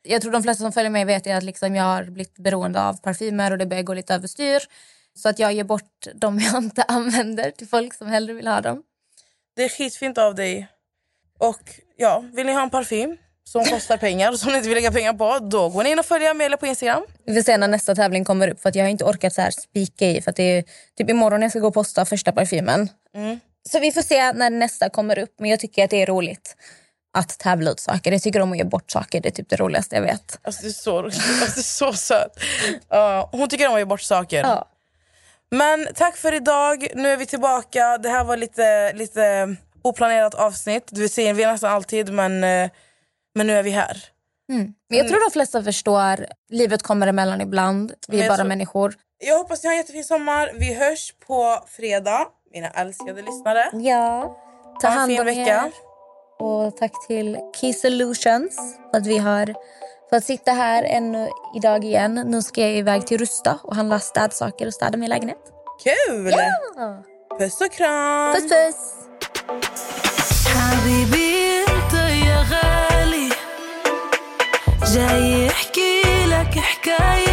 Jag 0.07 0.23
tror 0.23 0.33
de 0.33 0.43
flesta 0.43 0.65
som 0.65 0.73
följer 0.73 0.91
mig 0.91 1.05
vet 1.05 1.27
att 1.27 1.43
liksom 1.43 1.75
jag 1.75 1.85
har 1.85 2.05
blivit 2.05 2.39
beroende 2.39 2.83
av 2.83 3.01
parfymer 3.01 3.51
och 3.51 3.59
det 3.59 3.67
börjar 3.67 3.83
gå 3.83 3.95
lite 3.95 4.15
överstyr. 4.15 4.63
Så 5.15 5.29
att 5.29 5.39
jag 5.39 5.53
ger 5.53 5.65
bort 5.65 6.07
de 6.15 6.39
jag 6.39 6.57
inte 6.63 6.83
använder 6.89 7.51
till 7.51 7.69
folk 7.69 7.95
som 7.95 8.09
hellre 8.09 8.33
vill 8.33 8.47
ha 8.47 8.61
dem. 8.61 8.83
Det 9.57 9.65
är 9.65 9.69
skitfint 9.69 10.19
av 10.19 10.35
dig. 10.35 10.69
Och 11.39 11.81
ja, 11.97 12.25
vill 12.33 12.47
ni 12.47 12.53
ha 12.53 12.63
en 12.63 12.71
parfym 12.71 13.17
som 13.45 13.65
kostar 13.65 13.97
pengar 13.97 14.33
och 14.33 14.41
som 14.41 14.53
ni 14.53 14.57
inte 14.57 14.69
vill 14.69 14.77
lägga 14.77 14.93
pengar 14.93 15.13
på, 15.13 15.39
då 15.39 15.69
går 15.69 15.83
ni 15.83 15.91
in 15.91 15.99
och 15.99 16.07
följer 16.07 16.31
Amelia 16.31 16.57
på 16.57 16.67
Instagram. 16.67 17.03
Vi 17.27 17.35
får 17.35 17.43
se 17.43 17.57
när 17.57 17.69
nästa 17.69 17.95
tävling 17.95 18.25
kommer 18.25 18.49
upp 18.49 18.61
för 18.61 18.69
att 18.69 18.75
jag 18.75 18.85
har 18.85 18.89
inte 18.89 19.05
orkat 19.05 19.33
så 19.33 19.41
här 19.41 19.51
spika 19.51 20.07
i 20.07 20.23
för 20.23 20.31
att 20.31 20.37
det 20.37 20.43
är 20.43 20.65
typ 20.99 21.11
imorgon 21.11 21.43
jag 21.43 21.51
ska 21.51 21.61
gå 21.61 21.69
och 21.69 21.75
posta 21.75 22.05
första 22.05 22.33
parfymen. 22.33 22.89
Mm. 23.15 23.41
Så 23.69 23.81
vi 23.81 23.93
får 23.93 24.03
se 24.03 24.33
när 24.33 24.51
nästa 24.51 24.89
kommer 24.89 25.19
upp 25.19 25.35
men 25.39 25.51
jag 25.51 25.61
tycker 25.61 25.85
att 25.85 25.91
det 25.91 26.03
är 26.03 26.07
roligt 26.07 26.57
att 27.15 27.39
tävla 27.39 27.71
ut 27.71 27.81
saker. 27.81 28.13
Jag 28.13 28.23
tycker 28.23 28.41
om 28.41 28.53
att 28.53 28.59
ge 28.59 28.65
bort 28.65 28.91
saker, 28.91 29.21
det 29.21 29.29
är 29.29 29.31
typ 29.31 29.49
det 29.49 29.57
roligaste 29.57 29.95
jag 29.95 30.03
vet. 30.03 30.39
Alltså 30.43 30.63
du 30.63 30.69
är 30.69 30.73
så, 30.73 30.99
alltså, 31.05 31.21
du 31.29 31.45
är 31.45 31.63
så 31.63 31.93
söt. 31.93 32.39
Ja, 32.89 33.29
hon 33.33 33.49
tycker 33.49 33.69
om 33.69 33.75
att 33.75 33.81
ge 33.81 33.85
bort 33.85 34.01
saker. 34.01 34.41
Ja. 34.43 34.69
Men 35.51 35.89
tack 35.95 36.17
för 36.17 36.35
idag. 36.35 36.87
Nu 36.95 37.09
är 37.09 37.17
vi 37.17 37.27
tillbaka. 37.27 37.99
Det 37.99 38.09
här 38.09 38.25
var 38.25 38.37
lite, 38.37 38.93
lite 38.93 39.57
oplanerat 39.83 40.35
avsnitt. 40.35 40.89
Du 40.91 41.09
ser, 41.09 41.35
vi 41.35 41.43
är 41.43 41.53
nästan 41.53 41.73
alltid, 41.73 42.13
men, 42.13 42.45
eh, 42.45 42.71
men 43.35 43.47
nu 43.47 43.53
är 43.59 43.63
vi 43.63 43.71
här. 43.71 44.05
Men 44.49 44.75
jag 44.89 45.09
tror 45.09 45.29
de 45.29 45.33
flesta 45.33 45.63
förstår, 45.63 46.27
livet 46.51 46.83
kommer 46.83 47.07
emellan 47.07 47.41
ibland, 47.41 47.93
vi 48.09 48.23
är 48.23 48.29
bara 48.29 48.37
tror- 48.37 48.49
människor. 48.49 48.95
Jag 49.19 49.39
hoppas 49.39 49.63
ni 49.63 49.67
har 49.69 49.73
en 49.73 49.79
jättefin 49.79 50.05
sommar. 50.05 50.51
Vi 50.55 50.75
hörs 50.75 51.15
på 51.27 51.65
fredag, 51.69 52.27
mina 52.53 52.69
älskade 52.71 53.23
lyssnare. 53.23 53.71
Ja. 53.73 54.37
Ta 54.81 54.89
hand 54.89 55.21
om 55.21 55.29
er. 55.29 55.73
Och 56.40 56.78
tack 56.78 57.08
till 57.08 57.38
Key 57.56 57.74
Solutions 57.74 58.56
för 58.92 58.98
att 58.98 59.08
vi 59.08 59.18
har 59.18 59.54
fått 60.10 60.24
sitta 60.24 60.52
här 60.52 60.84
ännu 60.84 61.30
idag 61.56 61.84
igen. 61.84 62.24
Nu 62.26 62.42
ska 62.42 62.62
jag 62.62 62.72
iväg 62.72 63.08
till 63.08 63.18
Rusta 63.18 63.60
och 63.64 63.76
handla 63.76 64.00
städsaker 64.00 64.68
och 64.68 64.74
städa 64.74 64.98
min 64.98 65.10
lägenhet. 65.10 65.44
Kul! 65.84 66.34
Puss 67.40 67.62
och 67.62 67.72
kram! 67.72 68.36
Puss 68.36 68.50
puss! 68.50 68.96
حبيبي 70.80 71.60
انت 71.60 71.94
يا 71.94 72.46
غالي 72.52 73.30
جاي 74.94 75.46
يحكي 75.46 76.02
لك 76.26 76.60
حكاية 76.60 77.33